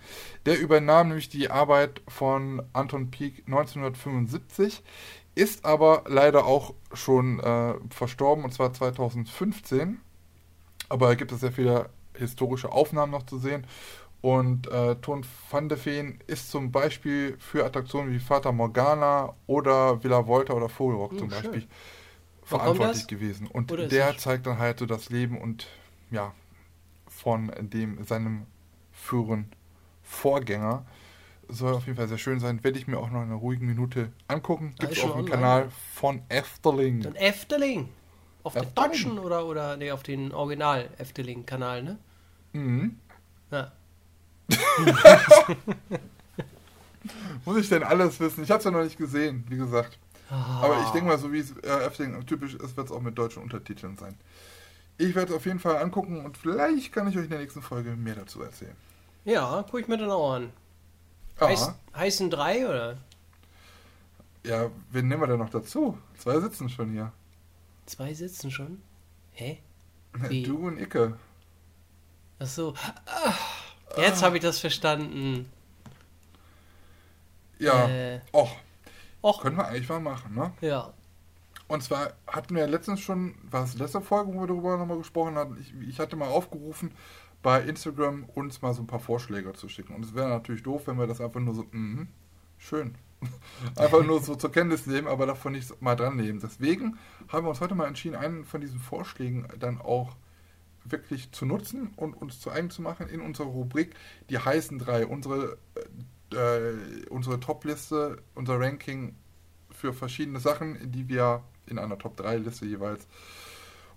[0.46, 4.82] Der übernahm nämlich die Arbeit von Anton Pieck 1975,
[5.34, 10.00] ist aber leider auch schon äh, verstorben, und zwar 2015.
[10.88, 13.66] Aber da gibt es sehr viele historische Aufnahmen noch zu sehen.
[14.20, 20.02] Und äh, Ton van de Veen ist zum Beispiel für Attraktionen wie Fata Morgana oder
[20.02, 21.42] Villa Volta oder Vogelrock zum schön.
[21.42, 21.68] Beispiel
[22.42, 23.46] verantwortlich gewesen.
[23.46, 25.68] Und der zeigt dann halt so das Leben und
[26.10, 26.32] ja,
[27.06, 28.46] von dem seinem
[28.92, 29.52] früheren
[30.02, 30.84] Vorgänger.
[31.48, 32.62] Soll auf jeden Fall sehr schön sein.
[32.64, 34.74] Werde ich mir auch noch in einer ruhigen Minute angucken.
[34.78, 37.00] Gibt es auf dem Kanal von Efteling.
[37.00, 37.88] Dann Efteling.
[38.42, 38.74] Auf Efteling.
[38.74, 41.98] deutschen oder, oder nee, auf den Original Efteling-Kanal, ne?
[42.52, 42.98] Mhm.
[43.50, 43.72] Ja.
[47.44, 48.44] Muss ich denn alles wissen?
[48.44, 49.98] Ich habe es ja noch nicht gesehen, wie gesagt.
[50.30, 50.60] Ah.
[50.62, 53.16] Aber ich denke mal, so wie es äh, Efteling typisch ist, wird es auch mit
[53.16, 54.16] deutschen Untertiteln sein.
[54.98, 57.62] Ich werde es auf jeden Fall angucken und vielleicht kann ich euch in der nächsten
[57.62, 58.76] Folge mehr dazu erzählen.
[59.24, 60.52] Ja, guck ich mir dann auch an.
[61.40, 62.98] Heiß, heißen drei oder?
[64.44, 65.98] Ja, wen nehmen wir denn noch dazu?
[66.16, 67.12] Zwei sitzen schon hier.
[67.86, 68.82] Zwei sitzen schon?
[69.32, 69.60] Hä?
[70.28, 70.42] Wie?
[70.42, 71.16] Du und Icke.
[72.40, 72.74] Ach so.
[73.06, 73.34] Ah,
[74.02, 75.50] Jetzt habe ich das verstanden.
[77.58, 77.88] Ja.
[77.88, 78.20] Äh.
[78.32, 78.56] Och,
[79.22, 80.52] Och, können wir eigentlich mal machen, ne?
[80.60, 80.92] ja.
[81.66, 85.34] Und zwar hatten wir letztens schon, war es letzte Folge, wo wir darüber nochmal gesprochen
[85.34, 86.92] hatten, ich, ich hatte mal aufgerufen,
[87.42, 89.94] bei Instagram uns mal so ein paar Vorschläge zu schicken.
[89.94, 92.08] Und es wäre natürlich doof, wenn wir das einfach nur so, mhm,
[92.56, 92.94] schön,
[93.76, 96.40] einfach nur so zur Kenntnis nehmen, aber davon nicht mal dran nehmen.
[96.40, 100.16] Deswegen haben wir uns heute mal entschieden, einen von diesen Vorschlägen dann auch
[100.90, 103.94] wirklich zu nutzen und uns zu eigen zu machen in unserer Rubrik
[104.30, 105.58] die heißen drei, unsere,
[106.32, 109.14] äh, unsere Top-Liste, unser Ranking
[109.70, 113.06] für verschiedene Sachen, die wir in einer Top-3-Liste jeweils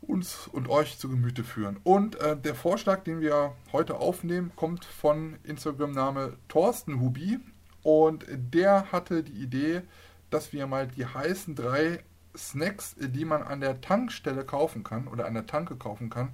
[0.02, 1.80] uns und euch zu Gemüte führen.
[1.84, 7.40] Und äh, der Vorschlag, den wir heute aufnehmen, kommt von Instagram-Name Thorsten Hubi.
[7.84, 9.82] Und der hatte die Idee,
[10.30, 12.04] dass wir mal die heißen drei
[12.36, 16.30] Snacks, die man an der Tankstelle kaufen kann oder an der Tanke kaufen kann,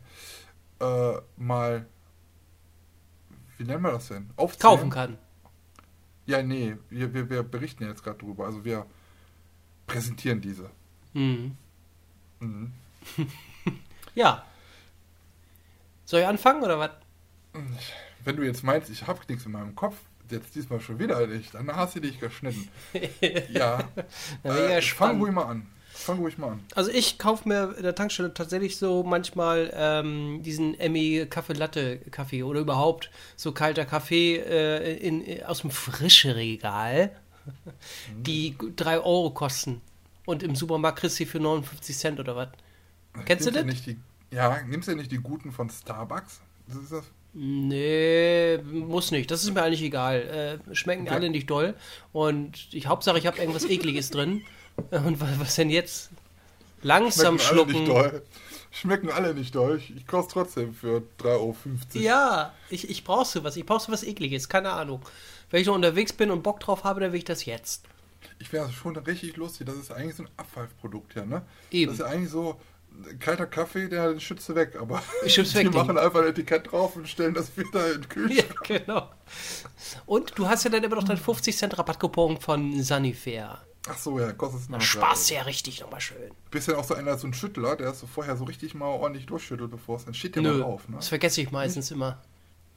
[0.79, 1.85] äh, mal,
[3.57, 4.29] wie nennen wir das denn?
[4.35, 4.61] Aufzählen.
[4.61, 5.17] Kaufen kann.
[6.25, 8.45] Ja, nee, wir, wir, wir berichten jetzt gerade drüber.
[8.45, 8.85] Also wir
[9.85, 10.69] präsentieren diese.
[11.13, 11.55] Mhm.
[12.39, 12.73] Mhm.
[14.15, 14.43] Ja.
[16.05, 16.89] Soll ich anfangen oder was?
[18.23, 19.95] Wenn du jetzt meinst, ich habe nichts in meinem Kopf,
[20.31, 22.67] jetzt diesmal schon wieder nicht, dann hast du dich geschnitten.
[22.93, 23.07] ja.
[23.21, 23.79] Ich ja
[24.43, 25.67] Äh, fang ruhig mal an.
[25.99, 26.59] Fang ruhig mal an.
[26.75, 31.97] Also ich kaufe mir in der Tankstelle tatsächlich so manchmal ähm, diesen Emmy Kaffee Latte
[32.11, 37.11] Kaffee oder überhaupt so kalter Kaffee äh, in, in, aus dem frische Regal,
[38.21, 39.81] die 3 Euro kosten.
[40.25, 42.49] Und im Supermarkt kriegst du für 59 Cent oder was.
[43.25, 43.65] Kennst du das?
[43.65, 43.97] Nicht die,
[44.31, 46.41] ja, nimmst du nicht die guten von Starbucks?
[46.67, 47.05] Das ist das?
[47.33, 49.31] Nee, muss nicht.
[49.31, 50.59] Das ist mir eigentlich egal.
[50.69, 51.13] Äh, schmecken Okay.
[51.15, 51.75] alle nicht doll.
[52.11, 54.41] Und ich, Hauptsache, ich habe irgendwas Ekliges drin.
[54.91, 56.09] Und wa- was denn jetzt?
[56.83, 57.93] Langsam Schmecken alle nicht schlucken.
[58.11, 58.21] doll.
[58.71, 59.77] Schmecken alle nicht doll.
[59.77, 61.55] Ich, ich trotzdem für 3,50 Euro.
[61.93, 63.55] Ja, ich, ich brauch sowas.
[63.57, 64.47] Ich brauch sowas Ekliges.
[64.49, 65.01] Keine Ahnung.
[65.49, 67.85] Wenn ich noch unterwegs bin und Bock drauf habe, dann will ich das jetzt.
[68.39, 69.65] Ich wäre schon richtig lustig.
[69.67, 71.41] Das ist eigentlich so ein Abfallprodukt, ja, ne?
[71.71, 71.91] Eben.
[71.91, 72.59] Das ist ja eigentlich so
[73.19, 75.97] kalter Kaffee, der den schützt weg, aber Schützt die weg, machen Ding.
[75.97, 78.63] einfach ein Etikett drauf und stellen das wieder in den Ja, Kühlschrank.
[78.63, 79.09] genau.
[80.05, 83.61] Und du hast ja dann immer noch deinen 50 Cent Rabattcoupon von Sanifair.
[83.89, 86.31] Ach so, ja, kostet es sparst du ja richtig nochmal schön.
[86.51, 88.85] Bist ja auch so einer, so ein Schüttler, der ist so vorher so richtig mal
[88.87, 90.95] ordentlich durchschüttelt, bevor es dann steht ja mal Nö, drauf, ne?
[90.97, 92.21] das vergesse ich meistens immer.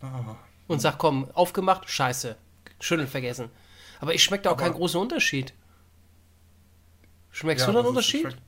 [0.00, 0.36] Ah.
[0.68, 2.36] Und sag, komm, aufgemacht, scheiße.
[2.78, 3.50] Schütteln vergessen.
[4.00, 5.52] Aber ich schmecke da auch Aber- keinen großen Unterschied.
[7.30, 8.22] Schmeckst Ja, du da einen Unterschied?
[8.22, 8.42] schmeckt-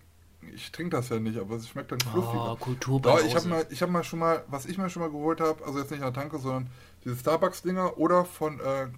[0.55, 2.53] ich trinke das ja nicht, aber es schmeckt dann fluffiger.
[2.53, 3.23] Oh, Kulturbanause.
[3.23, 5.41] Ja, ich habe mal, ich habe mal schon mal, was ich mir schon mal geholt
[5.41, 6.69] habe, also jetzt nicht an der Tanke, sondern
[7.05, 8.89] diese Starbucks-Dinger oder von, äh,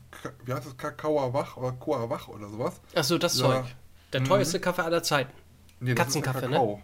[0.45, 2.81] wie heißt es, Kakao Wach oder Coa Wach oder sowas.
[2.95, 3.47] Achso, das Ja.
[3.47, 3.65] Zeug.
[4.13, 5.33] Der teuerste Kaffee aller Zeiten.
[5.81, 6.83] Nee, Katzenkaffee, ne?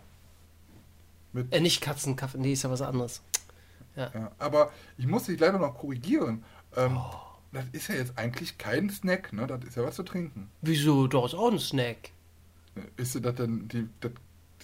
[1.33, 3.23] Mit, Äh, nicht Katzenkaffee, nee, ist ja was anderes.
[3.97, 4.33] ja.
[4.39, 6.45] Aber ich muss dich leider noch korrigieren.
[6.77, 7.15] Ähm, Oh.
[7.53, 9.45] Das ist ja jetzt eigentlich kein Snack, ne?
[9.45, 10.49] Das ist ja was zu trinken.
[10.63, 11.09] Wieso?
[11.09, 12.11] Doch, ist auch ein Snack.
[12.97, 14.13] Ist das denn die, das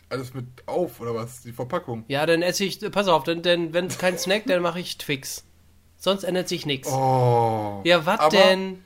[0.09, 1.42] alles mit auf oder was?
[1.42, 2.04] Die Verpackung?
[2.07, 4.98] Ja, dann esse ich, pass auf, denn, denn wenn es kein Snack, dann mache ich
[4.98, 5.44] Twix.
[5.99, 6.88] Sonst ändert sich nichts.
[6.88, 7.80] Oh.
[7.84, 8.82] Ja, was denn?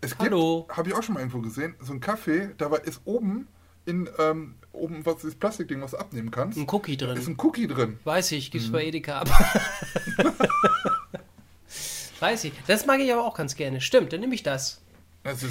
[0.00, 0.66] Es Hallo.
[0.70, 3.46] habe ich auch schon mal irgendwo gesehen, so ein Kaffee, da war, ist oben
[3.84, 7.18] in, ähm, oben, was ist Plastikding, was du abnehmen kannst, Ein Cookie ist drin.
[7.18, 7.98] ein Cookie drin.
[8.04, 9.32] Weiß ich, gibt's bei Edeka, aber.
[12.20, 12.52] Weiß ich.
[12.66, 13.80] Das mag ich aber auch ganz gerne.
[13.80, 14.81] Stimmt, dann nehme ich das.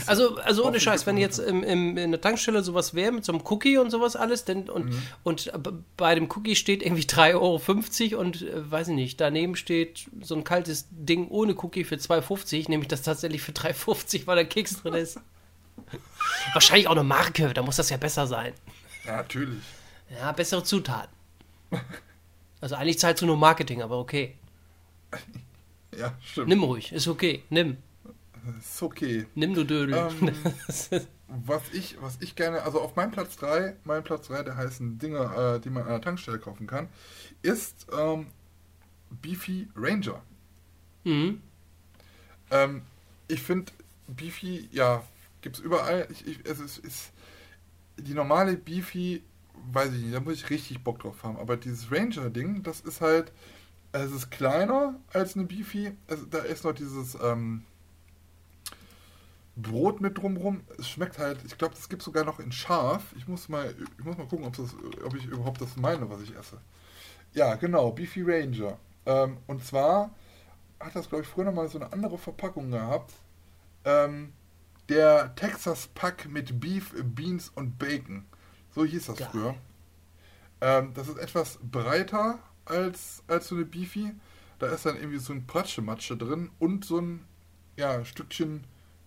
[0.05, 3.32] Also, also ohne Scheiß, wenn jetzt im, im, in der Tankstelle sowas wäre mit so
[3.32, 5.01] einem Cookie und sowas alles, denn, und, Mhm.
[5.24, 5.51] und
[5.95, 10.36] bei dem Cookie steht irgendwie 3,50 Euro und äh, weiß ich nicht, daneben steht so
[10.36, 14.43] ein kaltes Ding ohne Cookie für 2,50, nehme ich das tatsächlich für 3,50, weil da
[14.43, 15.19] Keks drin ist.
[16.53, 18.53] Wahrscheinlich auch eine Marke, da muss das ja besser sein.
[19.05, 19.63] Ja, natürlich.
[20.19, 21.15] Ja, bessere Zutaten.
[22.59, 24.36] Also eigentlich zahlst du nur Marketing, aber okay.
[25.97, 26.47] Ja, stimmt.
[26.47, 27.43] Nimm ruhig, ist okay.
[27.49, 27.76] Nimm.
[28.60, 29.26] Ist okay.
[29.36, 29.94] Nimm du Dödel.
[29.94, 30.32] Ähm,
[31.46, 34.98] Was ich, was ich gerne, also auf meinem Platz 3, mein Platz 3 der heißen
[35.00, 36.89] Dinge, äh, die man an der Tankstelle kaufen kann,
[37.42, 38.28] ist ähm,
[39.22, 40.22] Beefy Ranger.
[41.06, 41.42] mhm.
[42.50, 42.82] Ähm,
[43.30, 43.72] ich finde,
[44.08, 45.04] Beefy, ja,
[45.39, 46.06] gibt es überall.
[46.12, 47.14] Ich, ich, es ist, ist
[47.98, 49.24] die normale Beefy,
[49.72, 51.38] weiß ich nicht, da muss ich richtig Bock drauf haben.
[51.38, 53.32] Aber dieses Ranger-Ding, das ist halt,
[53.94, 55.94] es ist kleiner als eine Beefy.
[56.08, 57.64] Also, da ist noch dieses ähm,
[59.56, 60.62] Brot mit drumrum.
[60.78, 63.14] Es schmeckt halt, ich glaube, das gibt sogar noch in scharf.
[63.18, 66.22] Ich muss mal, ich muss mal gucken, ob, das, ob ich überhaupt das meine, was
[66.22, 66.60] ich esse.
[67.34, 68.78] Ja, genau, Beefy Ranger.
[69.06, 70.12] Ähm, und zwar
[70.80, 73.14] hat das, glaube ich, früher noch mal so eine andere Verpackung gehabt.
[73.86, 74.34] Ähm,
[74.89, 78.26] der Texas Pack mit Beef, Beans und Bacon.
[78.74, 79.28] So hieß das Geil.
[79.32, 79.56] früher.
[80.62, 84.14] Ähm, das ist etwas breiter als, als so eine Beefy.
[84.60, 87.26] Da ist dann irgendwie so ein Pratschematsche drin und so ein
[87.78, 88.66] ja, Stückchen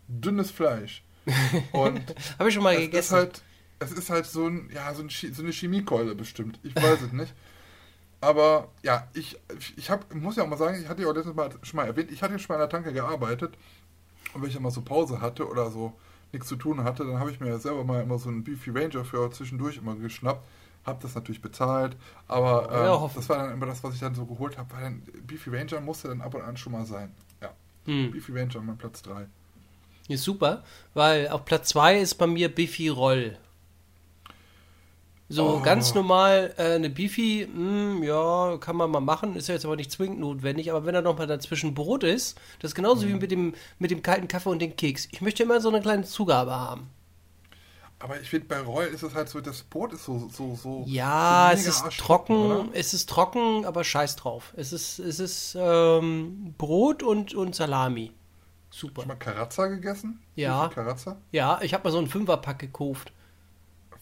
[0.09, 1.03] dünnes Fleisch.
[1.73, 3.15] Und Habe ich schon mal es ist gegessen.
[3.17, 3.43] halt,
[3.79, 6.59] es ist halt so, ein, ja, so, ein, so eine Chemiekeule bestimmt.
[6.63, 7.35] Ich weiß es nicht.
[8.21, 9.39] Aber ja, ich,
[9.77, 11.87] ich hab, muss ja auch mal sagen, ich hatte ja auch letztes Mal schon mal
[11.87, 13.57] erwähnt, ich hatte schon mal an der Tanke gearbeitet.
[14.33, 15.93] Und wenn ich immer so Pause hatte oder so
[16.33, 18.71] nichts zu tun hatte, dann habe ich mir ja selber mal immer so einen Beefy
[18.71, 20.45] Ranger für zwischendurch immer geschnappt.
[20.87, 21.97] Hab das natürlich bezahlt,
[22.29, 24.83] aber ähm, Ja, das war dann immer das, was ich dann so geholt habe, weil
[24.83, 27.11] dann Beefy Ranger musste dann ab und an schon mal sein.
[27.41, 27.55] Ja,
[27.87, 28.11] Hm.
[28.11, 29.27] Beefy Ranger mein Platz 3.
[30.09, 30.63] Ist super,
[30.93, 33.39] weil auf Platz 2 ist bei mir Biffy Roll.
[35.31, 35.61] So Oh.
[35.63, 39.77] ganz normal äh, eine Biffy, mh, ja, kann man mal machen, ist ja jetzt aber
[39.77, 43.15] nicht zwingend notwendig, aber wenn da noch mal dazwischen Brot ist, das ist genauso wie
[43.15, 45.09] mit dem, mit dem kalten Kaffee und den Keks.
[45.13, 46.91] Ich möchte immer so eine kleine Zugabe haben.
[47.99, 50.85] Aber ich finde, bei Roll ist es halt so, das Brot ist so, so, so.
[50.87, 52.69] Ja, so es ist erschrocken, trocken, oder?
[52.75, 54.53] es ist trocken, aber scheiß drauf.
[54.57, 58.13] Es ist, es ist ähm, Brot und, und Salami.
[58.75, 59.03] Super.
[59.03, 60.21] Schon mal Karazza gegessen?
[60.35, 60.69] Ja.
[60.69, 61.17] Karazza?
[61.31, 63.13] Ja, ich habe mal so einen Fünferpack gekauft.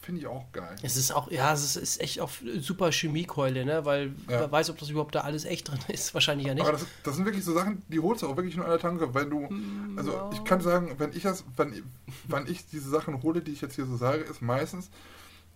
[0.01, 0.75] Finde ich auch geil.
[0.83, 3.85] Es ist auch, ja, es ist, echt auch super Chemiekeule, ne?
[3.85, 4.41] Weil Ja.
[4.41, 6.15] wer weiß, ob das überhaupt da alles echt drin ist.
[6.15, 6.63] Wahrscheinlich ja nicht.
[6.63, 8.81] Aber das, das sind wirklich so Sachen, die holst du auch wirklich nur an der
[8.81, 9.49] Tanke, wenn du.
[9.97, 11.85] Also ich kann sagen, wenn ich das, wenn,
[12.27, 14.91] wenn ich diese Sachen hole, die ich jetzt hier so sage, ist meistens,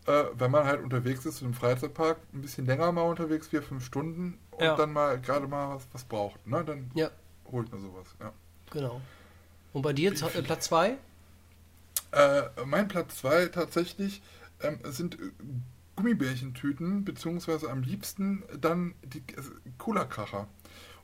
[0.07, 3.63] äh, wenn man halt unterwegs ist in einem Freizeitpark, ein bisschen länger mal unterwegs, vier,
[3.63, 4.77] fünf Stunden und Ja.
[4.77, 6.63] dann mal gerade mal was, was braucht, ne?
[6.65, 7.11] Dann ja,
[7.51, 8.31] holt man sowas, ja.
[8.77, 9.01] Genau.
[9.73, 10.97] Und bei dir äh, Platz 2?
[12.13, 14.23] Äh, mein Platz 2 tatsächlich
[14.63, 15.33] ähm, sind äh,
[15.97, 19.43] Gummibärchentüten, beziehungsweise am liebsten dann die äh,
[19.79, 20.47] Cola-Kracher.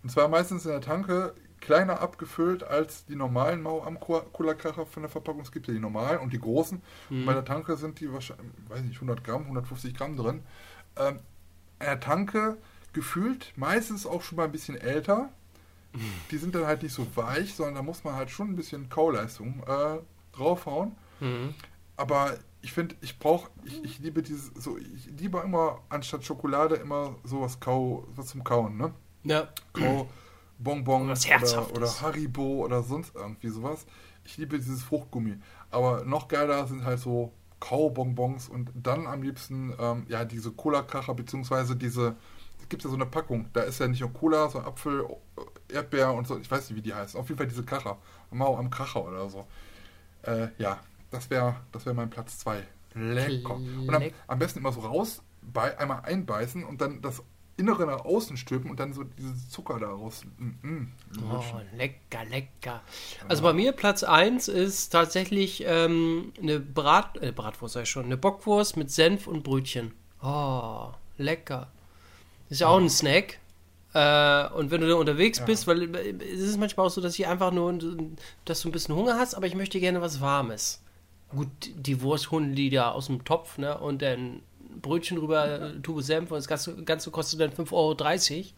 [0.02, 5.02] Und zwar meistens in der Tanke kleiner abgefüllt als die normalen Mau am Cola-Kracher von
[5.02, 5.42] der Verpackung.
[5.42, 6.82] Es gibt ja die normalen und die großen.
[7.08, 10.42] Und bei der Tanke sind die wahrscheinlich, weiß nicht, 100 Gramm, 150 Gramm drin.
[10.96, 11.20] Ähm,
[11.78, 12.58] in der Tanke
[12.92, 15.30] gefühlt meistens auch schon mal ein bisschen älter.
[16.30, 18.88] Die sind dann halt nicht so weich, sondern da muss man halt schon ein bisschen
[18.88, 19.98] Kauleistung äh,
[20.34, 20.96] draufhauen.
[21.20, 21.54] Mhm.
[21.96, 26.76] Aber ich finde, ich brauche, ich, ich liebe dieses, so, ich liebe immer anstatt Schokolade
[26.76, 28.92] immer sowas Kau, was zum Kauen, ne?
[29.24, 29.48] Ja.
[29.72, 30.08] Kau,
[30.58, 33.86] Bonbon oder, oder Haribo oder sonst irgendwie sowas.
[34.24, 35.36] Ich liebe dieses Fruchtgummi.
[35.70, 37.32] Aber noch geiler sind halt so
[37.62, 42.16] Kaubonbons und dann am liebsten ähm, ja diese Cola-Kracher beziehungsweise diese,
[42.60, 45.06] es gibt ja so eine Packung, da ist ja nicht nur Cola, so Apfel,
[45.72, 47.18] Erdbeer und so, ich weiß nicht, wie die heißen.
[47.18, 47.98] Auf jeden Fall diese Kracher.
[48.30, 49.46] Mau am Kracher oder so.
[50.22, 50.78] Äh, ja,
[51.10, 52.62] das wäre das wär mein Platz 2.
[52.94, 53.54] Lecker.
[53.54, 57.22] Und am, am besten immer so raus, bei, einmal einbeißen und dann das
[57.56, 60.24] Innere nach außen stülpen und dann so dieses Zucker daraus.
[60.38, 60.92] Mm, mm,
[61.30, 61.42] Oh,
[61.76, 62.82] lecker, lecker.
[63.28, 68.16] Also bei mir Platz 1 ist tatsächlich ähm, eine Brat, äh, Bratwurst, ich schon, eine
[68.16, 69.92] Bockwurst mit Senf und Brötchen.
[70.22, 71.70] Oh, lecker.
[72.48, 73.38] Ist ja auch ein Snack.
[73.94, 77.26] Äh, und wenn du da unterwegs bist, weil es ist manchmal auch so, dass ich
[77.26, 77.78] einfach nur,
[78.44, 80.82] dass du ein bisschen Hunger hast, aber ich möchte gerne was Warmes.
[81.30, 83.76] Gut, die Wurst holen die da aus dem Topf, ne?
[83.78, 84.42] Und dann
[84.80, 87.96] Brötchen drüber, äh, Tube Senf und das Ganze, Ganze kostet dann 5,30 Euro.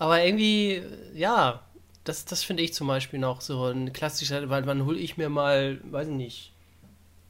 [0.00, 0.82] Aber irgendwie,
[1.14, 1.62] ja,
[2.04, 5.28] das, das finde ich zum Beispiel noch so ein klassischer, weil wann hole ich mir
[5.28, 6.52] mal, weiß ich nicht,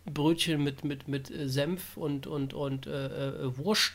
[0.07, 3.95] Brötchen mit, mit, mit äh, Senf und, und, und äh, äh, Wurst.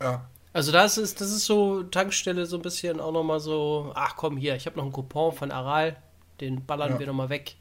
[0.00, 4.14] Ja, Also das ist, das ist so Tankstelle so ein bisschen auch nochmal so, ach
[4.16, 5.96] komm hier, ich habe noch einen Coupon von Aral,
[6.40, 6.98] den ballern Ja.
[7.00, 7.56] wir nochmal weg.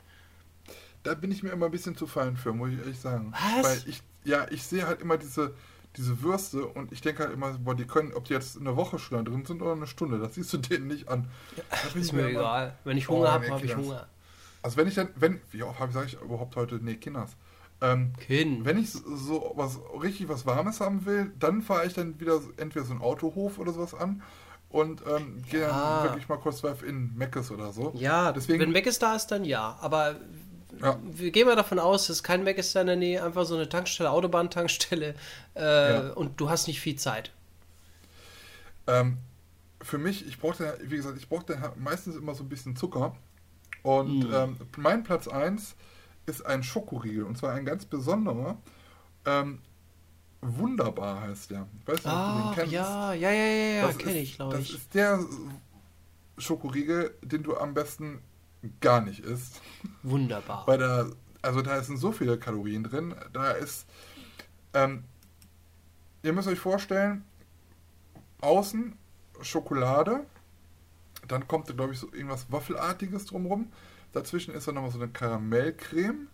[1.03, 3.33] da bin ich mir immer ein bisschen zu fein für, muss ich ehrlich sagen.
[3.33, 3.65] Was?
[3.65, 5.53] Weil ich, ja, ich sehe halt immer diese,
[5.97, 8.99] diese Würste und ich denke halt immer, boah, die können, ob die jetzt eine Woche
[8.99, 11.27] schon da drin sind oder eine Stunde, das siehst du denen nicht an.
[11.55, 12.77] Da bin Ist mir immer- egal.
[12.85, 13.79] Wenn ich Oh, Hunger mir habe, habe ich das.
[13.81, 14.07] Hunger.
[14.61, 17.31] Also wenn ich dann, wenn, wie oft habe ich, sage ich überhaupt heute, nee, Kinders.
[17.83, 18.65] Ähm, Kind.
[18.65, 22.85] wenn ich so- was richtig was Warmes haben will, dann fahre ich dann wieder entweder
[22.85, 24.21] so einen Autohof oder sowas an
[24.69, 25.67] und ähm, gehe Ja.
[26.03, 27.91] dann wirklich mal kurz in Meckes oder so.
[27.95, 28.59] Ja, deswegen.
[28.61, 29.77] wenn ist da ist, dann ja.
[29.81, 30.15] Aber
[30.81, 33.53] ja, wir gehen mal davon aus, dass kein ist da in der Nähe, einfach so
[33.55, 35.13] eine Tankstelle, Autobahntankstelle
[35.55, 36.13] äh, Ja.
[36.13, 37.31] und du hast nicht viel Zeit.
[38.87, 39.17] ähm,
[39.81, 41.27] für mich, ich brauche dann, wie gesagt, ich
[41.61, 43.15] halt meistens immer so ein bisschen Zucker.
[43.81, 44.33] Und Mm.
[44.33, 45.75] ähm, mein Platz 1
[46.25, 48.57] ist ein Schokoriegel und zwar ein ganz besonderer.
[49.25, 49.59] Ähm,
[50.45, 51.67] Wunderbar heißt der.
[51.81, 52.73] Ich weiß nicht, ob du Ah, den kennst.
[52.73, 54.73] ja, ja, ja, ja, ja Das kenne ist- ich, glaube Das ich.
[54.75, 55.19] ist der
[56.37, 58.19] Schokoriegel, den du am besten
[58.81, 59.61] gar nicht isst.
[60.03, 60.67] Wunderbar.
[60.67, 61.05] Weil da,
[61.41, 63.15] also da sind so viele Kalorien drin.
[63.31, 63.85] Da ist,
[64.73, 65.05] ähm,
[66.23, 67.23] ihr müsst euch vorstellen,
[68.41, 68.97] außen
[69.41, 70.25] Schokolade,
[71.27, 73.71] dann kommt da, glaube ich, so irgendwas Waffelartiges drumrum.
[74.13, 76.27] Dazwischen ist da nochmal so eine Karamellcreme.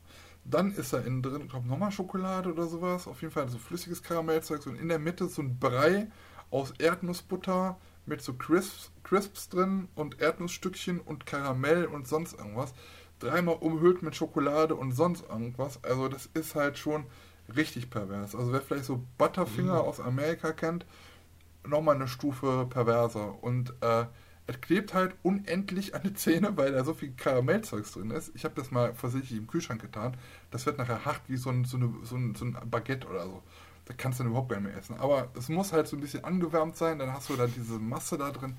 [0.46, 3.08] Dann ist da innen drin, glaube ich, nochmal Schokolade oder sowas.
[3.08, 4.66] Auf jeden Fall so flüssiges Karamellzeug.
[4.68, 6.08] Und in der Mitte so ein Brei
[6.52, 12.74] aus Erdnussbutter mit so Crisps, Crisps drin und Erdnussstückchen und Karamell und sonst irgendwas.
[13.20, 15.84] Dreimal umhüllt mit Schokolade und sonst irgendwas.
[15.84, 17.06] Also das ist halt schon
[17.56, 18.36] richtig pervers.
[18.36, 20.86] Also wer vielleicht so Butterfinger aus Amerika kennt,
[21.66, 23.44] nochmal eine Stufe perverser.
[23.44, 24.06] Und äh,
[24.50, 28.32] es klebt halt unendlich an die Zähne, weil da so viel Karamellzeugs drin ist.
[28.34, 30.18] Ich habe das mal versehentlich im Kühlschrank getan.
[30.50, 33.26] Das wird nachher hart wie so ein, so, eine, so, ein, so ein Baguette oder
[33.26, 33.44] so.
[33.86, 34.98] Da kannst du dann überhaupt gar nicht mehr essen.
[34.98, 38.18] Aber es muss halt so ein bisschen angewärmt sein, dann hast du da diese Masse
[38.18, 38.58] da drin.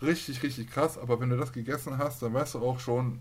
[0.00, 0.96] Richtig, richtig krass.
[0.96, 3.20] Aber wenn du das gegessen hast, dann weißt du auch schon,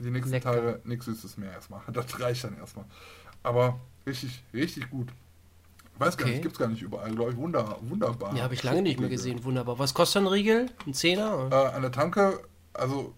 [0.00, 0.52] die nächsten Lecker.
[0.52, 1.80] Tage nichts Süßes mehr erstmal.
[1.92, 2.84] Das reicht dann erstmal.
[3.42, 5.08] Aber richtig, richtig gut.
[6.00, 6.32] Weiß gar Okay.
[6.34, 7.36] nicht, gibt es gar nicht überall, glaube ich.
[7.36, 8.34] Wunder, wunderbar.
[8.34, 9.44] Ja, habe ich lange nicht mehr gesehen.
[9.44, 9.78] Wunderbar.
[9.78, 10.66] Was kostet ein Riegel?
[10.86, 11.48] Ein Zehner?
[11.52, 12.40] Äh, an der Tanke,
[12.72, 13.14] also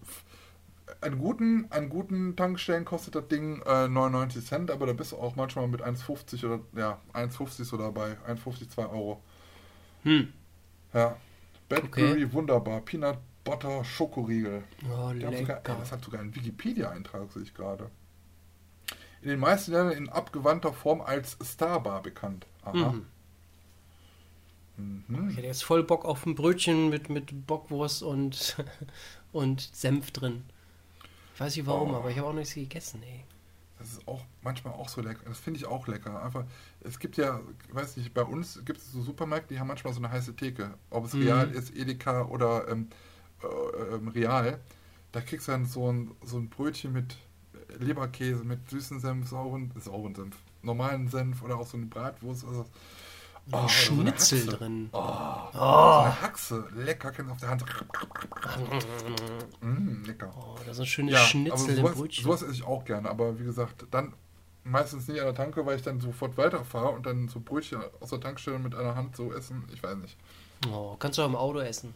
[1.01, 5.17] einen guten, einen guten Tankstellen kostet das Ding äh, 99 Cent, aber da bist du
[5.17, 8.17] auch manchmal mit 1,50 oder ja, 1,50 so dabei.
[8.27, 9.21] 1,50, 2 Euro.
[10.03, 10.33] Hm.
[10.93, 11.15] Ja.
[11.69, 12.33] Badbury, Okay.
[12.33, 12.81] wunderbar.
[12.81, 14.63] Peanut Butter Schokoriegel.
[14.89, 15.61] Oh, sogar, ey, lecker.
[15.79, 17.89] das hat sogar einen Wikipedia-Eintrag, sehe ich gerade.
[19.21, 22.45] In den meisten Ländern in abgewandter Form als Starbar bekannt.
[22.63, 22.91] Aha.
[24.77, 25.03] Mhm.
[25.07, 25.29] Mhm.
[25.29, 28.57] Ich hätte jetzt voll Bock auf ein Brötchen mit, mit Bockwurst und,
[29.31, 30.43] und Senf drin.
[31.35, 31.97] Ich weiß nicht warum, Oh.
[31.97, 33.23] aber ich habe auch nichts gegessen, ey.
[33.79, 35.21] Das ist auch manchmal auch so lecker.
[35.25, 36.23] Das finde ich auch lecker.
[36.23, 36.45] Einfach,
[36.81, 37.41] es gibt ja,
[37.71, 40.75] weiß nicht, bei uns gibt es so Supermärkte, die haben manchmal so eine heiße Theke.
[40.89, 41.23] Ob es Mhm.
[41.23, 42.87] Real ist, Edeka oder ähm,
[43.43, 44.59] äh, ähm, Real.
[45.11, 47.17] Da kriegst du dann so ein, so ein Brötchen mit
[47.79, 52.45] Leberkäse, mit süßen Senf, sauren, sauren Senf, normalen Senf oder auch so eine Bratwurst.
[52.45, 52.65] Also,
[53.51, 54.57] Oh, Schnitzel so eine Haxe.
[54.57, 54.89] drin.
[54.93, 56.65] So eine Haxe.
[56.77, 57.65] Lecker, kennst du auf der Hand.
[59.61, 60.31] Mm, lecker.
[60.37, 62.23] Oh, da sind schöne Ja, Schnitzel aber im sowas, Brötchen.
[62.23, 63.09] sowas esse ich auch gerne.
[63.09, 64.13] Aber wie gesagt, dann
[64.63, 68.09] meistens nicht an der Tanke, weil ich dann sofort weiterfahre und dann so Brötchen aus
[68.09, 69.63] der Tankstelle mit einer Hand so essen.
[69.73, 70.17] Ich weiß nicht.
[70.71, 71.93] Oh, kannst du auch im Auto essen.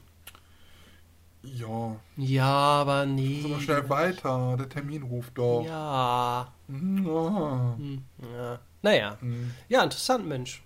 [1.56, 3.42] Ja, Ja, aber nee.
[3.42, 4.56] so schnell weiter.
[4.58, 5.64] Der Termin ruft doch.
[5.66, 5.74] Ja.
[5.78, 6.54] Ah.
[6.68, 8.60] Hm, ja.
[8.82, 9.18] Naja.
[9.20, 9.52] Hm.
[9.70, 10.62] Ja, interessant, Mensch.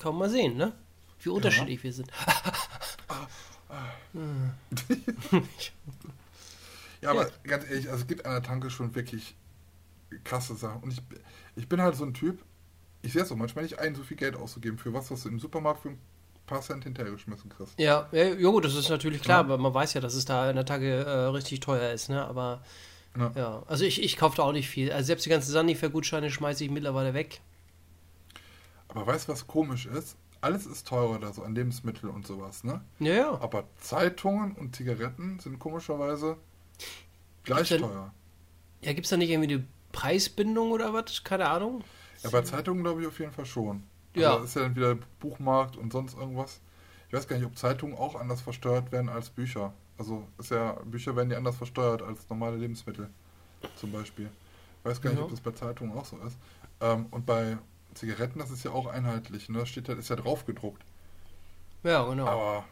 [0.00, 0.72] Kann man mal sehen, ne?
[1.20, 2.10] Wie unterschiedlich wir sind.
[7.02, 9.36] Ja, aber ganz ehrlich, also es gibt an der Tanke schon wirklich
[10.24, 10.82] krasse Sachen.
[10.82, 11.02] Und ich,
[11.54, 12.42] ich bin halt so ein Typ,
[13.02, 15.28] ich sehe es auch manchmal nicht ein, so viel Geld auszugeben für was, was du
[15.28, 15.98] im Supermarkt für ein
[16.46, 17.78] paar Cent hinterhergeschmissen kriegst.
[17.78, 19.44] Ja, ja, gut, das ist natürlich klar, Ja.
[19.44, 22.24] aber man weiß ja, dass es da in der Tage äh, richtig teuer ist, ne?
[22.24, 22.62] Aber
[23.18, 23.32] Ja.
[23.34, 24.92] ja, also ich, ich kaufe da auch nicht viel.
[24.92, 27.40] Also selbst die ganzen Sanifair-Gutscheine schmeiße ich mittlerweile weg.
[28.88, 30.16] Aber weißt du, was komisch ist?
[30.40, 32.80] Alles ist teurer da so an Lebensmittel und sowas, ne?
[33.00, 33.40] Ja, ja.
[33.40, 36.36] Aber Zeitungen und Zigaretten sind komischerweise
[37.42, 38.12] gleich denn- teuer.
[38.82, 41.24] Ja, gibt es da nicht irgendwie eine Preisbindung oder was?
[41.24, 41.82] Keine Ahnung.
[42.22, 43.82] Ja, bei Zeitungen glaube ich auf jeden Fall schon.
[44.20, 44.30] Ja.
[44.30, 46.60] Also das ist ja dann wieder Buchmarkt und sonst irgendwas.
[47.08, 49.72] Ich weiß gar nicht, ob Zeitungen auch anders versteuert werden als Bücher.
[49.98, 53.08] Also ist ja, Bücher werden ja anders versteuert als normale Lebensmittel.
[53.76, 54.28] Zum Beispiel.
[54.80, 55.24] Ich weiß gar nicht, Ja.
[55.24, 56.36] ob das bei Zeitungen auch so ist.
[56.80, 57.56] Ähm, und bei
[57.94, 59.60] Zigaretten, das ist ja auch einheitlich, ne?
[59.60, 60.82] Das steht ja, ist ja drauf gedruckt.
[61.82, 62.26] Ja, genau.
[62.26, 62.64] Aber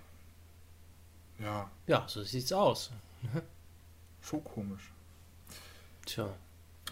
[1.38, 2.90] ja, Ja, so sieht's aus.
[4.20, 4.92] schon komisch.
[6.06, 6.28] Tja.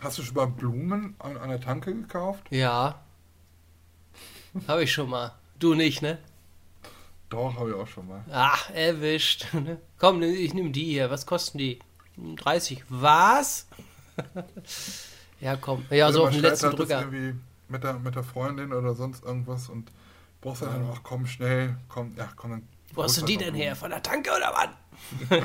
[0.01, 2.47] Hast du schon mal Blumen an, an der Tanke gekauft?
[2.51, 3.03] Ja.
[4.69, 5.33] Habe ich schon mal.
[5.59, 6.19] Du nicht, ne?
[7.31, 8.25] Doch, habe ich auch schon mal.
[8.31, 9.47] Ach, erwischt.
[9.55, 9.79] ne?
[9.99, 11.11] Komm, ich nehme die hier.
[11.11, 11.79] Was kosten die?
[12.17, 12.85] 30.
[12.89, 13.67] Was?
[15.41, 15.87] ja, komm.
[15.91, 17.01] Ja, Oder so auf den letzten halt Drücker.
[17.01, 17.35] irgendwie
[17.69, 19.91] mit der, mit der Freundin oder sonst irgendwas und
[20.43, 22.69] brauchst dann, ach komm, schnell, komm, ja, komm, dann.
[22.93, 23.75] Wo hast du holst die halt denn her?
[23.75, 24.69] Von der Tanke oder was?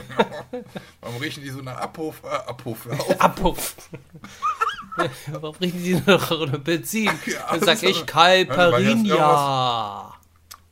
[1.01, 2.87] Warum riechen die so nach Abhof, äh, Abhof,
[3.43, 3.75] auf?
[5.31, 7.09] Warum riechen die noch Benzin?
[7.25, 10.13] Ja, Dann das sag ich Caipirinha.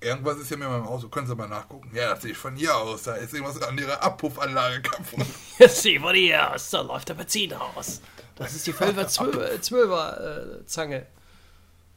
[0.01, 1.89] Irgendwas ist hier mit meinem Auto, können Sie mal nachgucken.
[1.93, 5.25] Ja, das sehe ich von hier aus, da ist irgendwas an ihrer Abpuffanlage kaputt.
[5.57, 8.01] Jetzt sieh von hier aus, da läuft der Benzin raus.
[8.35, 11.05] Das ist die 12er, 12er, 12er äh, Zange.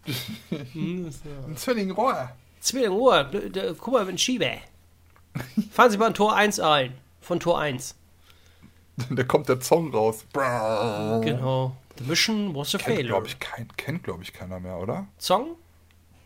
[0.72, 1.10] Hm, ja-
[1.46, 2.30] Ein Zwillingrohr.
[2.60, 4.52] Zwilling Uhr, d- d- guck mal, wenn Schiebe.
[5.72, 6.96] Fahren Sie mal in Tor 1 ein.
[7.20, 7.94] Von Tor 1.
[9.10, 10.24] Da kommt der Zong raus.
[10.32, 11.76] Genau.
[11.98, 13.04] The Mission was a failure.
[13.08, 15.06] glaube ich, kein, kennt, glaube ich, keiner mehr, oder?
[15.18, 15.56] Song?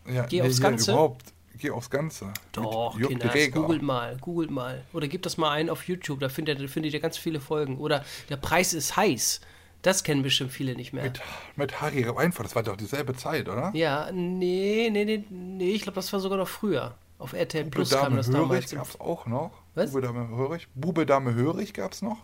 [0.07, 0.91] Ja, Geh aufs hier Ganze?
[0.91, 2.31] Überhaupt, geh aufs Ganze.
[2.51, 4.83] Doch, Kinder, googelt mal, googelt mal.
[4.93, 7.77] Oder gebt das mal ein auf YouTube, da findet ihr, findet ihr ganz viele Folgen.
[7.77, 9.41] Oder der Preis ist heiß.
[9.81, 11.03] Das kennen bestimmt viele nicht mehr.
[11.03, 11.21] Mit,
[11.57, 13.71] mit Harry Reinfurt, das war doch dieselbe Zeit, oder?
[13.73, 16.95] Ja, nee, nee, nee, nee, ich glaube, das war sogar noch früher.
[17.19, 18.71] Auf RTL Plus Bube kam Dame das Hörig damals.
[18.71, 19.51] gab es auch noch.
[19.75, 19.91] Was?
[19.91, 20.67] Bube Dame Hörig.
[20.75, 22.17] Bube Dame Hörig gab es noch.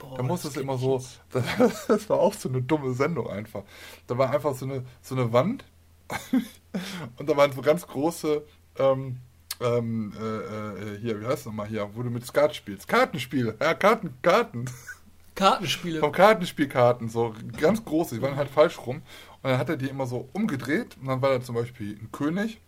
[0.00, 1.00] Boah, da musste das es immer so,
[1.30, 3.62] das war auch so eine dumme Sendung einfach.
[4.06, 5.64] Da war einfach so eine, so eine Wand
[7.18, 8.42] und da waren so ganz große,
[8.78, 9.18] ähm,
[9.60, 12.88] ähm, äh, äh, hier, wie heißt es nochmal hier, wo du mit Skat spielst.
[12.88, 14.64] Kartenspiele, ja, Karten, Karten.
[15.34, 16.00] Kartenspiele.
[16.00, 18.96] Vom Kartenspielkarten, so ganz große, die waren halt falsch rum.
[19.42, 22.10] Und dann hat er die immer so umgedreht und dann war da zum Beispiel ein
[22.12, 22.60] König.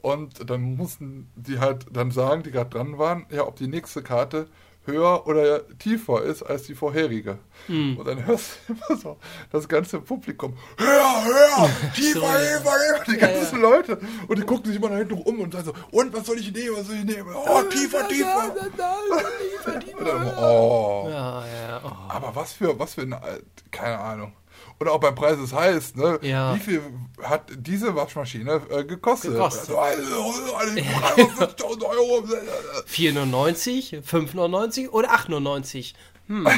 [0.00, 4.02] Und dann mussten die halt dann sagen, die gerade dran waren, ja, ob die nächste
[4.02, 4.48] Karte
[4.84, 7.38] höher oder tiefer ist als die vorherige.
[7.66, 7.96] Hm.
[7.98, 9.16] Und dann hörst du immer so
[9.50, 12.36] das ganze Publikum, höher, höher, tiefer, So, ja.
[12.36, 13.68] tiefer, tiefer, die Ja, ganzen ja.
[13.68, 13.98] Leute.
[14.28, 16.52] Und die gucken sich immer nach hinten um und sagen so, und was soll ich
[16.52, 17.34] nehmen, was soll ich nehmen?
[17.34, 18.54] Oh, tiefer, tiefer.
[19.64, 21.08] Dann, immer, oh.
[21.08, 21.80] Ja, ja.
[21.84, 21.90] Oh.
[22.08, 23.20] Aber was für, was für eine,
[23.70, 24.32] keine Ahnung.
[24.82, 26.18] Oder auch beim Preis ist heiß, ne?
[26.22, 26.56] Ja.
[26.56, 26.82] Wie viel
[27.22, 29.30] hat diese Waschmaschine äh, gekostet?
[29.30, 29.76] Gekostet.
[29.76, 32.24] Also, also, 350.000 Euro.
[32.90, 35.94] 4,99, 5,99 oder 8,99?
[36.26, 36.48] Hm.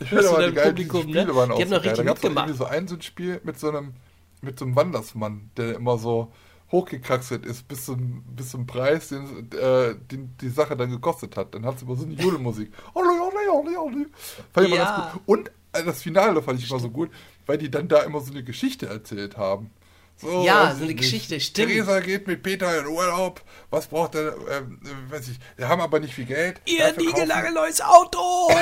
[0.00, 1.34] Ich finde aber die geil, Publikum, diese Spiele ne?
[1.34, 1.94] waren auch Die haben so noch geil.
[1.94, 3.94] Da richtig gab es so ein Spiel mit so einem,
[4.42, 6.30] mit so einem Wandersmann, der immer so
[6.72, 11.54] hochgekraxelt ist bis zum, bis zum Preis, den, äh, den die Sache dann gekostet hat.
[11.54, 12.70] Dann hat es immer so eine Jodelmusik.
[12.94, 14.84] Fand ich immer Ja.
[15.00, 15.22] ganz gut.
[15.26, 17.10] Und äh, das Finale fand ich immer so gut,
[17.46, 19.70] weil die dann da immer so eine Geschichte erzählt haben.
[20.16, 21.68] So, Ja, so eine ich Geschichte, stimmt.
[21.70, 23.40] Theresa geht mit Peter in Urlaub.
[23.70, 24.34] Was braucht er?
[24.50, 25.38] Ähm, äh, weiß ich.
[25.56, 26.60] Wir haben aber nicht viel Geld.
[26.66, 28.50] Ihr kaufen- niegelnagelneues Auto!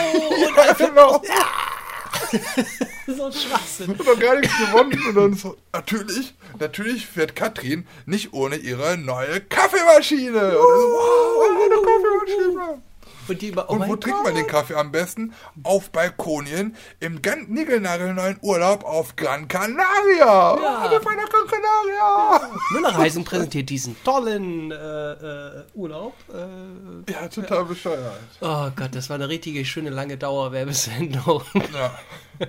[0.57, 1.21] Ja, genau.
[3.07, 3.89] so ein Schwachsinn.
[3.89, 5.01] hat doch gar nichts gewonnen.
[5.09, 10.59] Und dann so, natürlich, natürlich fährt Katrin nicht ohne ihre neue Kaffeemaschine.
[10.59, 12.83] Und dann so, wow, eine Kaffeemaschine.
[13.29, 15.35] Und die immer, oh Und wo trinkt man den Kaffee am besten?
[15.63, 20.57] Auf Balkonien im ganz niegelnagelneuen Urlaub auf Gran Canaria.
[20.57, 20.91] Ja.
[20.91, 22.51] Wir fahren nach Gran Canaria.
[22.73, 24.77] Müllerreisen präsentiert diesen tollen äh,
[25.13, 26.15] äh, Urlaub.
[26.33, 28.19] Äh, Ja, total bescheuert.
[28.41, 31.43] oh Gott, das war eine richtige schöne lange Dauerwerbesendung.
[31.75, 31.99] Ja.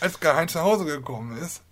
[0.00, 1.62] Als Karl-Heinz nach Hause gekommen ist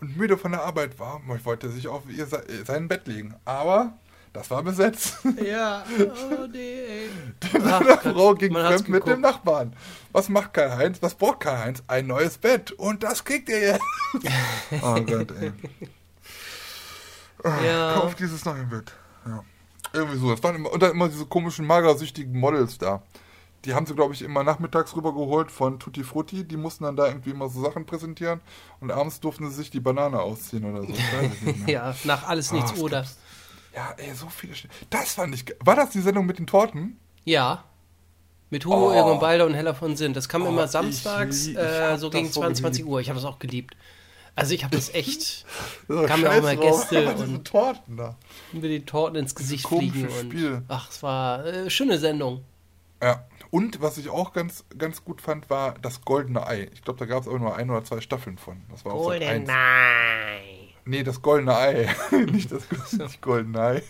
[0.00, 3.34] und müde von der Arbeit war, wollte er sich auf ihr, sein Bett legen.
[3.44, 3.92] Aber
[4.32, 5.18] das war besetzt.
[5.44, 6.58] ja, oh nee.
[6.58, 7.10] ey.
[7.42, 9.20] Die Ach Frau ging fremd mit dem.
[9.20, 9.74] Nachbarn.
[10.12, 10.98] Was macht Karl-Heinz?
[11.02, 11.82] Was braucht Karl-Heinz?
[11.86, 12.72] Ein neues Bett.
[12.72, 13.82] Und das kriegt ihr jetzt.
[14.82, 15.52] oh Gott, ey.
[17.64, 17.94] Ja.
[17.94, 18.92] Kauf dieses neue Bett.
[19.26, 19.44] Ja.
[19.92, 20.30] Irgendwie so.
[20.30, 23.02] Das waren immer, und dann immer diese komischen, magersüchtigen Models da.
[23.64, 26.44] Die haben sie, glaube ich, immer nachmittags rübergeholt von Tutti Frutti.
[26.44, 28.40] Die mussten dann da irgendwie immer so Sachen präsentieren.
[28.80, 30.92] Und abends durften sie sich die Banane ausziehen oder so.
[31.66, 33.00] Ja, nach alles Ah, nichts was oder.
[33.00, 33.18] gibt's?
[33.74, 34.54] Ja, ey, so viele.
[34.54, 35.44] Sch- Das fand ich.
[35.60, 36.98] War das die Sendung mit den Torten?
[37.24, 37.64] Ja.
[38.50, 38.92] Mit Hugo Oh.
[38.92, 40.14] Egon Balder und Hella von Sinn.
[40.14, 42.92] Das kam Oh, immer ich samstags, lieb- ich äh, so gegen so 22 geliebt.
[42.92, 43.00] Uhr.
[43.00, 43.76] Ich habe das auch geliebt.
[44.34, 45.44] Also ich habe das echt
[45.88, 46.88] Das Kamen ja auch immer drauf.
[46.88, 48.16] Gäste und- Torten da.
[48.52, 50.04] mit den Torten ins Gesicht fliegen.
[50.08, 50.62] Und, Spiel.
[50.68, 52.42] Ach, es war äh, schöne Sendung.
[53.02, 53.26] Ja.
[53.50, 56.68] Und was ich auch ganz, ganz gut fand, war das Goldene Ei.
[56.74, 58.62] Ich glaube, da gab es aber nur ein oder zwei Staffeln von.
[58.70, 59.22] Das war auch Sat.
[59.22, 59.48] 1.
[60.88, 60.98] Nein.
[60.98, 61.88] Nee, das Goldene Ei.
[62.32, 62.62] nicht das
[62.92, 63.82] nicht Goldene Ei.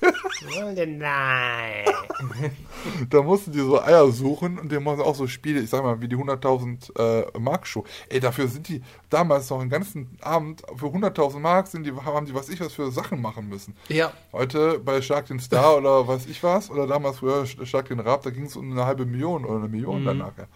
[0.87, 1.85] Nein.
[3.11, 6.01] da mussten die so Eier suchen und die machen auch so Spiele, ich sag mal,
[6.01, 7.85] wie die 100.000 äh, Mark Show.
[8.09, 12.27] Ey, dafür sind die damals noch einen ganzen Abend für 100.000 Mark sind die, haben
[12.27, 13.77] die was ich was für Sachen machen müssen.
[13.89, 18.01] Ja, Heute bei Shark den Star oder weiß ich was, oder damals früher Shark den
[18.01, 20.49] Rab, da ging es um eine halbe Million oder eine Million dann nachher.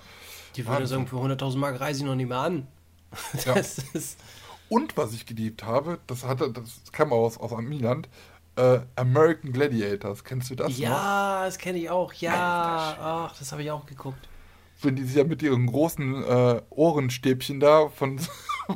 [0.56, 2.66] die würde sagen, für 100.000 Mark reise ich noch nicht mehr an.
[3.44, 3.54] Ja.
[3.54, 4.18] Das ist.
[4.72, 8.08] Und was ich geliebt habe, das hatte, das kam aus, aus Amiland,
[8.56, 10.24] äh, American Gladiators.
[10.24, 10.78] Kennst du das noch?
[10.78, 12.10] Ja, das kenne ich auch.
[12.14, 14.30] Ja, ach, das habe ich auch geguckt.
[14.80, 18.18] Wenn die sich ja mit ihren großen äh, Ohrenstäbchen da von,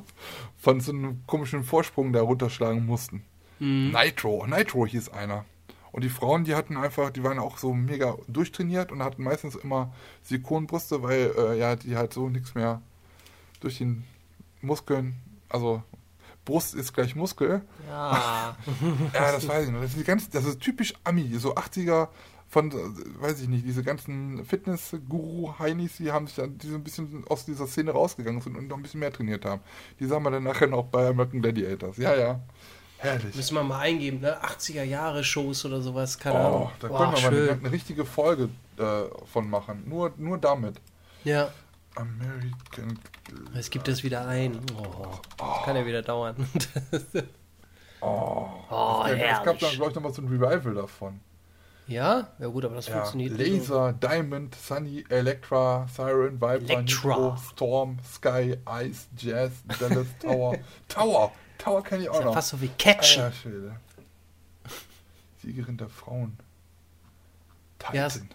[0.59, 3.24] von so einem komischen Vorsprung da runterschlagen mussten.
[3.59, 5.47] Nitro, Nitro hieß einer.
[5.93, 9.55] Und die Frauen, die hatten einfach, die waren auch so mega durchtrainiert und hatten meistens
[9.55, 9.94] immer
[10.24, 12.82] Silikonbrüste, weil äh, ja, die halt so nichts mehr
[13.60, 14.05] durch den
[14.60, 15.16] Muskeln,
[15.48, 15.82] also
[16.44, 17.62] Brust ist gleich Muskel.
[17.89, 18.56] Ja.
[19.12, 19.81] Ja, das weiß ich noch.
[19.82, 22.09] Das ist, ganz, das ist typisch Ami, so 80er
[22.48, 22.73] von,
[23.20, 27.44] weiß ich nicht, diese ganzen Fitness-Guru-Heinis, die haben sich dann, die so ein bisschen aus
[27.44, 29.60] dieser Szene rausgegangen sind und noch ein bisschen mehr trainiert haben.
[29.98, 31.97] Die sahen wir dann nachher noch bei American Gladiators.
[31.97, 32.40] Ja, ja.
[32.98, 33.35] Herrlich.
[33.35, 34.40] Müssen wir mal eingeben, ne?
[34.43, 36.70] 80er Jahre Shows oder sowas, keine Oh, Ahnung.
[36.81, 38.48] da können wir mal eine, eine richtige Folge
[38.78, 39.02] äh,
[39.32, 39.82] von machen.
[39.86, 40.81] Nur, nur damit.
[41.24, 41.51] Ja,
[41.97, 42.98] American.
[43.55, 44.60] es gibt das wieder ein.
[44.78, 45.06] Oh,
[45.39, 46.36] das kann ja wieder dauern.
[48.02, 49.60] Oh, Oh, es gab herrlich.
[49.60, 51.20] dann, glaube ich, noch mal so ein Revival davon.
[51.86, 52.28] Ja?
[52.39, 53.48] Ja gut, aber das Ja, funktioniert nicht.
[53.68, 56.82] Laser, Diamond, Sunny, Electra, Siren, Viper.
[56.82, 60.56] Nitro, Storm, Sky, Ice, Jazz, Dallas, Tower.
[60.89, 61.32] Tower!
[61.59, 62.35] Tower kenne ich auch noch.
[62.35, 62.70] fast so wie.
[62.85, 63.77] Alter Schwede.
[65.43, 66.36] Siegerin der Frauen.
[67.78, 68.28] Titan.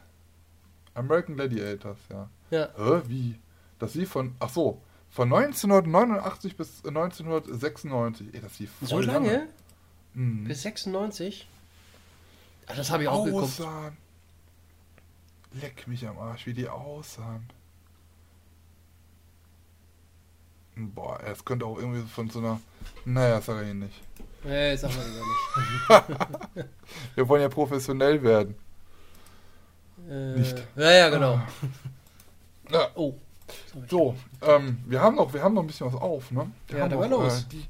[0.96, 2.30] American Gladiators, ja.
[2.50, 2.70] Ja.
[2.76, 3.40] Hä, wie?
[3.82, 4.80] Das lief von, ach so,
[5.10, 8.28] von 1989 bis 1996.
[8.34, 9.48] Ey, das lief voll So lange?
[10.14, 10.44] Mhm.
[10.44, 11.48] Bis 96?
[12.68, 13.44] Ah, das habe ich auch geguckt.
[13.46, 13.98] aussahen.
[15.54, 17.50] Leck mich am Arsch, wie die aussahen.
[20.76, 22.62] Boah, es könnte auch irgendwie von so einer.
[23.04, 24.00] Naja, sag ich nicht.
[24.44, 26.06] Nee, sag mal lieber
[26.56, 26.70] nicht.
[27.16, 28.56] Wir wollen ja professionell werden.
[30.10, 30.58] Äh, Nicht.
[30.76, 31.42] Ja, ja, genau.
[32.70, 33.16] Ja, Oh.
[33.90, 36.50] So, ähm, wir haben noch, wir haben noch ein bisschen was auf, ne?
[36.68, 37.42] Wir Ja, noch, mal los.
[37.44, 37.66] Äh, die,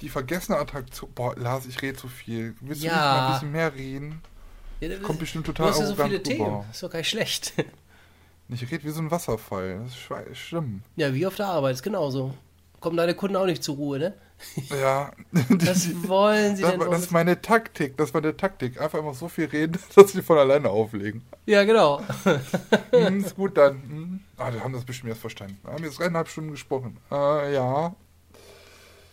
[0.00, 1.10] die vergessene Attraktion.
[1.14, 2.54] Boah, Lars, ich rede zu viel.
[2.60, 2.92] Willst du Ja.
[2.92, 4.22] nicht mal ein bisschen mehr reden?
[4.80, 6.44] Ja, das- Kommt bestimmt du total hast ja so viele Themen.
[6.46, 6.64] rüber.
[6.70, 7.52] Ist doch gar nicht schlecht.
[8.50, 9.80] Ich rede wie so ein Wasserfall.
[9.84, 10.82] Das ist schlimm.
[10.96, 12.34] Ja, wie auf der Arbeit, ist genauso.
[12.78, 14.12] Kommen deine Kunden auch nicht zur Ruhe, ne?
[14.70, 15.10] Ja.
[15.32, 16.80] Was wollen sie Das, denn?
[16.80, 18.80] das ist meine Taktik, das ist meine Taktik.
[18.80, 21.22] Einfach immer so viel reden, dass sie von alleine auflegen.
[21.46, 22.00] ja, genau.
[22.90, 23.82] hm, ist gut dann.
[23.82, 24.20] Hm.
[24.36, 25.58] Ah, wir haben das bestimmt jetzt verstanden.
[25.64, 26.98] Wir haben jetzt dreieinhalb Stunden gesprochen.
[27.10, 27.94] Äh, ja.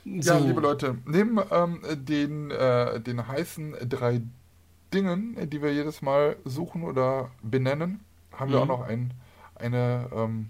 [0.03, 0.34] So.
[0.34, 4.22] Ja, liebe Leute, neben ähm, den, äh, den heißen drei
[4.93, 7.99] Dingen, die wir jedes Mal suchen oder benennen,
[8.34, 8.64] haben wir Mhm.
[8.64, 9.14] auch noch ein,
[9.56, 10.49] eine ähm,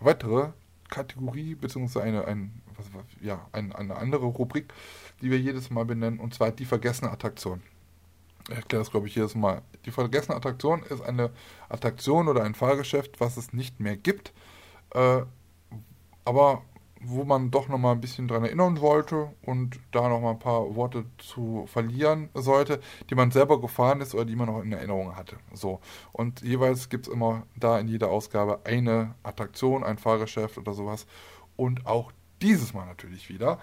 [0.00, 0.48] weitere
[0.88, 2.86] Kategorie, beziehungsweise eine, ein, was,
[3.20, 4.72] ja, ein, eine andere Rubrik,
[5.20, 7.62] die wir jedes Mal benennen, und zwar die vergessene Attraktion.
[8.48, 9.62] Ich erkläre das, glaube ich, jedes Mal.
[9.84, 11.30] Die vergessene Attraktion ist eine
[11.68, 14.32] Attraktion oder ein Fahrgeschäft, was es nicht mehr gibt,
[14.94, 15.22] äh,
[16.24, 16.62] aber
[17.00, 21.04] wo man doch nochmal ein bisschen dran erinnern wollte und da nochmal ein paar Worte
[21.18, 22.80] zu verlieren sollte,
[23.10, 25.36] die man selber gefahren ist oder die man noch in Erinnerung hatte.
[25.52, 25.80] So.
[26.12, 31.06] Und jeweils gibt es immer da in jeder Ausgabe eine Attraktion, ein Fahrgeschäft oder sowas.
[31.56, 33.60] Und auch dieses Mal natürlich wieder,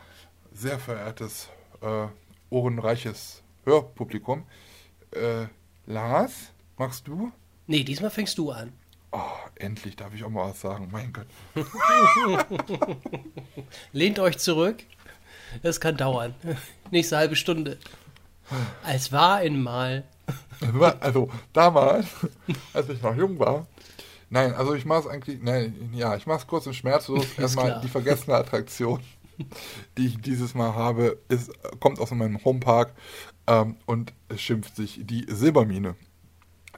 [0.52, 1.50] sehr verehrtes,
[1.82, 2.08] äh,
[2.50, 4.44] ohrenreiches Hörpublikum.
[5.12, 5.48] Äh,
[5.86, 7.32] Lars, magst du?
[7.68, 8.74] Nee, diesmal fängst du an.
[9.12, 9.20] Oh,
[9.56, 10.90] endlich darf ich auch mal was sagen.
[10.92, 11.28] Mein Gott.
[13.92, 14.84] Lehnt euch zurück.
[15.62, 16.34] Das kann dauern.
[16.92, 17.78] Nächste halbe Stunde.
[18.84, 20.04] Als war einmal.
[21.00, 22.08] Also damals,
[22.74, 23.68] als ich noch jung war.
[24.34, 27.28] Nein, also ich mache es eigentlich, nein, ja, ich mache es kurz und schmerzlos.
[27.38, 27.82] Erstmal klar.
[27.82, 29.00] die vergessene Attraktion,
[29.98, 32.96] die ich dieses Mal habe, ist, kommt aus meinem Homepark
[33.46, 35.94] ähm, und schimpft sich die Silbermine.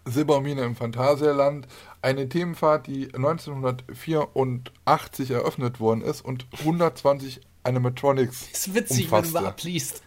[0.03, 1.65] Silbermine im Phantasialand,
[2.01, 9.33] eine Themenfahrt, die 1984 eröffnet worden ist und 120 Animatronics Ist witzig, wenn du umfasste.
[9.33, 10.03] mal abliest.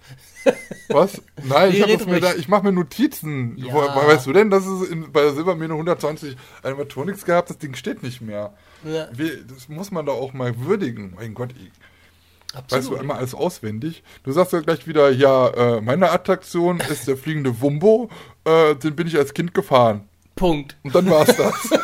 [0.89, 1.21] Was?
[1.43, 3.57] Nein, ich, Nee, das mir da, ich mache mir Notizen.
[3.59, 3.73] Ja.
[3.73, 7.47] Wo, weißt du denn, dass es in, bei der Silbermine 120 Animatronics gab?
[7.47, 8.55] Das Ding steht nicht mehr.
[8.85, 9.09] Ja.
[9.13, 11.15] Wie, das muss man doch auch mal würdigen.
[11.17, 11.71] Mein Gott, ich,
[12.55, 13.01] weißt du Absolut.
[13.01, 14.03] einmal alles auswendig?
[14.23, 18.09] Du sagst ja gleich wieder, ja, äh, meine Attraktion ist der fliegende Wumbo,
[18.45, 20.09] äh, den bin ich als Kind gefahren.
[20.37, 20.77] Punkt.
[20.85, 21.71] Und dann war's das.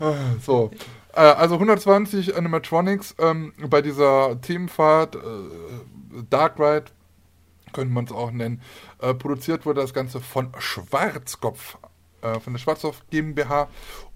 [0.00, 0.14] Ah,
[0.44, 0.72] so.
[1.14, 5.18] Äh, Also 120 Animatronics ähm, bei dieser Themenfahrt, äh,
[6.30, 6.86] Dark Ride,
[7.72, 8.60] könnte man es auch nennen.
[9.00, 11.78] Äh, produziert wurde das Ganze von Schwarzkopf,
[12.20, 13.68] äh, von der Schwarzkopf GmbH.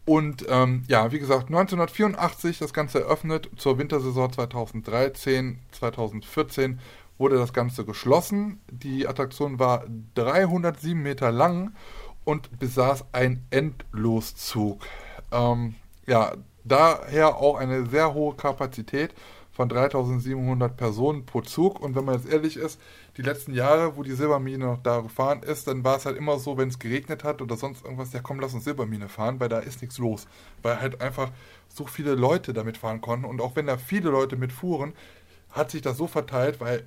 [0.05, 6.78] Und ähm, ja, wie gesagt, 1984 das Ganze eröffnet, zur Wintersaison 2013, 2014
[7.18, 8.60] wurde das Ganze geschlossen.
[8.70, 11.74] Die Attraktion war 307 Meter lang
[12.24, 14.85] und besaß einen Endloszug.
[15.32, 15.74] Ähm,
[16.06, 16.35] ja,
[16.66, 19.14] daher auch eine sehr hohe Kapazität
[19.56, 21.80] von 3700 Personen pro Zug.
[21.80, 22.78] Und wenn man jetzt ehrlich ist,
[23.16, 26.38] die letzten Jahre, wo die Silbermine noch da gefahren ist, dann war es halt immer
[26.38, 29.48] so, wenn es geregnet hat oder sonst irgendwas, ja komm, lass uns Silbermine fahren, weil
[29.48, 30.26] da ist nichts los.
[30.62, 31.30] Weil halt einfach
[31.68, 33.24] so viele Leute damit fahren konnten.
[33.24, 34.93] Und auch wenn da viele Leute mitfuhren,
[35.51, 36.86] hat sich das so verteilt, weil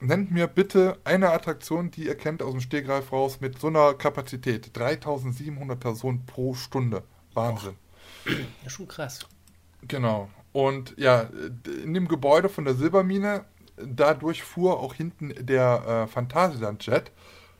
[0.00, 3.94] nennt mir bitte eine Attraktion, die ihr kennt aus dem Stegreif raus mit so einer
[3.94, 4.76] Kapazität.
[4.76, 7.04] 3700 Personen pro Stunde.
[7.34, 7.76] Wahnsinn.
[8.64, 9.26] Ja, schon krass.
[9.82, 10.28] Genau.
[10.52, 11.28] Und ja,
[11.82, 13.44] in dem Gebäude von der Silbermine,
[13.76, 17.12] dadurch fuhr auch hinten der äh, Phantasialand-Jet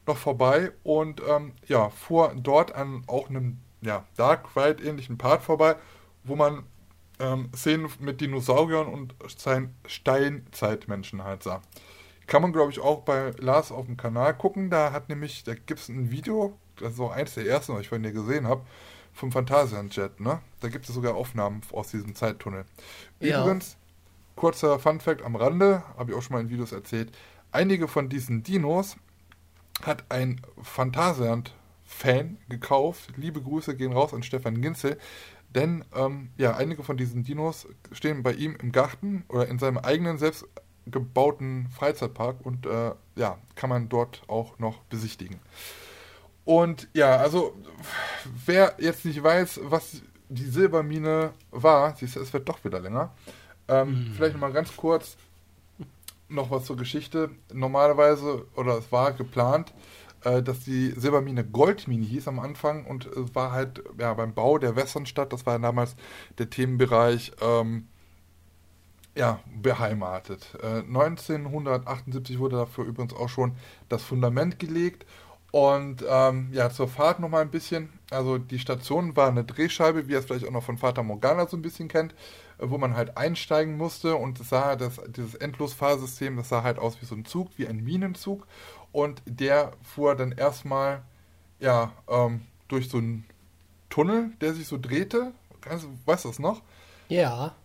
[0.07, 5.77] noch vorbei und ähm, ja, fuhr dort an auch einem ja, Dark Ride-ähnlichen Part vorbei,
[6.25, 6.65] wo man
[7.21, 11.63] ähm, Szenen mit Dinosauriern und Stein Steinzeitmenschen halt sah.
[12.27, 14.71] Kann man, glaube ich, auch bei Lars auf dem Kanal gucken.
[14.71, 17.83] Da hat nämlich, da gibt es ein Video, das ist auch eins der ersten, was
[17.83, 18.67] ich von dir gesehen habe,
[19.19, 20.41] vom Phantasialand-Jet, ne?
[20.61, 22.65] Da gibt es sogar Aufnahmen aus diesem Zeittunnel.
[23.19, 23.43] Ja.
[23.43, 23.77] Übrigens,
[24.37, 27.11] kurzer Fun-Fact am Rande, habe ich auch schon mal in Videos erzählt.
[27.51, 28.97] Einige von diesen Dinos
[29.83, 33.13] hat ein Phantasialand-Fan gekauft.
[33.17, 34.99] Liebe Grüße gehen raus an Stefan Ginzel.
[35.53, 39.79] Denn ähm, ja, einige von diesen Dinos stehen bei ihm im Garten oder in seinem
[39.79, 45.41] eigenen selbstgebauten Freizeitpark und äh, ja, kann man dort auch noch besichtigen.
[46.49, 47.55] Und ja, also
[48.47, 50.01] wer jetzt nicht weiß, was
[50.31, 53.13] die Silbermine war, siehst du, es wird doch wieder länger.
[53.69, 55.19] Ähm, Vielleicht nochmal ganz kurz
[56.31, 57.29] noch was zur Geschichte.
[57.53, 59.75] Normalerweise, oder es war geplant,
[60.25, 64.57] äh, dass die Silbermine Goldmine hieß am Anfang und es war halt ja, beim Bau
[64.57, 65.97] der Westernstadt, das war damals
[66.39, 67.89] der Themenbereich, ähm,
[69.15, 70.57] ja, beheimatet.
[70.63, 73.53] Äh, 1978 wurde dafür übrigens auch schon
[73.91, 75.05] das Fundament gelegt.
[75.51, 77.91] Und ähm, ja, zur Fahrt nochmal ein bisschen.
[78.11, 81.47] Also die Station war eine Drehscheibe, wie ihr es vielleicht auch noch von Fata Morgana
[81.47, 82.13] so ein bisschen kennt,
[82.59, 86.79] äh, wo man halt einsteigen musste und es sah das, dieses Endlosfahrsystem, das sah halt
[86.79, 88.47] aus wie so ein Zug, wie ein Minenzug.
[88.93, 91.03] Und der fuhr dann erstmal
[91.61, 93.27] ja, ähm, durch so einen
[93.91, 95.33] Tunnel, der sich so drehte.
[95.65, 96.63] Weißt du weißt das noch?
[97.09, 97.57] Ja.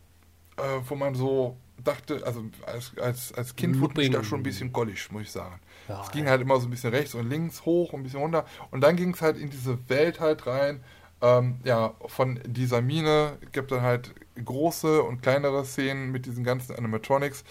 [0.58, 4.44] äh, wo man so dachte, also als, als, als Kind wurde ich da schon ein
[4.44, 5.60] bisschen gollisch, muss ich sagen.
[5.88, 8.22] Ja, es ging halt immer so ein bisschen rechts und links hoch und ein bisschen
[8.22, 8.46] runter.
[8.72, 10.84] Und dann ging es halt in diese Welt halt rein.
[11.22, 16.76] Ähm, ja, von dieser Mine gibt dann halt große und kleinere Szenen mit diesen ganzen
[16.76, 17.44] Animatronics.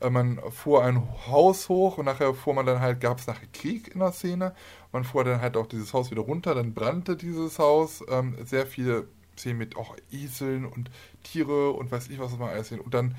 [0.00, 3.48] Äh, man fuhr ein Haus hoch und nachher fuhr man dann halt, gab es nachher
[3.52, 4.54] Krieg in der Szene.
[4.92, 8.02] Man fuhr dann halt auch dieses Haus wieder runter, dann brannte dieses Haus.
[8.08, 10.90] Ähm, sehr viele Szenen mit auch Eseln und
[11.22, 12.80] Tiere und weiß ich was man alles sehen.
[12.80, 13.14] Und dann,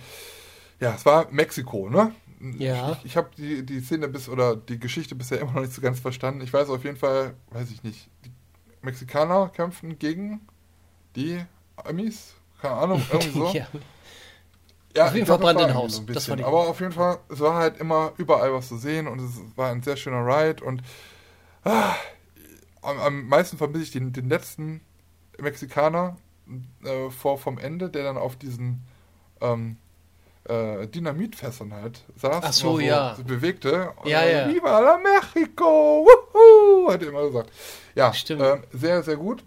[0.79, 2.13] ja, es war Mexiko, ne?
[2.57, 2.93] Ja.
[2.93, 5.81] Ich, ich habe die, die Szene bis oder die Geschichte bisher immer noch nicht so
[5.81, 6.41] ganz verstanden.
[6.41, 8.31] Ich weiß auf jeden Fall, weiß ich nicht, die
[8.81, 10.41] Mexikaner kämpften gegen
[11.15, 11.43] die
[11.75, 12.35] Amis.
[12.61, 13.51] keine Ahnung, irgendwie so.
[13.51, 13.67] Ja.
[14.95, 15.95] Ja, Auf jeden Fall Brandenhaus.
[15.97, 16.45] irgendwie Das So war ein bisschen.
[16.45, 19.71] Aber auf jeden Fall, es war halt immer überall was zu sehen und es war
[19.71, 20.81] ein sehr schöner Ride und
[21.63, 21.93] ah,
[22.81, 24.81] am, am meisten vermisse ich den, den letzten
[25.39, 26.17] Mexikaner
[26.83, 28.83] äh, vor vom Ende, der dann auf diesen
[29.41, 29.77] ähm,
[30.49, 32.43] äh, Dynamitfässern halt saß.
[32.43, 33.15] Ach so, und ja.
[33.25, 33.91] bewegte.
[34.05, 34.47] Ja, dann, ja.
[34.49, 36.05] Viva la Mexico!
[36.05, 36.91] Wuhu!
[36.91, 37.51] Hat er immer gesagt.
[37.95, 38.41] Ja, Stimmt.
[38.41, 39.43] ähm, sehr, sehr gut.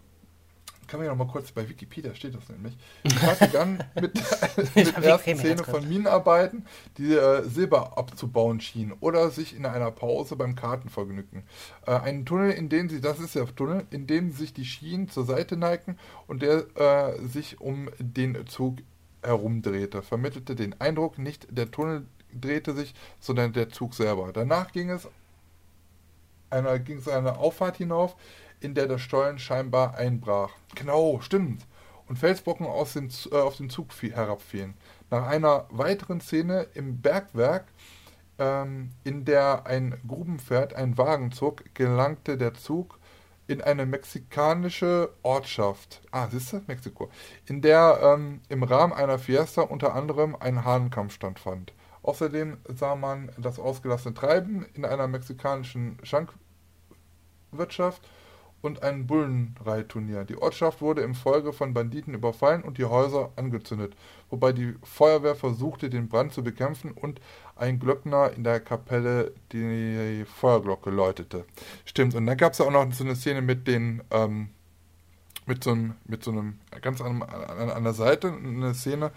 [0.93, 2.77] Kann man ja noch mal kurz bei Wikipedia steht das nämlich.
[3.19, 4.13] Fahrt begann mit,
[4.75, 6.67] mit der ersten Szene von Minenarbeiten,
[6.99, 11.45] die äh, Silber abzubauen schienen oder sich in einer Pause beim Karten vergnügten.
[11.87, 15.09] Äh, einen Tunnel, in dem sie, das ist der Tunnel, in dem sich die Schienen
[15.09, 15.97] zur Seite neigten
[16.27, 18.77] und der äh, sich um den Zug
[19.23, 22.07] herumdrehte, vermittelte den Eindruck, nicht der Tunnel
[22.39, 24.33] drehte sich, sondern der Zug selber.
[24.33, 25.09] Danach ging es
[26.51, 28.17] einer, ging es eine Auffahrt hinauf,
[28.61, 30.51] in der der Stollen scheinbar einbrach.
[30.75, 31.67] Genau, stimmt.
[32.07, 34.75] Und Felsbrocken aus dem, äh, auf den Zug fiel, herabfielen.
[35.11, 37.67] Nach einer weiteren Szene im Bergwerk,
[38.39, 42.99] ähm, in der ein Grubenpferd einen Wagen zog, gelangte der Zug
[43.53, 47.11] in eine mexikanische Ortschaft, ah, siehst du, Mexiko,
[47.47, 51.75] in der ähm, im Rahmen einer Fiesta unter anderem ein Hahnenkampf stattfand.
[52.03, 58.09] Außerdem sah man das ausgelassene Treiben in einer mexikanischen Schankwirtschaft
[58.63, 60.25] und ein Bullenreitturnier.
[60.25, 63.95] Die Ortschaft wurde im Folge von Banditen überfallen und die Häuser angezündet,
[64.31, 67.21] wobei die Feuerwehr versuchte, den Brand zu bekämpfen und
[67.57, 71.45] ein Glöckner in der Kapelle die Feuerglocke läutete.
[71.85, 74.51] Stimmt, und dann gab es ja auch noch so eine Szene mit den, ähm,
[75.47, 79.13] mit so einem, mit so einem, ganz an, an, an der Seite, eine Szene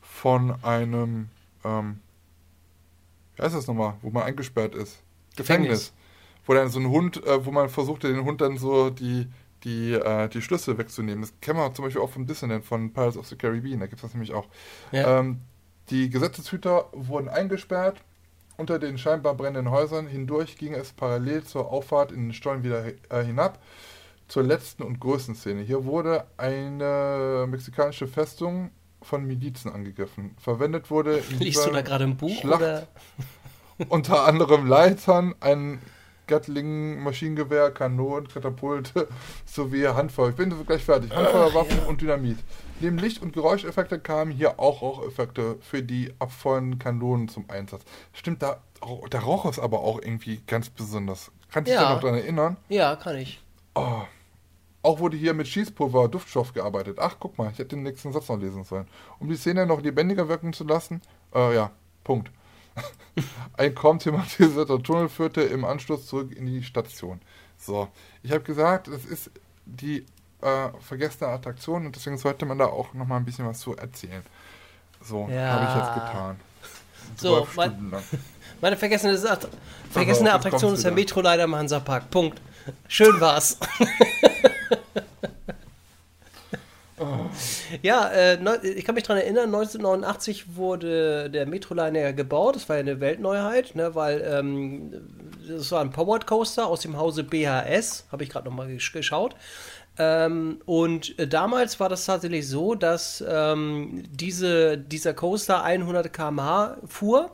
[0.00, 1.28] von einem,
[1.64, 2.00] ähm,
[3.36, 5.02] wie heißt das nochmal, wo man eingesperrt ist?
[5.36, 5.92] Gefängnis.
[6.46, 9.26] Wo dann so ein Hund, äh, wo man versuchte, den Hund dann so die,
[9.64, 11.22] die, äh, die Schlüssel wegzunehmen.
[11.22, 13.96] Das kennen wir zum Beispiel auch vom Disneyland, von Pirates of the Caribbean, da gibt
[13.96, 14.46] es das nämlich auch.
[14.92, 15.20] Ja.
[15.20, 15.40] Ähm,
[15.90, 18.00] die Gesetzeshüter wurden eingesperrt.
[18.56, 22.86] Unter den scheinbar brennenden Häusern hindurch ging es parallel zur Auffahrt in den Stollen wieder
[23.10, 23.58] äh, hinab.
[24.28, 25.62] Zur letzten und größten Szene.
[25.62, 28.70] Hier wurde eine mexikanische Festung
[29.02, 30.34] von Milizen angegriffen.
[30.38, 32.88] Verwendet wurde in Liest du da gerade ein Buch Schlacht oder?
[33.88, 35.80] unter anderem Leitern, ein
[36.26, 39.08] Gatling, Maschinengewehr, Kanonen, Katapulte
[39.46, 40.30] sowie Handfeuer.
[40.30, 41.14] Ich bin gleich fertig.
[41.14, 42.38] Handfeuerwaffen und Dynamit.
[42.80, 47.82] Neben Licht- und Geräuscheffekte kamen hier auch Raucheffekte für die abfeuernden Kanonen zum Einsatz.
[48.12, 48.60] Stimmt, da,
[49.10, 51.32] der Rauch ist aber auch irgendwie ganz besonders.
[51.50, 51.88] Kannst du dich Ja.
[51.88, 52.56] da noch dran erinnern?
[52.68, 53.40] Ja, kann ich.
[53.74, 54.02] Oh.
[54.82, 56.98] Auch wurde hier mit Schießpulver, Duftstoff gearbeitet.
[57.00, 58.86] Ach, guck mal, ich hätte den nächsten Satz noch lesen sollen.
[59.18, 61.00] Um die Szene noch lebendiger wirken zu lassen,
[61.34, 61.70] äh, ja,
[62.04, 62.30] Punkt.
[63.56, 67.20] Ein kaum thematisierter Tunnel führte im Anschluss zurück in die Station.
[67.56, 67.88] So,
[68.22, 69.30] ich habe gesagt, es ist
[69.64, 70.04] die
[70.42, 73.76] äh, vergessene Attraktion und deswegen sollte man da auch noch mal ein bisschen was zu
[73.76, 74.22] erzählen.
[75.02, 75.50] So, Ja.
[75.52, 76.36] habe ich jetzt getan.
[77.16, 77.92] So, mein-.
[78.60, 79.48] Meine vergessene, Att-
[79.90, 81.02] vergessene jetzt Attraktion ist der wieder.
[81.02, 82.10] Metro leider im Hansapark.
[82.10, 82.40] Punkt.
[82.88, 83.58] Schön war's.
[87.82, 92.56] Ja, äh, ich kann mich daran erinnern, 1989 wurde der Metroliner gebaut.
[92.56, 94.94] Das war ja eine Weltneuheit, ne, weil ähm,
[95.46, 99.36] das war ein Powered Coaster aus dem Hause BHS, habe ich gerade nochmal gesch geschaut.
[99.98, 106.76] Ähm, und äh, damals war das tatsächlich so, dass ähm, diese, dieser Coaster 100 km/h
[106.86, 107.30] fuhr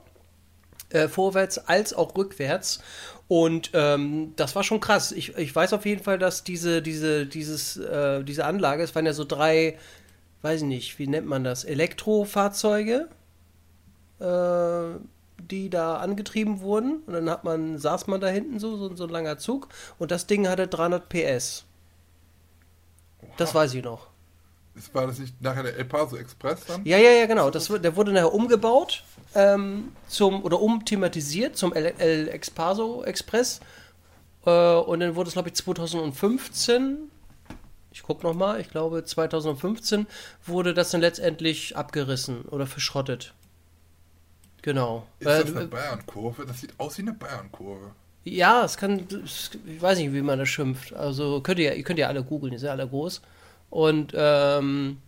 [0.90, 2.80] äh, vorwärts als auch rückwärts.
[3.28, 5.10] Und ähm, das war schon krass.
[5.12, 9.06] Ich, ich weiß auf jeden Fall, dass diese, diese, dieses, äh, diese Anlage, es waren
[9.06, 9.78] ja so drei,
[10.43, 13.09] weiß ich nicht, wie nennt man das, Elektrofahrzeuge,
[14.20, 14.98] äh,
[15.40, 16.98] die da angetrieben wurden.
[17.06, 19.68] Und dann hat man, saß man da hinten so, so, so ein langer Zug.
[19.98, 21.64] Und das Ding hatte 300 PS.
[23.36, 24.09] Das weiß ich noch.
[24.94, 26.85] War das nicht nachher der El Paso Express dann?
[26.85, 27.51] Ja, ja, ja, genau.
[27.51, 29.05] Das, der wurde nachher umgebaut
[29.35, 33.61] ähm, zum oder umthematisiert zum El, El Expaso Express.
[34.47, 37.11] Äh, und dann wurde es, glaube ich, 2015.
[37.93, 40.07] Ich gucke nochmal, ich glaube 2015
[40.47, 43.35] wurde das dann letztendlich abgerissen oder verschrottet.
[44.62, 45.07] Genau.
[45.19, 46.47] Ist das Äh, eine Bayernkurve?
[46.47, 47.90] Das sieht aus wie eine Bayernkurve.
[48.24, 50.94] Ja, es kann, ich weiß nicht, wie man das schimpft.
[50.94, 53.20] Also könnt ihr, ihr könnt ja alle googeln, die sind ja alle groß.
[53.70, 54.99] Und ähm,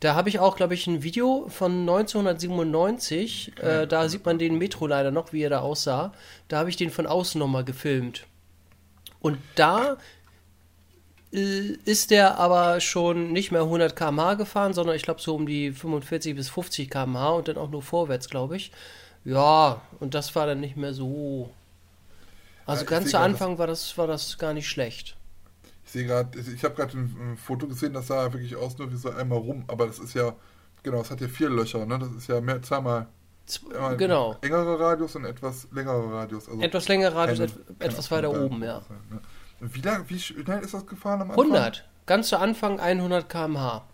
[0.00, 3.52] da habe ich auch, glaube ich, ein Video von 1997.
[3.60, 6.12] Äh, da sieht man den Metro leider noch, wie er da aussah.
[6.48, 8.26] Da habe ich den von außen nochmal gefilmt.
[9.20, 9.96] Und da
[11.32, 15.46] äh, ist der aber schon nicht mehr 100 km/h gefahren, sondern ich glaube so um
[15.46, 18.72] die 45 bis 50 km/h und dann auch nur vorwärts, glaube ich.
[19.24, 21.50] Ja, und das war dann nicht mehr so.
[22.66, 25.16] Also Ja, ich ganz zu Anfang war das, war das gar nicht schlecht.
[25.84, 28.90] Ich sehe gerade, ich habe gerade ein, ein Foto gesehen, das sah wirklich aus nur
[28.92, 30.34] wie so einmal rum, aber das ist ja,
[30.82, 31.98] genau, es hat ja vier Löcher, ne?
[31.98, 33.06] Das ist ja mehr, zweimal
[33.96, 34.32] Genau.
[34.32, 36.48] ein Engere Radius und etwas längere Radius.
[36.48, 38.82] Also Etwas längere Radius, keine- keine etwas weiter oben, ja.
[39.10, 39.20] ne?
[39.60, 41.44] Und Wie lang, wie schnell ist das gefahren am Anfang?
[41.44, 41.88] 100.
[42.06, 43.84] Ganz zu Anfang 100 km/h.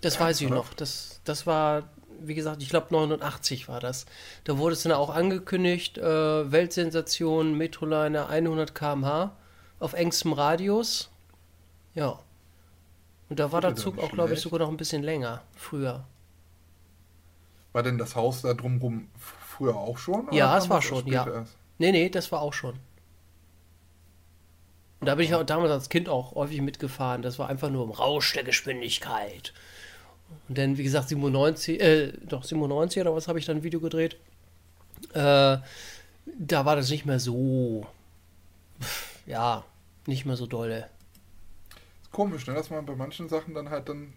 [0.00, 0.72] Das weiß ich noch.
[0.74, 1.82] Das, das war,
[2.20, 4.06] wie gesagt, ich glaube 89 war das.
[4.44, 9.36] Da wurde es dann auch angekündigt, äh, Weltsensation, Metroliner 100 km/h
[9.80, 11.10] auf engstem Radius.
[11.94, 12.18] Ja.
[13.28, 16.04] Und da war der Zug auch, glaube ich, sogar noch ein bisschen länger, früher.
[17.72, 20.32] War denn das Haus da drumrum früher auch schon?
[20.32, 21.26] Ja, es war schon, ja.
[21.26, 21.56] erst?
[21.78, 22.78] Nee, nee, das war auch schon.
[25.00, 27.22] Und da bin ich auch damals als Kind auch häufig mitgefahren.
[27.22, 29.52] Das war einfach nur im Rausch der Geschwindigkeit.
[30.48, 33.80] Und dann, wie gesagt, 97, äh, doch 97 oder was habe ich dann ein Video
[33.80, 34.16] gedreht.
[35.12, 35.58] Äh,
[36.38, 37.86] da war das nicht mehr so,
[39.26, 39.64] ja,
[40.06, 40.88] nicht mehr so dolle.
[42.02, 42.54] Ist komisch, ne?
[42.54, 44.12] dass man bei manchen Sachen dann halt dann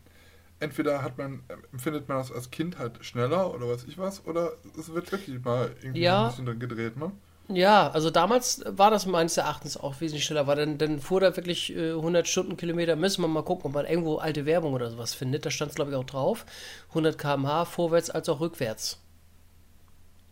[0.59, 1.43] entweder hat man,
[1.73, 5.43] empfindet man das als Kind halt schneller oder weiß ich was, oder es wird wirklich
[5.43, 6.23] mal irgendwie Ja.
[6.23, 7.11] ein bisschen dran gedreht, ne?
[7.53, 11.35] Ja, also damals war das meines Erachtens auch wesentlich schneller, weil dann, dann fuhr da
[11.35, 12.95] wirklich äh, 100 Stundenkilometer.
[12.95, 15.45] Müssen wir mal gucken, ob man irgendwo alte Werbung oder sowas findet.
[15.45, 16.45] Da stand es, glaube ich, auch drauf.
[16.89, 19.01] 100 km/h vorwärts als auch rückwärts.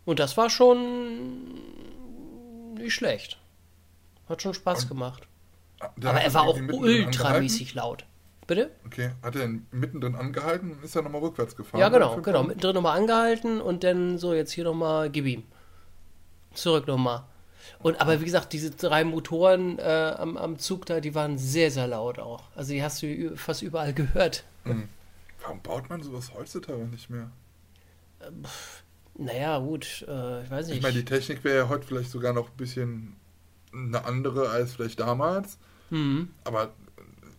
[0.05, 1.55] Und das war schon
[2.75, 3.37] nicht schlecht.
[4.27, 5.27] Hat schon Spaß gemacht.
[5.79, 8.05] Ah, der Aber er war auch ultramäßig laut.
[8.47, 8.71] Bitte?
[8.85, 11.79] Okay, hat er ihn mittendrin angehalten und ist dann nochmal rückwärts gefahren?
[11.79, 12.43] Ja, genau, genau.
[12.43, 15.43] Mittendrin nochmal angehalten und dann so, jetzt hier nochmal, gib ihm.
[16.53, 17.23] Zurück nochmal.
[17.79, 21.71] Und aber wie gesagt, diese drei Motoren äh, am, am Zug da, die waren sehr,
[21.71, 22.43] sehr laut auch.
[22.55, 24.43] Also die hast du fast überall gehört.
[25.41, 27.31] Warum baut man sowas heutzutage nicht mehr?
[29.17, 30.77] Naja, gut, äh, ich weiß nicht.
[30.77, 33.15] Ich meine, die Technik wäre ja heute vielleicht sogar noch ein bisschen
[33.73, 35.57] eine andere als vielleicht damals.
[35.89, 36.29] Mhm.
[36.43, 36.73] Aber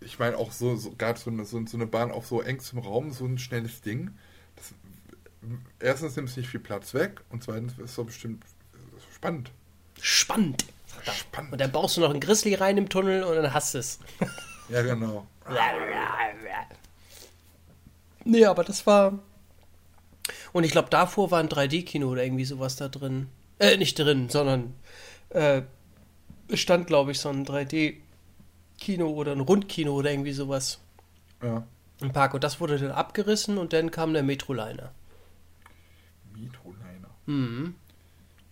[0.01, 2.78] ich meine auch so, so gerade so eine, so, so eine Bahn auf so engstem
[2.78, 4.11] Raum, so ein schnelles Ding.
[4.57, 4.74] Das,
[5.78, 8.45] erstens nimmt es nicht viel Platz weg und zweitens ist es so bestimmt
[9.21, 9.51] spannend.
[10.01, 10.65] Spannend.
[11.15, 11.53] Spannend.
[11.53, 13.99] Und dann baust du noch einen Grizzly rein im Tunnel und dann hast du es.
[14.69, 15.27] Ja, genau.
[18.25, 19.19] Nee, aber das war.
[20.53, 23.29] Und ich glaube, davor war ein 3D-Kino oder irgendwie sowas da drin.
[23.59, 24.75] Äh, nicht drin, sondern
[25.31, 25.63] äh,
[26.49, 30.79] es stand, glaube ich, so ein 3D-Kino oder ein Rundkino oder irgendwie sowas
[31.43, 31.65] Ja.
[32.01, 32.35] im Park.
[32.35, 34.93] Und das wurde dann abgerissen und dann kam der Metroliner.
[36.35, 37.11] Metroliner.
[37.27, 37.75] Mhm.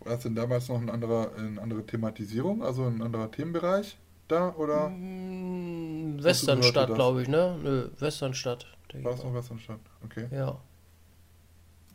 [0.08, 4.54] War das denn damals noch eine andere, eine andere Thematisierung, also ein anderer Themenbereich da
[4.54, 7.58] oder Mm, Westernstadt, glaube ich, ne?
[7.62, 8.66] Nö, Westernstadt.
[8.94, 9.80] war ich es noch Westernstadt?
[10.02, 10.26] Okay.
[10.32, 10.58] Ja.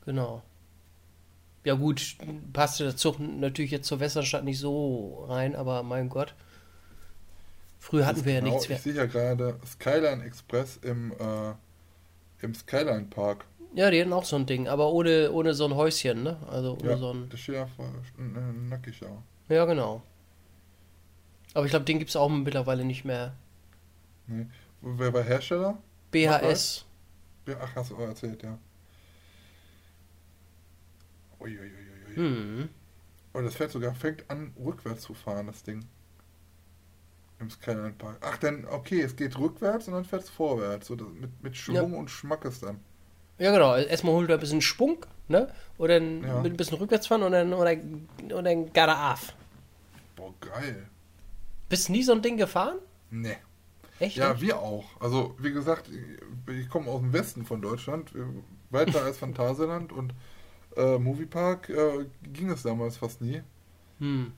[0.06, 0.44] Genau.
[1.64, 2.18] Ja gut,
[2.52, 6.36] passte der Zug natürlich jetzt zur Westernstadt nicht so rein, aber mein Gott.
[7.80, 8.78] Früher hatten wir ja genau, nichts Ich mehr.
[8.80, 11.54] sehe ja gerade Skyline Express im, äh,
[12.46, 13.46] im Skyline Park.
[13.76, 16.38] Ja, die hatten auch so ein Ding, aber ohne, ohne so ein Häuschen, ne?
[16.48, 17.30] Also ohne Ja, so ein.
[17.30, 17.68] das steht ja
[18.18, 19.24] nackig da.
[19.54, 20.04] Ja, genau.
[21.54, 23.36] Aber ich glaube, den gibt es auch mittlerweile nicht mehr.
[24.28, 24.48] Nee.
[24.82, 25.78] Wer war Hersteller?
[26.12, 26.86] BHS.
[27.48, 28.58] Ja, ach, hast du auch erzählt, ja.
[31.40, 32.16] Uiuiuiui.
[32.16, 32.70] Hm.
[33.34, 35.86] Und das fährt sogar, fängt an, rückwärts zu fahren, das Ding.
[37.40, 38.18] Im Skyline Park.
[38.22, 40.88] Ach, dann, okay, es geht rückwärts und dann fährt es vorwärts.
[40.88, 42.80] So, mit, mit Schwung und Schmackes dann.
[43.44, 43.76] Ja, genau.
[43.76, 45.50] Erstmal holt er ein bisschen Schwung, ne?
[45.78, 46.40] Oder dann Ja.
[46.42, 49.34] mit ein bisschen rückwärts fahren und dann, dann, und dann gara af.
[50.16, 50.88] Boah, geil.
[51.68, 52.78] Bist nie so ein Ding gefahren?
[53.12, 53.36] Nee.
[54.00, 54.16] Echt?
[54.16, 54.86] Ja, wir auch.
[55.02, 55.90] Also, wie gesagt,
[56.48, 58.14] ich komme aus dem Westen von Deutschland,
[58.70, 60.14] weiter als Phantasialand und
[60.78, 63.42] äh, Moviepark äh, ging es damals fast nie.
[64.00, 64.32] Hm.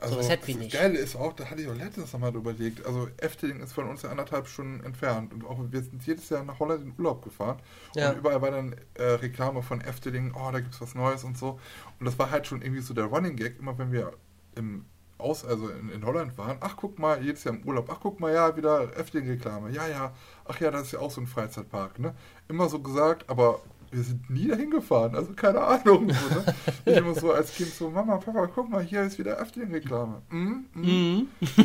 [0.00, 0.72] Also, Sowas hätten wir das nicht.
[0.72, 4.02] Geile ist auch, da hatte ich auch letztens nochmal überlegt, also Efteling ist von uns
[4.02, 7.58] ja anderthalb Stunden entfernt und auch wir sind jedes Jahr nach Holland in Urlaub gefahren
[7.94, 8.10] Ja.
[8.10, 11.60] und überall war dann äh, Reklame von Efteling, oh, da gibt's was Neues und so
[11.98, 14.12] und das war halt schon irgendwie so der Running Gag, immer wenn wir
[14.56, 14.86] im
[15.18, 18.20] aus, also in, in Holland waren, ach guck mal, jedes Jahr im Urlaub, ach guck
[18.20, 20.14] mal, ja, wieder Efteling-Reklame, ja, ja,
[20.46, 22.14] ach ja, das ist ja auch so ein Freizeitpark, ne?
[22.48, 23.60] Immer so gesagt, aber
[23.90, 26.10] wir sind nie dahin gefahren, also keine Ahnung.
[26.10, 26.54] So, ne?
[26.84, 30.22] Ich immer so als Kind so, Mama, Papa, guck mal, hier ist wieder Efteling-Reklame.
[30.30, 30.58] Mm, mm.
[30.74, 31.28] Mhm.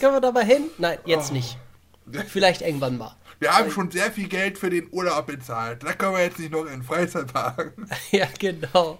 [0.00, 0.64] Können wir da mal hin?
[0.78, 1.34] Nein, jetzt Oh.
[1.34, 1.58] nicht.
[2.28, 3.16] Vielleicht irgendwann mal.
[3.40, 5.82] Wir haben schon sehr viel Geld für den Urlaub bezahlt.
[5.82, 7.74] Da können wir jetzt nicht noch in den Freizeitpark.
[8.12, 8.98] ja, genau.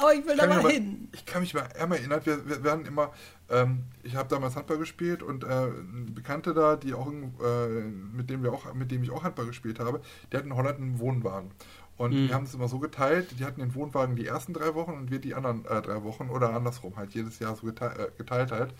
[0.00, 1.08] Aber ich will da kann mich mal hin.
[1.12, 3.12] Ich kann mich mal erinnern, wir, wir werden immer,
[3.50, 7.68] ähm, ich habe damals Handball gespielt und äh, ein Bekannter da, die auch, äh,
[8.14, 10.00] mit dem wir auch, mit dem ich auch Handball gespielt habe,
[10.30, 11.50] der hat in Holland einen Wohnwagen.
[11.98, 12.28] Und Mhm.
[12.28, 15.10] wir haben es immer so geteilt, die hatten den Wohnwagen die ersten drei Wochen und
[15.10, 18.52] wir die anderen äh, drei Wochen oder andersrum halt, jedes Jahr so geteilt, äh, geteilt
[18.52, 18.72] halt.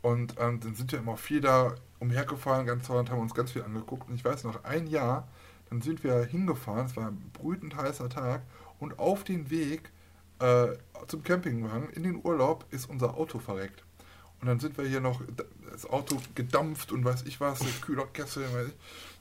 [0.00, 3.52] Und ähm, dann sind wir immer viel da umhergefahren, ganz toll und haben uns ganz
[3.52, 4.08] viel angeguckt.
[4.08, 5.28] Und ich weiß noch, ein Jahr,
[5.70, 8.42] dann sind wir hingefahren, es war ein brütend heißer Tag.
[8.80, 9.90] Und auf dem Weg
[10.42, 13.84] äh, zum Campingwagen in den Urlaub ist unser Auto verreckt.
[14.40, 15.22] Und dann sind wir hier noch,
[15.70, 18.74] das Auto gedampft und weiß ich was, der Kühlerkessel, weiß ich.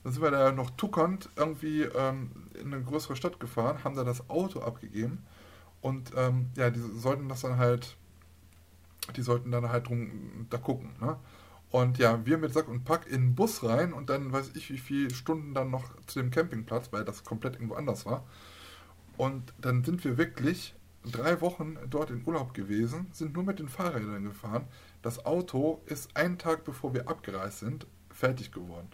[0.04, 4.04] Dann sind wir da noch tuckernd irgendwie ähm, in eine größere Stadt gefahren, haben da
[4.04, 5.24] das Auto abgegeben
[5.82, 7.98] und ähm, ja, die sollten das dann halt,
[9.16, 11.18] die sollten dann halt drum da gucken, ne?
[11.72, 14.70] Und ja, wir mit Sack und Pack in den Bus rein und dann weiß ich
[14.72, 18.26] wie viele Stunden dann noch zu dem Campingplatz, weil das komplett irgendwo anders war.
[19.16, 23.70] Und dann sind wir wirklich drei Wochen dort in Urlaub gewesen, sind nur mit den
[23.70, 24.68] Fahrrädern gefahren.
[25.02, 28.90] Das Auto ist einen Tag bevor wir abgereist sind, fertig geworden.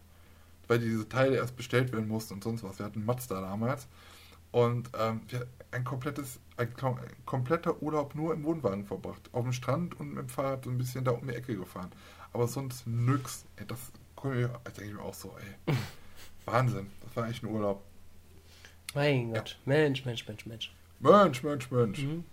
[0.68, 2.80] Weil diese Teile erst bestellt werden mussten und sonst was.
[2.80, 3.88] Wir hatten Mazda damals.
[4.52, 9.30] Und ähm, wir ein komplettes, ein, kom- ein kompletter Urlaub nur im Wohnwagen verbracht.
[9.34, 11.92] Auf dem Strand und mit dem Fahrrad so ein bisschen da um die Ecke gefahren.
[12.34, 13.46] Aber sonst nix.
[13.58, 13.80] Ey, das
[14.24, 15.76] denke ich mir auch so, ey.
[16.46, 16.90] Wahnsinn.
[17.04, 17.84] Das war echt ein Urlaub.
[18.96, 19.60] Mein Gott.
[19.66, 20.74] Mensch, Mensch, Mensch, Mensch.
[21.00, 22.00] Mensch, Mensch, Mensch.
[22.00, 22.24] Und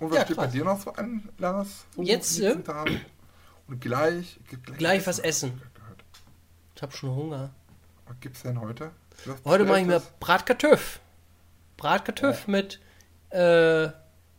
[0.00, 0.14] was Mhm.
[0.14, 0.52] Ja, steht bei krass.
[0.52, 1.86] dir noch so an, Lars?
[1.96, 3.00] So Jetzt, Tagen?
[3.66, 5.60] Und gleich, gleich, Gleich was essen.
[6.74, 7.50] Ich hab schon Hunger.
[8.06, 8.92] Was gibt's denn heute?
[9.26, 10.18] Was Heute mache ich mir bestelltes?
[10.20, 11.00] Bratkartöff.
[11.76, 12.80] Bratkartöff mit
[13.30, 13.88] äh,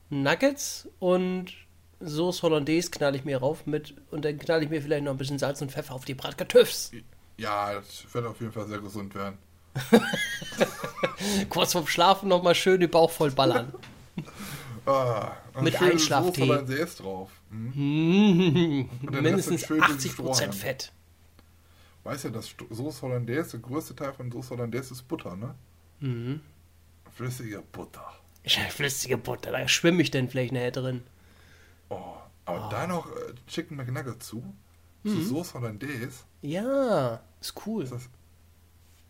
[0.09, 1.53] Nuggets und
[1.99, 5.17] Sauce Hollandaise knall ich mir rauf mit und dann knall ich mir vielleicht noch ein
[5.17, 6.91] bisschen Salz und Pfeffer auf die Bratkartöffs.
[7.37, 9.37] Ja, das wird auf jeden Fall sehr gesund werden.
[11.49, 13.73] Kurz vorm Schlafen nochmal schön den Bauch voll ballern.
[14.85, 15.31] Ah,
[15.61, 16.41] Mit Einschlaftee.
[16.47, 17.29] Hollandaise drauf.
[17.49, 18.89] Mhm.
[19.05, 20.53] Und dann Mindestens hast du schön diesen 80% Strohhalm.
[20.53, 20.91] Fett.
[22.03, 25.53] Weißt ja, dass Sto- Soße Hollandaise, der größte Teil von Soße Hollandaise ist Butter, ne?
[25.99, 26.41] Mhm.
[27.15, 28.05] Flüssige Butter.
[28.69, 31.03] Flüssige Butter, da schwimme ich denn vielleicht nachher drin.
[31.89, 32.13] Oh,
[32.45, 34.43] aber da noch äh, Chicken McNugget zu.
[35.03, 35.09] Mhm.
[35.09, 36.23] Zu Soße Hollandaise.
[36.41, 37.83] Ja, ist cool.
[37.83, 38.09] Ist das,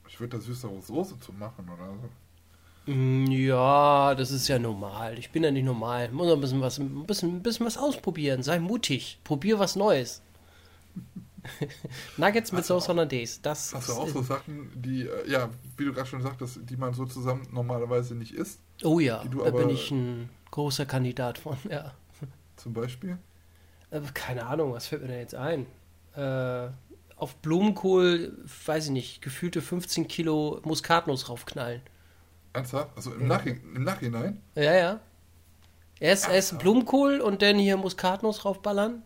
[0.10, 2.92] ich würde da süßere Soße zu machen oder so.
[2.92, 5.18] Mm, Ja, das ist ja normal.
[5.20, 6.10] Ich bin ja nicht normal.
[6.12, 8.42] Muss noch ein bisschen was, ein bisschen, ein bisschen was ausprobieren.
[8.44, 9.20] Sei mutig.
[9.24, 10.22] Probier was Neues.
[12.18, 13.40] Nuggets mit Sauce Hollandaise.
[13.42, 16.76] Das Hast du auch so Sachen, die, äh, ja, wie du gerade schon sagtest, die
[16.78, 18.60] man so zusammen normalerweise nicht isst?
[18.84, 21.58] Oh ja, da aber- bin ich ein großer Kandidat von.
[21.70, 21.94] Ja.
[22.58, 23.18] Zum Beispiel?
[23.92, 25.66] Äh, Keine Ahnung, was fällt mir da jetzt ein?
[26.16, 26.70] Äh,
[27.20, 31.82] auf Blumenkohl, weiß ich nicht, gefühlte 15 Kilo Muskatnuss raufknallen.
[32.54, 32.92] Ernsthaft?
[32.96, 34.42] Also im, Nachhi im Nachhinein?
[34.56, 35.00] Ja, ja.
[36.00, 39.04] Erst, erst Blumenkohl und dann hier Muskatnuss raufballern.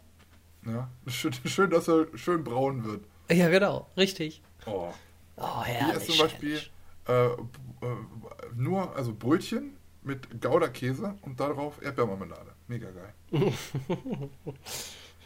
[0.66, 0.90] Ja.
[1.08, 3.04] Schön, schön, dass er schön braun wird.
[3.32, 4.42] Ja, genau, richtig.
[4.66, 4.94] Oh.
[5.38, 5.96] Oh, Ich herrlich.
[5.98, 6.60] esse zum Beispiel
[7.08, 7.36] äh, äh,
[8.56, 12.52] nur, also Brötchen mit Gouda-Käse und darauf Erdbeermarmelade.
[12.68, 13.14] Mega geil.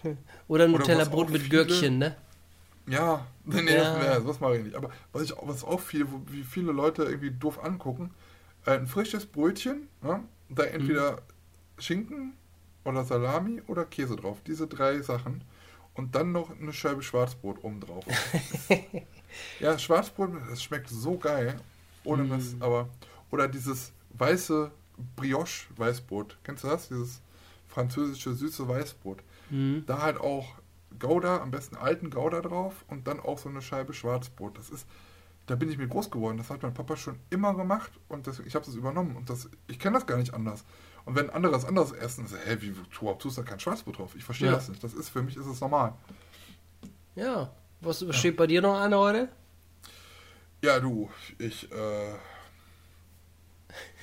[0.48, 2.16] Oder Nutella-Brot mit viele- Gürkchen, ne?
[2.88, 4.00] Ja, nee, nee, Ja.
[4.00, 4.76] Das, nee, das mache ich nicht.
[4.76, 8.12] Aber was, ich, was auch viel, wo- wie viele Leute irgendwie doof angucken,
[8.66, 10.24] äh, ein frisches Brötchen, ne?
[10.50, 11.22] da entweder
[11.78, 12.34] Schinken
[12.86, 14.38] oder Salami oder Käse drauf.
[14.48, 15.44] Diese drei Sachen.
[15.94, 18.06] Und dann noch eine Scheibe Schwarzbrot oben drauf.
[19.60, 21.60] ja, Schwarzbrot, das schmeckt so geil.
[22.04, 22.88] Ohne Mist, aber.
[23.32, 24.72] Oder dieses weiße
[25.16, 26.38] Brioche-Weißbrot.
[26.44, 26.88] Kennst du das?
[26.88, 27.22] Dieses
[27.68, 29.20] französische süße Weißbrot.
[29.86, 30.56] Da halt auch
[31.00, 34.58] Gouda, am besten alten Gouda drauf und dann auch so eine Scheibe Schwarzbrot.
[34.58, 34.88] Das ist,
[35.46, 36.38] da bin ich mit groß geworden.
[36.38, 39.50] Das hat mein Papa schon immer gemacht und das, ich habe das übernommen und das,
[39.68, 40.64] ich kenne das gar nicht anders.
[41.06, 44.16] Und wenn andere das anders essen, so, hä, wie du tust da kein Schwarzbrot drauf?
[44.16, 44.56] Ich verstehe Ja.
[44.56, 44.84] das nicht.
[44.84, 45.94] Das ist für mich ist es normal.
[47.16, 47.52] Ja.
[47.82, 49.30] Was steht bei dir noch an heute?
[50.64, 52.14] Ja, du, ich äh,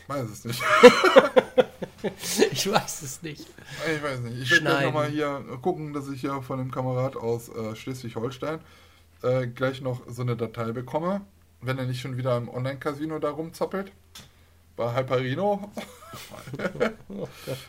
[0.06, 0.62] weiß es nicht.
[2.52, 3.46] Ich weiß es nicht.
[3.94, 4.42] Ich weiß nicht.
[4.42, 8.60] Ich werde gleich nochmal hier gucken, dass ich hier von dem Kamerad aus äh, Schleswig-Holstein
[9.22, 11.22] äh, gleich noch so eine Datei bekomme.
[11.60, 13.92] Wenn er nicht schon wieder im Online-Casino da rumzappelt.
[14.76, 15.70] Bei Hyperino.
[17.08, 17.26] Oh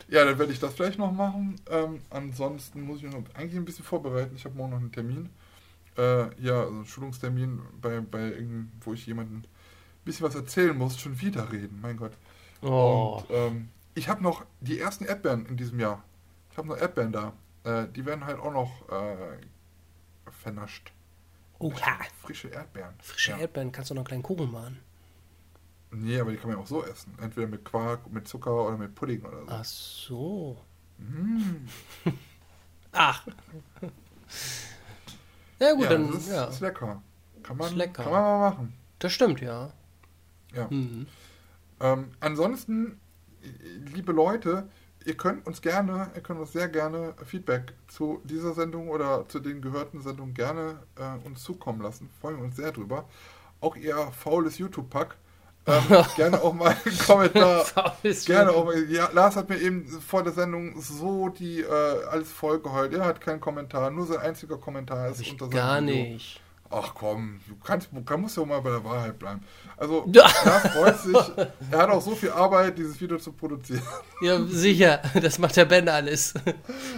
[0.08, 1.56] ja, dann werde ich das gleich noch machen.
[1.68, 4.36] Ähm, ansonsten muss ich mich noch eigentlich ein bisschen vorbereiten.
[4.36, 5.30] Ich habe morgen noch einen Termin.
[5.98, 8.34] Äh, ja, also einen Schulungstermin, bei, bei
[8.82, 9.44] wo ich jemandem ein
[10.04, 11.00] bisschen was erzählen muss.
[11.00, 12.12] Schon wieder reden, mein Gott.
[12.62, 13.20] Oh.
[13.28, 16.04] Und ähm, ich habe noch die ersten Erdbeeren in diesem Jahr.
[16.50, 17.32] Ich habe noch Erdbeeren da.
[17.64, 19.38] Äh, die werden halt auch noch äh,
[20.30, 20.92] vernascht.
[21.58, 21.98] Oha.
[22.22, 22.94] Frische Erdbeeren.
[23.00, 23.38] Frische ja.
[23.38, 24.78] Erdbeeren kannst du noch einen kleinen Kuchen machen.
[25.90, 27.14] Nee, aber die kann man ja auch so essen.
[27.20, 29.46] Entweder mit Quark, mit Zucker oder mit Pudding oder so.
[29.48, 30.56] Ach so.
[30.98, 31.66] Mm.
[32.92, 33.26] Ach.
[35.58, 36.44] Ja gut, ja, dann das ist, ja.
[36.44, 37.02] ist lecker.
[37.42, 38.02] Kann man, Ist lecker.
[38.02, 38.74] kann man mal machen.
[38.98, 39.70] Das stimmt, ja.
[40.54, 40.66] Ja.
[40.68, 41.06] Mhm.
[41.80, 43.00] Ähm, ansonsten,
[43.94, 44.68] liebe Leute,
[45.04, 49.40] ihr könnt uns gerne, ihr könnt uns sehr gerne Feedback zu dieser Sendung oder zu
[49.40, 52.10] den gehörten Sendungen gerne äh, uns zukommen lassen.
[52.20, 53.08] Freuen wir uns sehr drüber.
[53.60, 55.16] Auch ihr faules YouTube-Pack.
[55.66, 55.82] Ähm,
[56.16, 57.64] gerne auch mal einen Kommentar.
[58.24, 58.88] Gerne auch mal.
[58.88, 62.92] Ja, Lars hat mir eben vor der Sendung so die äh, alles voll geheult.
[62.94, 66.18] Er hat keinen Kommentar, nur sein einziger Kommentar ist unter seinem gar Video.
[66.70, 69.40] Ach komm, du kannst, kann- musst ja auch mal bei der Wahrheit bleiben.
[69.76, 70.26] Also, Ja.
[70.44, 71.16] Lars freut sich.
[71.70, 73.82] Er hat auch so viel Arbeit, dieses Video zu produzieren.
[74.22, 75.02] Ja, sicher.
[75.20, 76.32] Das macht der Ben alles.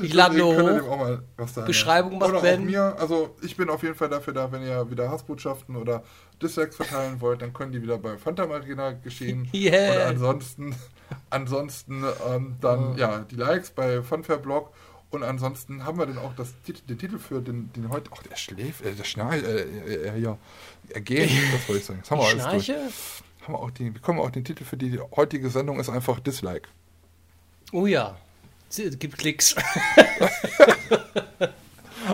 [0.03, 0.89] Ich lade nur hoch.
[0.89, 1.67] auch mal was sagen.
[1.67, 2.61] Beschreibung macht oder Ben.
[2.61, 2.97] Auch mir.
[3.01, 6.05] Also, ich bin auf jeden Fall dafür da, wenn ihr wieder Hassbotschaften oder
[6.41, 9.49] Dislikes verteilen wollt, dann können die wieder bei Phantom Arena geschehen.
[9.55, 9.95] Yeah.
[9.95, 10.77] Und ansonsten,
[11.31, 14.71] ansonsten ähm, dann, ja, die Likes bei Funfair Blog.
[15.11, 18.11] Und ansonsten haben wir dann auch das, den Titel für den, den heute.
[18.15, 20.37] Ach, der schläft, äh, der schnarcht, äh, äh, äh, ja,
[20.91, 22.01] er geht, das wollte ich sagen.
[22.01, 22.65] Das haben wir alles durch.
[22.67, 22.91] schnarche?
[23.43, 26.21] Haben wir auch den, bekommen wir auch den Titel für die heutige Sendung, ist einfach
[26.21, 26.69] Dislike.
[27.73, 28.19] Oh ja.
[28.69, 29.57] Es gibt Klicks.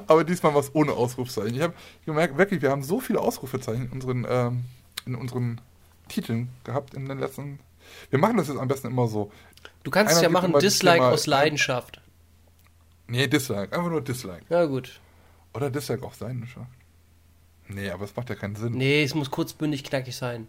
[0.06, 1.54] Aber diesmal was ohne Ausrufzeichen.
[1.56, 1.74] Ich habe
[2.06, 4.64] gemerkt, wirklich, wir haben so viele Ausrufezeichen in unseren, ähm,
[5.04, 5.60] in unseren
[6.08, 7.58] Titeln gehabt in den letzten.
[8.10, 9.32] Wir machen das jetzt am besten immer so.
[9.82, 12.00] Du kannst Einer ja gibt machen Dislike aus Leidenschaft.
[13.06, 13.76] Nee, Dislike.
[13.76, 14.44] Einfach nur Dislike.
[14.48, 15.01] Ja, gut.
[15.52, 16.70] Oder Dislike auf Seidenschaft.
[17.68, 18.72] Nee, aber es macht ja keinen Sinn.
[18.72, 20.47] Nee, es muss kurzbündig knackig sein.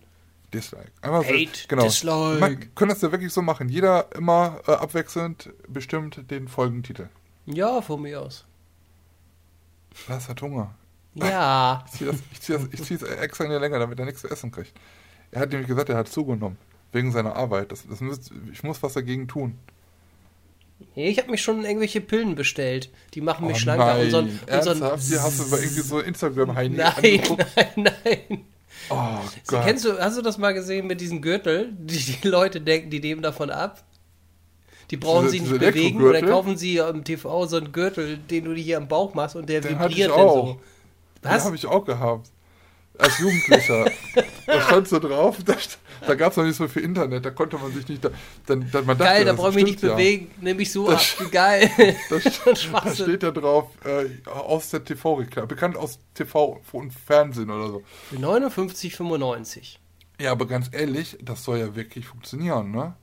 [0.54, 0.92] Dislike.
[1.02, 1.84] Einfach so- Hate, genau.
[1.84, 2.40] Dislike.
[2.40, 3.70] Man können das ja wirklich so machen.
[3.70, 7.10] Jeder immer äh, abwechselnd bestimmt den Folgentitel.
[7.46, 8.46] Ja, von mir aus.
[10.08, 10.74] Lars hat Hunger.
[11.14, 11.86] Ja.
[11.94, 14.22] Ich ziehe das, ich zieh das, ich zieh's extra in die Länge, damit er nichts
[14.22, 14.74] zu essen kriegt.
[15.32, 16.58] Er hat nämlich gesagt, er hat zugenommen.
[16.92, 17.72] Wegen seiner Arbeit.
[17.72, 19.58] Das, das müsst, ich muss was dagegen tun.
[20.96, 22.90] Nee, Ich habe mich schon irgendwelche Pillen bestellt.
[23.14, 23.86] Die machen mich Oh schlanker.
[23.86, 25.04] nein, Unseren, unseren ernsthaft?
[25.04, 27.22] Hier hast du über irgendwie so Instagram-Heini Nein,
[27.56, 27.68] nein,
[28.04, 28.46] nein.
[28.90, 28.96] Oh
[29.48, 29.64] Gott.
[29.66, 31.72] kennst du, hast du das mal gesehen mit diesem Gürtel?
[31.78, 33.84] Die, die Leute denken, die nehmen davon ab.
[34.92, 38.44] Die brauchen sie nicht diese bewegen oder kaufen sie im TV so einen Gürtel, den
[38.46, 40.46] du dir hier am Bauch machst und der Den hatte vibriert ich dann auch.
[40.48, 40.54] so.
[41.24, 41.46] Den Was?
[41.46, 42.30] habe ich auch gehabt.
[42.98, 43.86] Als Jugendlicher.
[44.46, 45.56] da stand so drauf, da,
[46.08, 48.04] da gab es noch nicht so viel Internet, da konnte man sich nicht.
[48.04, 48.10] Da,
[48.46, 49.94] dann, dann, man dachte, Geil, da das brauche ich mich nicht ja.
[49.94, 50.32] bewegen.
[50.42, 51.32] Nehme ich so Das- ab.
[51.32, 51.70] Geil.
[52.10, 57.50] Da, st- da steht ja drauf, äh, aus der TV-Reklame, bekannt aus TV und Fernsehen
[57.50, 57.84] oder so.
[58.10, 59.78] Für 59,95.
[60.20, 62.96] Ja, aber ganz ehrlich, das soll ja wirklich funktionieren, ne?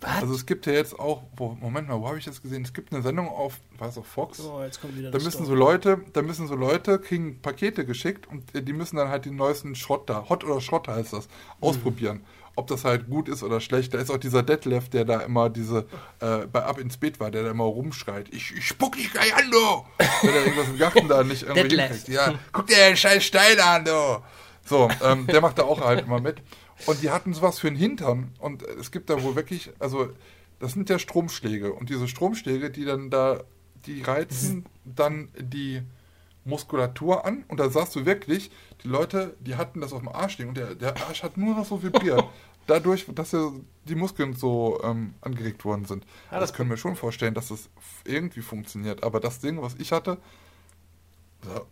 [0.00, 0.22] Was?
[0.22, 2.62] Also es gibt ja jetzt auch, wo, Moment mal, wo habe ich das gesehen?
[2.62, 4.40] Es gibt eine Sendung auf, war es auf Fox?
[4.40, 5.58] oh, jetzt kommt wieder Da müssen so Story.
[5.58, 9.74] Leute, da müssen so Leute, kriegen Pakete geschickt und die müssen dann halt den neuesten
[9.74, 11.28] Schrott da, Hot oder Schrott heißt das,
[11.60, 12.24] ausprobieren.
[12.54, 13.94] Ob das halt gut ist oder schlecht.
[13.94, 15.86] Da ist auch dieser Detlef, der da immer diese,
[16.20, 18.32] äh, bei Ab ins Bett war, der da immer rumschreit.
[18.32, 19.84] Ich, ich spuck dich gleich an, du!
[20.22, 22.08] Wenn er irgendwas im Garten da nicht irgendwie hinkriegt.
[22.08, 24.22] Ja, guck dir den scheiß Stein an, du!
[24.64, 26.42] So, ähm, der macht da auch halt immer mit.
[26.86, 28.32] Und die hatten sowas für den Hintern.
[28.38, 30.08] Und es gibt da wohl wirklich, also
[30.60, 31.72] das sind ja Stromschläge.
[31.72, 33.42] Und diese Stromschläge, die dann da,
[33.86, 35.82] die reizen dann die
[36.44, 37.44] Muskulatur an.
[37.48, 38.50] Und da sagst du wirklich,
[38.84, 41.54] die Leute, die hatten das auf dem Arsch liegen und der, der Arsch hat nur
[41.54, 42.24] noch so vibriert.
[42.66, 43.50] Dadurch, dass ja
[43.86, 46.04] die Muskeln so ähm, angeregt worden sind.
[46.30, 47.68] Ja, das das- können wir schon vorstellen, dass das
[48.04, 49.02] irgendwie funktioniert.
[49.02, 50.18] Aber das Ding, was ich hatte,
[51.42, 51.62] da-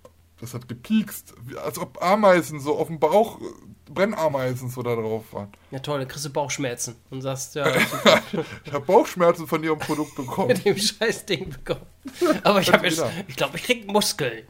[0.40, 1.34] das hat gepiekst.
[1.64, 3.44] Als ob Ameisen so auf dem Bauch, äh,
[3.92, 5.48] Brennameisen so da drauf waren.
[5.70, 7.66] Ja toll, dann kriegst du Bauchschmerzen und sagst, ja,
[8.64, 10.48] Ich habe Bauchschmerzen von ihrem Produkt bekommen.
[10.48, 11.86] mit dem Scheißding bekommen.
[12.42, 14.46] Aber ich habe jetzt, ich glaube, ich krieg Muskeln.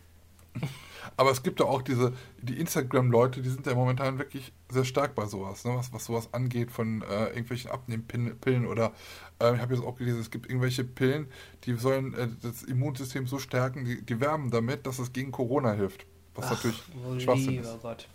[1.19, 5.15] Aber es gibt ja auch diese, die Instagram-Leute, die sind ja momentan wirklich sehr stark
[5.15, 5.75] bei sowas, ne?
[5.75, 8.93] was, was sowas angeht von äh, irgendwelchen Abnehmpillen oder
[9.41, 11.29] äh, ich habe jetzt auch gelesen, es gibt irgendwelche Pillen,
[11.65, 15.73] die sollen äh, das Immunsystem so stärken, die, die werben damit, dass es gegen Corona
[15.73, 16.05] hilft.
[16.35, 17.81] Was natürlich Oh, Schwachsinn lieber ist.
[17.81, 18.09] Gott.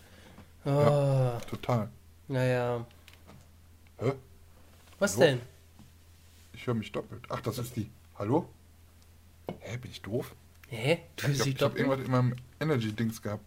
[0.66, 1.90] Ah, Total.
[2.28, 2.86] Naja.
[3.98, 4.14] Hä?
[5.00, 5.26] Was Hallo?
[5.26, 5.42] denn?
[6.54, 7.24] Ich höre mich doppelt.
[7.30, 7.90] Ach, das ist die.
[8.18, 8.48] Hallo?
[9.60, 10.36] Hä, bin ich doof?
[10.70, 11.00] Hä?
[11.16, 13.44] Du Ich habe hab irgendwas in meinem Energy-Dings gehabt.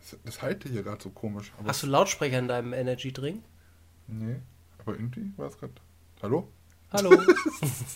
[0.00, 1.52] Das, das halte hier gerade so komisch.
[1.58, 3.42] Aber Hast du Lautsprecher in deinem Energy Drink?
[4.06, 4.36] Nee,
[4.78, 5.74] aber irgendwie war es gerade.
[6.22, 6.48] Hallo?
[6.92, 7.10] Hallo?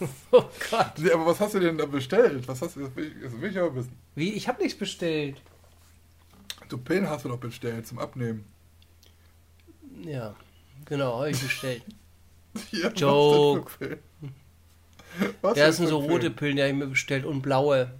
[0.33, 0.93] oh Gott.
[0.99, 2.47] Nee, aber was hast du denn da bestellt?
[2.49, 3.97] Was hast du, das will ich, das will ich aber wissen.
[4.17, 4.31] Wie?
[4.33, 5.41] Ich habe nichts bestellt.
[6.71, 8.45] Du Pillen hast du doch bestellt zum Abnehmen.
[10.05, 10.37] Ja,
[10.85, 11.83] genau, habe ich bestellt.
[12.71, 13.99] Hier, Joke.
[15.43, 17.91] Was denn Ja, das sind so rote Pillen, die habe ich mir bestellt und blaue.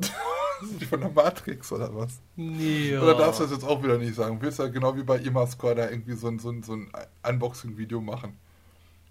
[0.88, 2.20] Von der Matrix oder was?
[2.36, 3.02] Ja.
[3.02, 4.38] Oder darfst du das jetzt auch wieder nicht sagen?
[4.40, 6.92] Willst du ja genau wie bei Imascore da irgendwie so ein, so ein, so ein
[7.26, 8.38] Unboxing-Video machen?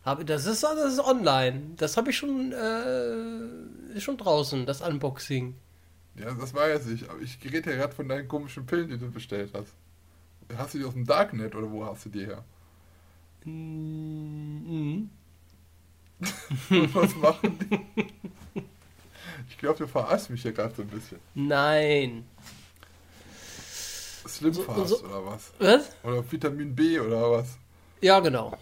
[0.06, 1.72] Hab, das, ist, das ist online.
[1.76, 5.56] Das habe ich schon, äh, schon draußen, das Unboxing.
[6.20, 7.10] Ja, das weiß ich.
[7.10, 9.74] Aber ich rede ja gerade von deinen komischen Pillen, die du bestellt hast.
[10.58, 12.44] Hast du die aus dem Darknet oder wo hast du die her?
[13.46, 15.10] Mhm.
[16.70, 18.08] Und was machen die?
[19.50, 21.20] Ich glaube, du verarschst mich hier gerade so ein bisschen.
[21.36, 22.26] Nein.
[24.28, 25.52] Slim So- so- oder was?
[25.60, 25.90] Was?
[26.04, 27.58] Oder Vitamin B oder was?
[28.02, 28.58] Ja, genau.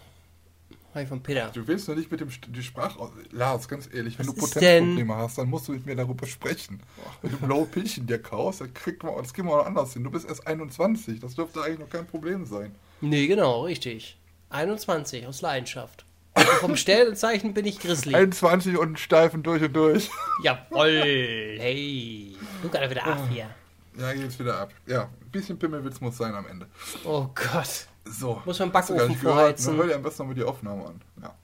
[0.90, 1.50] Habe ich von Peter.
[1.52, 2.98] Du willst doch nicht mit dem die Sprache.
[3.30, 6.80] Lars, ganz ehrlich, wenn Was du Potenzprobleme hast, dann musst du mit mir darüber sprechen.
[7.20, 10.02] Wenn du blaue Pillchen dir kaust, dann kriegt man, das kriegen wir auch anders hin.
[10.04, 12.74] Du bist erst 21, das dürfte eigentlich noch kein Problem sein.
[13.00, 14.18] Nee, genau, richtig.
[14.50, 16.06] 21 aus Leidenschaft.
[16.34, 18.14] Und vom Sternzeichen bin ich Grizzly.
[18.14, 20.08] 21 und Steifen durch und durch.
[20.42, 21.56] Jawoll.
[21.58, 22.36] Hey.
[22.62, 23.50] Guck mal wieder ab hier.
[23.98, 24.72] Ja, geht's wieder ab.
[24.86, 26.66] Ja, ein bisschen Pimmelwitz muss sein am Ende.
[27.04, 27.87] Oh Gott.
[28.10, 28.42] So.
[28.44, 29.76] Muss man Backofen nicht gehört, vorheizen.
[29.76, 29.82] ne?
[29.82, 31.00] Hör dir am besten nochmal die Aufnahme an.
[31.22, 31.34] Ja.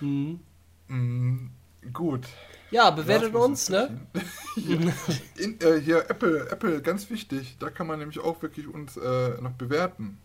[0.00, 0.40] Hm.
[0.88, 1.50] Mm,
[1.92, 2.26] gut.
[2.70, 4.00] Ja, bewertet muss uns, ne?
[4.54, 4.92] hier,
[5.36, 7.56] in, äh, hier Apple, Apple, ganz wichtig.
[7.58, 10.18] Da kann man nämlich auch wirklich uns äh, noch bewerten.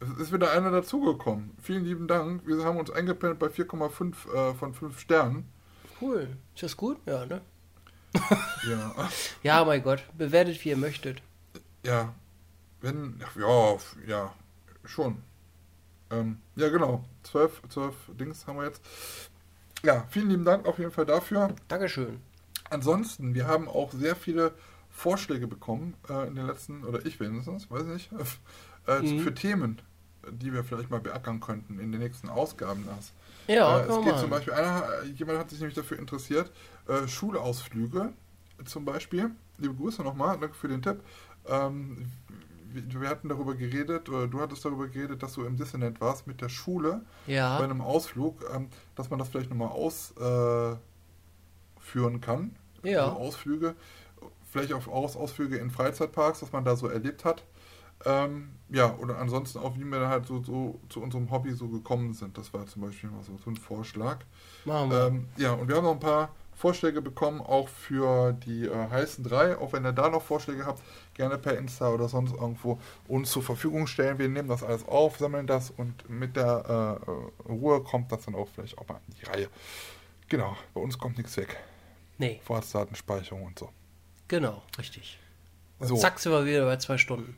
[0.00, 1.50] Es ist wieder einer dazugekommen.
[1.60, 2.46] Vielen lieben Dank.
[2.46, 5.48] Wir haben uns eingependelt bei 4,5 äh, von 5 Sternen.
[6.00, 6.36] Cool.
[6.54, 6.98] Ist das gut?
[7.06, 7.40] Ja, ne?
[8.68, 9.08] Ja.
[9.42, 10.04] Ja, mein Gott.
[10.16, 11.22] Bewertet, wie ihr möchtet.
[11.84, 12.14] Ja.
[12.80, 13.76] Wenn, ja,
[14.06, 14.34] ja,
[14.84, 15.22] schon.
[16.10, 17.04] Ähm, ja, genau.
[17.24, 18.82] 12, 12 Dings haben wir jetzt.
[19.82, 21.54] Ja, vielen lieben Dank auf jeden Fall dafür.
[21.68, 22.20] Dankeschön.
[22.70, 24.52] Ansonsten, wir haben auch sehr viele
[24.90, 28.10] Vorschläge bekommen äh, in den letzten, oder ich wenigstens, weiß nicht,
[28.86, 29.20] äh, Mhm.
[29.20, 29.80] für Themen,
[30.30, 32.86] die wir vielleicht mal beackern könnten in den nächsten Ausgaben.
[32.86, 33.12] Das.
[33.46, 36.50] Ja, äh, es geht zum Beispiel, einer, jemand hat sich nämlich dafür interessiert,
[36.88, 38.12] äh, Schulausflüge
[38.64, 39.30] zum Beispiel.
[39.58, 41.00] Liebe Grüße nochmal, danke für den Tipp.
[41.46, 42.10] Ähm,
[42.72, 46.40] wir, hatten darüber geredet, oder du hattest darüber geredet, dass du im Disneyland warst mit
[46.40, 47.58] der Schule bei Ja.
[47.58, 50.80] einem Ausflug, ähm, dass man das vielleicht nochmal ausführen
[52.20, 52.56] kann.
[52.82, 53.06] Ja.
[53.06, 53.74] Also Ausflüge,
[54.50, 57.44] vielleicht auch Aus Ausflüge in Freizeitparks, was man da so erlebt hat.
[58.04, 62.12] Ähm, ja, oder ansonsten auch, wie wir halt so, so zu unserem Hobby so gekommen
[62.12, 62.38] sind.
[62.38, 64.18] Das war zum Beispiel mal so, so ein Vorschlag.
[64.64, 65.06] Machen wir.
[65.08, 66.28] Ähm, ja, und wir haben noch ein paar
[66.58, 69.56] Vorschläge bekommen, auch für die äh, heißen drei.
[69.58, 70.82] Auch wenn ihr da noch Vorschläge habt,
[71.14, 74.18] gerne per Insta oder sonst irgendwo uns zur Verfügung stellen.
[74.18, 78.34] Wir nehmen das alles auf, sammeln das und mit der äh, Ruhe kommt das dann
[78.34, 79.48] auch vielleicht auch mal in die Reihe.
[80.28, 81.56] Genau, bei uns kommt nichts weg.
[82.18, 83.70] nee, Vorratsdatenspeicherung und so.
[84.26, 85.18] genau, richtig.
[85.80, 87.36] So, Zack, sind wir wieder bei zwei Stunden.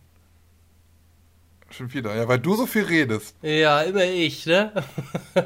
[1.71, 2.15] schon wieder.
[2.17, 3.37] Ja, weil du so viel redest.
[3.43, 4.73] Ja, immer ich, ne?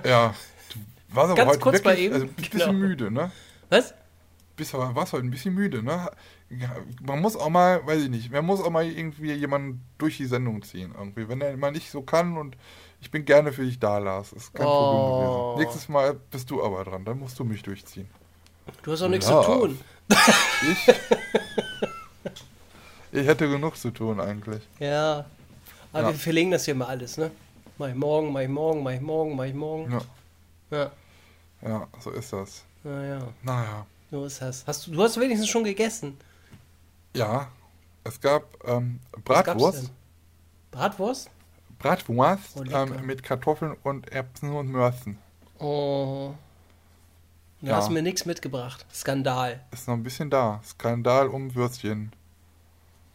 [0.04, 0.32] Ja,
[0.72, 2.14] du warst aber Ganz heute kurz wirklich, mal eben.
[2.14, 2.72] also ein bisschen Genau.
[2.72, 3.32] müde, ne?
[3.70, 3.94] Was?
[4.56, 6.08] bist aber, warst heute ein bisschen müde, ne?
[7.02, 10.26] Man muss auch mal, weiß ich nicht, man muss auch mal irgendwie jemanden durch die
[10.26, 11.28] Sendung ziehen, irgendwie.
[11.28, 12.56] Wenn er mal nicht so kann und
[13.00, 14.32] ich bin gerne für dich da, Lars.
[14.32, 14.70] Ist kein Oh.
[14.70, 15.58] Problem gewesen.
[15.58, 18.08] Nächstes Mal bist du aber dran, dann musst du mich durchziehen.
[18.84, 19.42] Du hast auch nichts Ja.
[19.42, 19.80] zu tun.
[20.70, 20.94] Ich?
[23.20, 24.62] ich hätte genug zu tun eigentlich.
[24.78, 25.24] Ja.
[25.92, 26.08] Aber Ja.
[26.12, 27.30] wir verlegen das hier mal alles, ne?
[27.78, 29.90] Mach ich morgen, mach ich morgen, mach ich morgen, mach ich morgen.
[29.90, 30.00] Ja,
[30.70, 30.90] Ja.
[31.62, 32.64] ja so ist das.
[32.84, 33.86] Naja, Naja.
[34.10, 34.64] so ist das.
[34.66, 36.16] Hast du, du hast wenigstens schon gegessen.
[37.16, 37.48] Ja,
[38.04, 39.90] es gab ähm, Bratwurst.
[40.70, 41.30] Bratwurst?
[41.78, 45.18] Bratwurst Oh, ähm, mit Kartoffeln und Erbsen und Mörsen.
[45.58, 46.34] Oh.
[47.60, 47.76] Du Ja.
[47.76, 48.84] hast mir nichts mitgebracht.
[48.92, 49.60] Skandal.
[49.70, 50.60] Ist noch ein bisschen da.
[50.64, 52.12] Skandal um Würstchen.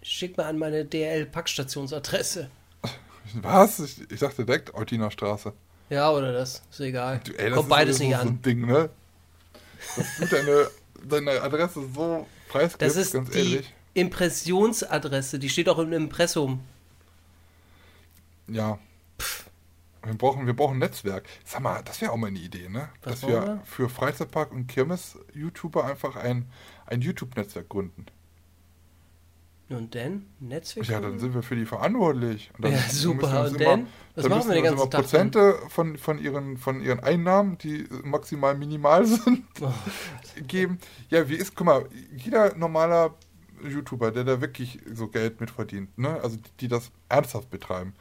[0.01, 2.49] Schick mal an meine DL-Packstationsadresse.
[3.41, 3.79] Was?
[3.79, 5.53] Ich, ich dachte direkt Eutiner Straße.
[5.89, 6.61] Ja, oder das.
[6.71, 7.19] Ist egal.
[7.23, 8.27] Du, ey, das Kommt ist beides so, nicht so an.
[8.27, 8.89] ein Ding, ne?
[9.95, 10.69] Dass du deine,
[11.03, 13.73] deine Adresse so preisgibst, Das ist ganz die ehrlich.
[13.93, 15.39] Impressionsadresse.
[15.39, 16.59] Die steht auch im Impressum.
[18.47, 18.79] Ja.
[20.03, 21.25] Wir brauchen, wir brauchen ein Netzwerk.
[21.43, 22.89] Sag mal, das wäre auch mal eine Idee, ne?
[23.03, 23.61] Was Dass wir wir?
[23.65, 26.49] für Freizeitpark und Kirmes-YouTuber einfach ein,
[26.85, 28.05] ein YouTube-Netzwerk gründen.
[29.69, 30.25] Und dann?
[30.39, 30.87] Netzwerk?
[30.87, 32.49] Ja, dann sind wir für die verantwortlich.
[32.57, 33.41] Und dann Ja, super.
[33.45, 33.87] Und immer- dann?
[34.15, 36.81] Was dann machen müssen wir den uns immer ganzen Tag Prozente von, von, ihren, von
[36.81, 39.71] ihren Einnahmen, die maximal minimal sind, Oh,
[40.47, 40.79] geben.
[41.09, 41.85] Ja, wie ist, guck mal,
[42.17, 43.13] jeder normaler
[43.63, 46.19] YouTuber, der da wirklich so Geld mit verdient, ne?
[46.23, 47.93] also die, die das ernsthaft betreiben,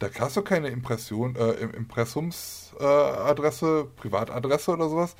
[0.00, 5.14] da hast du keine Impression, äh, Im- Impressumsadresse, äh, Adresse, Privatadresse oder sowas.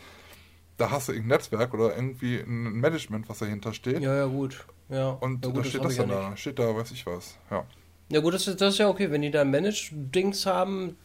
[0.77, 4.01] Da hast du irgendein Netzwerk oder irgendwie ein Management, was dahinter steht.
[4.03, 4.67] ja, ja, gut.
[4.89, 5.11] Ja.
[5.11, 6.19] Und ja, gut, da steht das dann nicht.
[6.19, 6.37] da.
[6.37, 7.37] Steht da, weiß ich was.
[7.51, 7.65] Ja.
[8.11, 10.97] Ja gut, das ist, das ist ja okay, wenn die da Manage-Dings haben.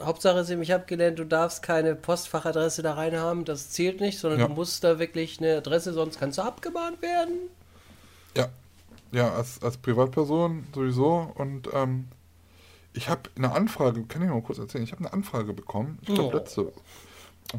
[0.00, 4.40] Hauptsache sie mich abgelehnt, du darfst keine Postfachadresse da rein haben, das zählt nicht, sondern
[4.40, 4.48] Ja.
[4.48, 7.34] du musst da wirklich eine Adresse, sonst kannst du abgemahnt werden.
[8.36, 8.48] Ja,
[9.12, 11.30] ja, als, als Privatperson sowieso.
[11.36, 12.08] Und ähm,
[12.94, 15.98] ich habe eine Anfrage, kann ich mal kurz erzählen, ich habe eine Anfrage bekommen.
[16.02, 16.38] Ich glaube Oh.
[16.38, 16.72] letzte,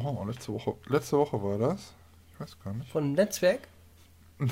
[0.04, 1.94] oh, letzte Woche, letzte Woche war das.
[2.34, 2.90] Ich weiß gar nicht.
[2.92, 3.60] Von einem Netzwerk.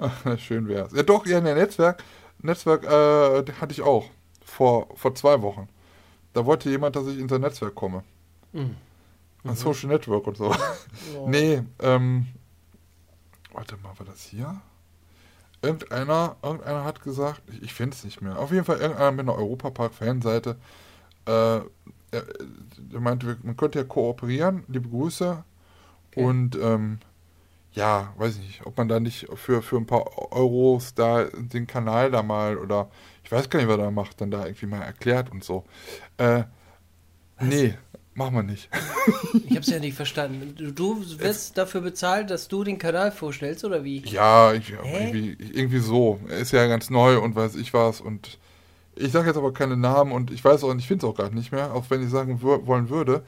[0.38, 0.92] Schön wär's.
[0.92, 2.02] Ja doch, ja, ein Netzwerk,
[2.42, 4.06] Netzwerk äh, hatte ich auch
[4.44, 5.68] vor, vor zwei Wochen.
[6.32, 8.04] Da wollte jemand, dass ich in sein Netzwerk komme.
[8.52, 8.76] Mhm.
[9.44, 10.54] Ein Social Network und so.
[11.26, 12.26] Nee, ähm,
[13.52, 14.60] warte mal, war das hier?
[15.62, 18.38] Irgendeiner, irgendeiner hat gesagt, ich, ich finde es nicht mehr.
[18.38, 20.56] Auf jeden Fall irgendeiner mit einer Europapark-Fanseite.
[21.26, 21.64] Äh, er,
[22.12, 24.64] er meinte, man könnte ja kooperieren.
[24.68, 25.44] Liebe Grüße.
[26.16, 26.98] Und ähm,
[27.72, 31.66] ja, weiß ich nicht, ob man da nicht für, für ein paar Euros da den
[31.66, 32.90] Kanal da mal oder
[33.24, 35.64] ich weiß gar nicht, was er da macht, dann da irgendwie mal erklärt und so.
[36.18, 36.44] Äh,
[37.40, 37.74] nee,
[38.14, 38.68] machen wir nicht.
[39.48, 40.54] Ich hab's ja nicht verstanden.
[40.56, 43.98] Du, du wirst dafür bezahlt, dass du den Kanal vorstellst, oder wie?
[44.06, 46.20] Ja, ich, irgendwie, irgendwie so.
[46.28, 48.38] Er ist ja ganz neu und weiß ich was und
[48.94, 51.34] ich sage jetzt aber keine Namen und ich weiß auch, ich finde es auch gerade
[51.34, 53.24] nicht mehr, auch wenn ich sagen wollen würde.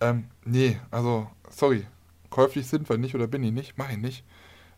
[0.00, 1.86] Ähm, nee, also, sorry.
[2.32, 4.24] Käuflich sind wir nicht oder bin ich nicht, mache ich nicht.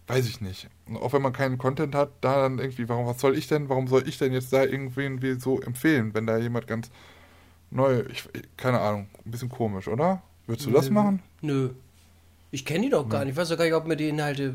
[0.08, 0.68] Weiß ich nicht.
[0.86, 3.68] Und auch wenn man keinen Content hat, da dann irgendwie, warum, was soll ich denn,
[3.68, 6.90] warum soll ich denn jetzt da irgendwen wie so empfehlen, wenn da jemand ganz
[7.70, 10.20] neu, ich, keine Ahnung, ein bisschen komisch, oder?
[10.46, 11.22] Würdest du das machen?
[11.40, 11.70] Nö.
[12.50, 13.32] Ich kenne die doch gar nicht.
[13.32, 14.52] Ich weiß doch gar nicht, ob mir die Inhalte.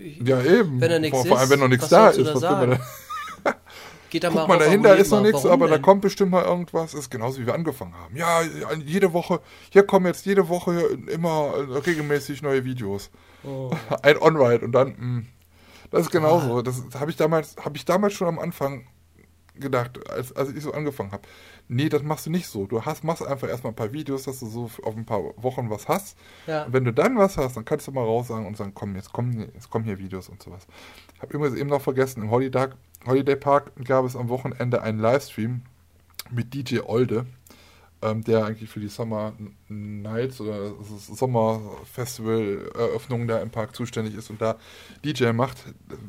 [0.00, 0.80] Ich, Ja, eben.
[0.80, 2.78] Wenn da nichts vor, vor allem, wenn noch nichts da ist, was da
[4.08, 4.10] da?
[4.10, 5.30] Geht da Guck mal, rauf, dahinter ist noch mal.
[5.30, 5.82] nichts, aber da denn?
[5.82, 6.94] kommt bestimmt mal irgendwas.
[6.94, 8.16] Ist genauso wie wir angefangen haben.
[8.16, 8.42] Ja,
[8.84, 9.40] jede Woche,
[9.70, 13.10] hier kommen jetzt jede Woche immer äh, regelmäßig neue Videos.
[13.44, 13.70] Oh.
[14.02, 15.22] Ein On-Ride und dann, mh,
[15.90, 16.62] das ist genauso.
[16.62, 18.86] Das habe ich damals, habe ich damals schon am Anfang
[19.60, 21.22] gedacht, als, als ich so angefangen habe.
[21.68, 22.66] Nee, das machst du nicht so.
[22.66, 25.70] Du hast, machst einfach erstmal ein paar Videos, dass du so auf ein paar Wochen
[25.70, 26.16] was hast.
[26.46, 26.64] Ja.
[26.64, 28.96] Und wenn du dann was hast, dann kannst du mal raus sagen und sagen, komm,
[28.96, 30.66] jetzt kommen, jetzt kommen hier Videos und sowas.
[31.14, 32.68] Ich habe übrigens eben noch vergessen, im Holiday,
[33.06, 35.62] Holiday Park gab es am Wochenende einen Livestream
[36.30, 37.26] mit DJ Olde,
[38.02, 39.32] ähm, der eigentlich für die Summer
[39.68, 44.56] Nights oder das Sommerfestival Eröffnung da im Park zuständig ist und da
[45.04, 45.56] DJ macht.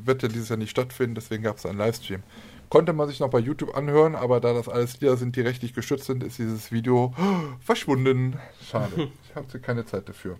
[0.04, 2.22] Wird ja dieses Jahr nicht stattfinden, deswegen gab es einen Livestream.
[2.68, 5.74] Konnte man sich noch bei YouTube anhören, aber da das alles Lieder sind, die rechtlich
[5.74, 7.12] geschützt sind, ist dieses Video
[7.60, 8.38] verschwunden.
[8.62, 9.10] Schade.
[9.30, 10.38] Ich hatte keine Zeit dafür.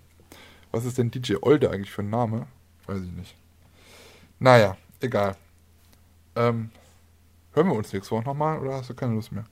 [0.73, 2.49] Was ist denn DJ Olde eigentlich für ein Name?
[2.87, 3.37] Weiß ich nicht.
[4.41, 5.37] Naja, egal.
[6.41, 6.71] Ähm,
[7.53, 9.45] hören wir uns nächste Woche nochmal oder hast du keine Lust mehr?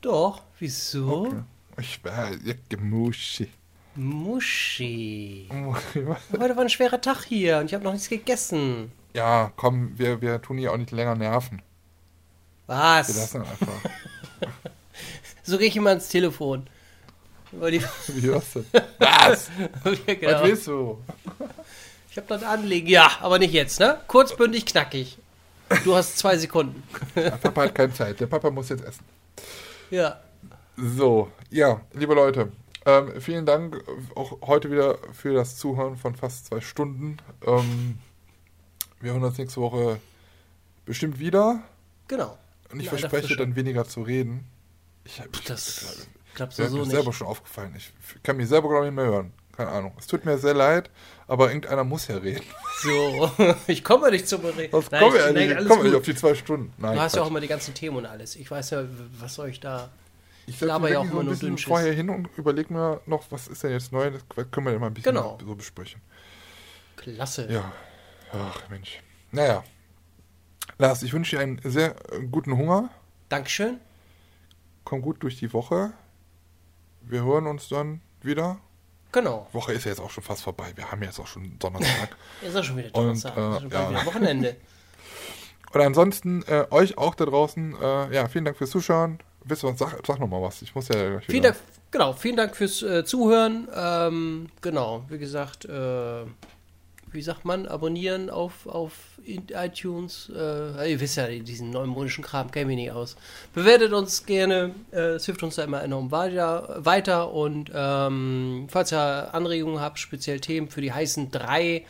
[0.00, 1.26] Doch, wieso?
[1.26, 1.42] Okay.
[1.80, 3.48] Ich war ja, Gemuschi.
[3.96, 5.48] Muschi.
[5.50, 8.92] Heute war ein schwerer Tag hier und ich habe noch nichts gegessen.
[9.14, 11.62] Ja, komm, wir, wir tun hier auch nicht länger nerven.
[12.66, 13.16] Wir Was?
[13.16, 13.68] lassen einfach.
[15.42, 16.66] So gehe ich immer ans Telefon.
[17.52, 18.64] Weil die, Wie hörst du?
[18.98, 19.50] Was?
[20.06, 20.32] ja, genau.
[20.34, 21.02] Was willst du?
[22.10, 22.86] Ich habe das Anliegen.
[22.86, 23.98] Ja, aber nicht jetzt, ne?
[24.08, 25.16] Kurzbündig, knackig.
[25.84, 26.82] Du hast zwei Sekunden.
[27.14, 28.20] Der Papa hat keine Zeit.
[28.20, 29.04] Der Papa muss jetzt essen.
[29.90, 30.20] Ja.
[30.76, 32.52] So, ja, liebe Leute,
[32.86, 33.82] ähm, vielen Dank
[34.14, 37.16] auch heute wieder für das Zuhören von fast zwei Stunden.
[37.46, 37.98] Ähm,
[39.00, 40.00] wir hören uns nächste Woche
[40.84, 41.62] bestimmt wieder.
[42.06, 42.38] Genau.
[42.70, 44.46] Und ich Ja, verspreche dann weniger zu reden.
[45.04, 46.06] Ich habe Das
[46.38, 47.74] mir du so ist selber schon aufgefallen.
[47.76, 47.92] Ich
[48.22, 49.32] kann mich selber glaube ich nicht mehr hören.
[49.52, 49.92] Keine Ahnung.
[49.98, 50.88] Es tut mir sehr leid,
[51.28, 52.42] aber irgendeiner muss ja reden.
[52.82, 53.30] So,
[53.68, 54.72] ich komme nicht zum Reden.
[54.72, 55.94] Was Nein, ich- nein, alles Kommen wir nicht gut.
[56.00, 56.72] auf die zwei Stunden?
[56.78, 58.34] Nein, Du hast ja auch immer die ganzen Themen und alles.
[58.34, 58.82] Ich weiß ja,
[59.20, 59.90] was soll ich da.
[60.46, 63.24] Ich laber setze ja auch immer so ein nur vorher hin und überlege mir noch,
[63.30, 64.10] was ist denn jetzt neu?
[64.10, 65.38] Das können wir ja mal ein bisschen Genau.
[65.44, 66.00] so besprechen.
[66.96, 67.46] Klasse.
[67.52, 67.70] Ja.
[68.32, 69.00] Ach Mensch.
[69.30, 69.62] Naja.
[70.78, 72.88] Lars, ich wünsche dir einen sehr äh, guten Hunger.
[73.28, 73.78] Dankeschön.
[74.84, 75.92] Komm gut durch die Woche.
[77.02, 78.58] Wir hören uns dann wieder.
[79.12, 79.46] Genau.
[79.52, 80.72] Woche ist ja jetzt auch schon fast vorbei.
[80.74, 82.16] Wir haben jetzt auch schon Donnerstag.
[82.42, 82.94] Ist auch schon wieder Und,
[83.24, 83.36] Donnerstag.
[83.36, 83.90] äh, ist schon ja.
[83.90, 84.56] wieder Wochenende.
[85.72, 87.74] Und ansonsten äh, euch auch da draußen.
[87.80, 89.18] Äh, ja, vielen Dank fürs Zuschauen.
[89.44, 89.78] Wisst ihr was?
[89.78, 90.62] Sag, sag noch mal was.
[90.62, 91.52] Ich muss ja gleich Vielen wieder.
[91.52, 93.68] Dank, genau, vielen Dank fürs äh, Zuhören.
[93.74, 96.24] Ähm, genau, wie gesagt, äh,
[97.12, 98.92] wie sagt man, abonnieren auf, auf
[99.26, 100.30] iTunes.
[100.34, 103.16] Äh, ihr wisst ja, diesen neumodischen Kram kenne ich nicht aus.
[103.54, 106.76] Bewertet uns gerne, äh, es hilft uns da immer enorm weiter.
[106.78, 107.32] weiter.
[107.32, 111.84] Und ähm, falls ihr Anregungen habt, speziell Themen für die heißen drei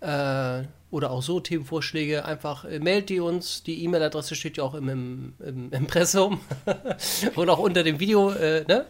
[0.00, 3.62] äh, oder auch so Themenvorschläge, einfach äh, meldet die uns.
[3.62, 6.40] Die E-Mail-Adresse steht ja auch im, im, im Impressum
[7.34, 8.86] und auch unter dem Video, äh, ne?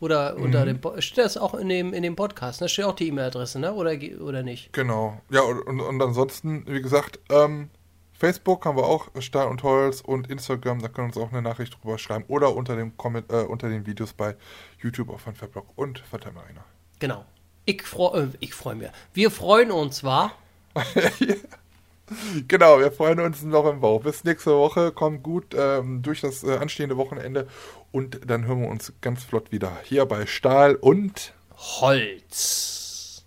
[0.00, 2.68] Oder unter dem Po- steht das auch in dem, in dem Podcast, ne?
[2.68, 3.72] Steht auch die E-Mail-Adresse, ne?
[3.72, 4.72] Oder, oder nicht?
[4.72, 5.20] Genau.
[5.30, 7.70] Ja, und, und, ansonsten, wie gesagt, ähm,
[8.12, 11.42] Facebook haben wir auch Stahl und Holz und Instagram, da können wir uns auch eine
[11.42, 12.24] Nachricht drüber schreiben.
[12.28, 14.36] Oder unter dem Comment, äh, unter den Videos bei
[14.80, 16.64] YouTube auf von Fablog und Marina.
[16.98, 17.24] Genau.
[17.64, 18.90] Ich freue äh, ich freu mich.
[19.12, 20.32] Wir freuen uns, war.
[22.48, 24.02] Genau, wir freuen uns noch im Bauch.
[24.02, 24.92] Bis nächste Woche.
[24.92, 27.48] Kommt gut ähm, durch das äh, anstehende Wochenende
[27.92, 31.34] und dann hören wir uns ganz flott wieder hier bei Stahl und.
[31.56, 33.24] Holz.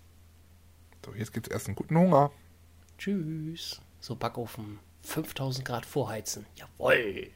[1.04, 2.30] So, jetzt geht's erst einen guten Hunger.
[2.98, 3.80] Tschüss.
[4.00, 4.78] So Backofen.
[5.02, 6.46] 5000 Grad vorheizen.
[6.54, 7.30] Jawoll.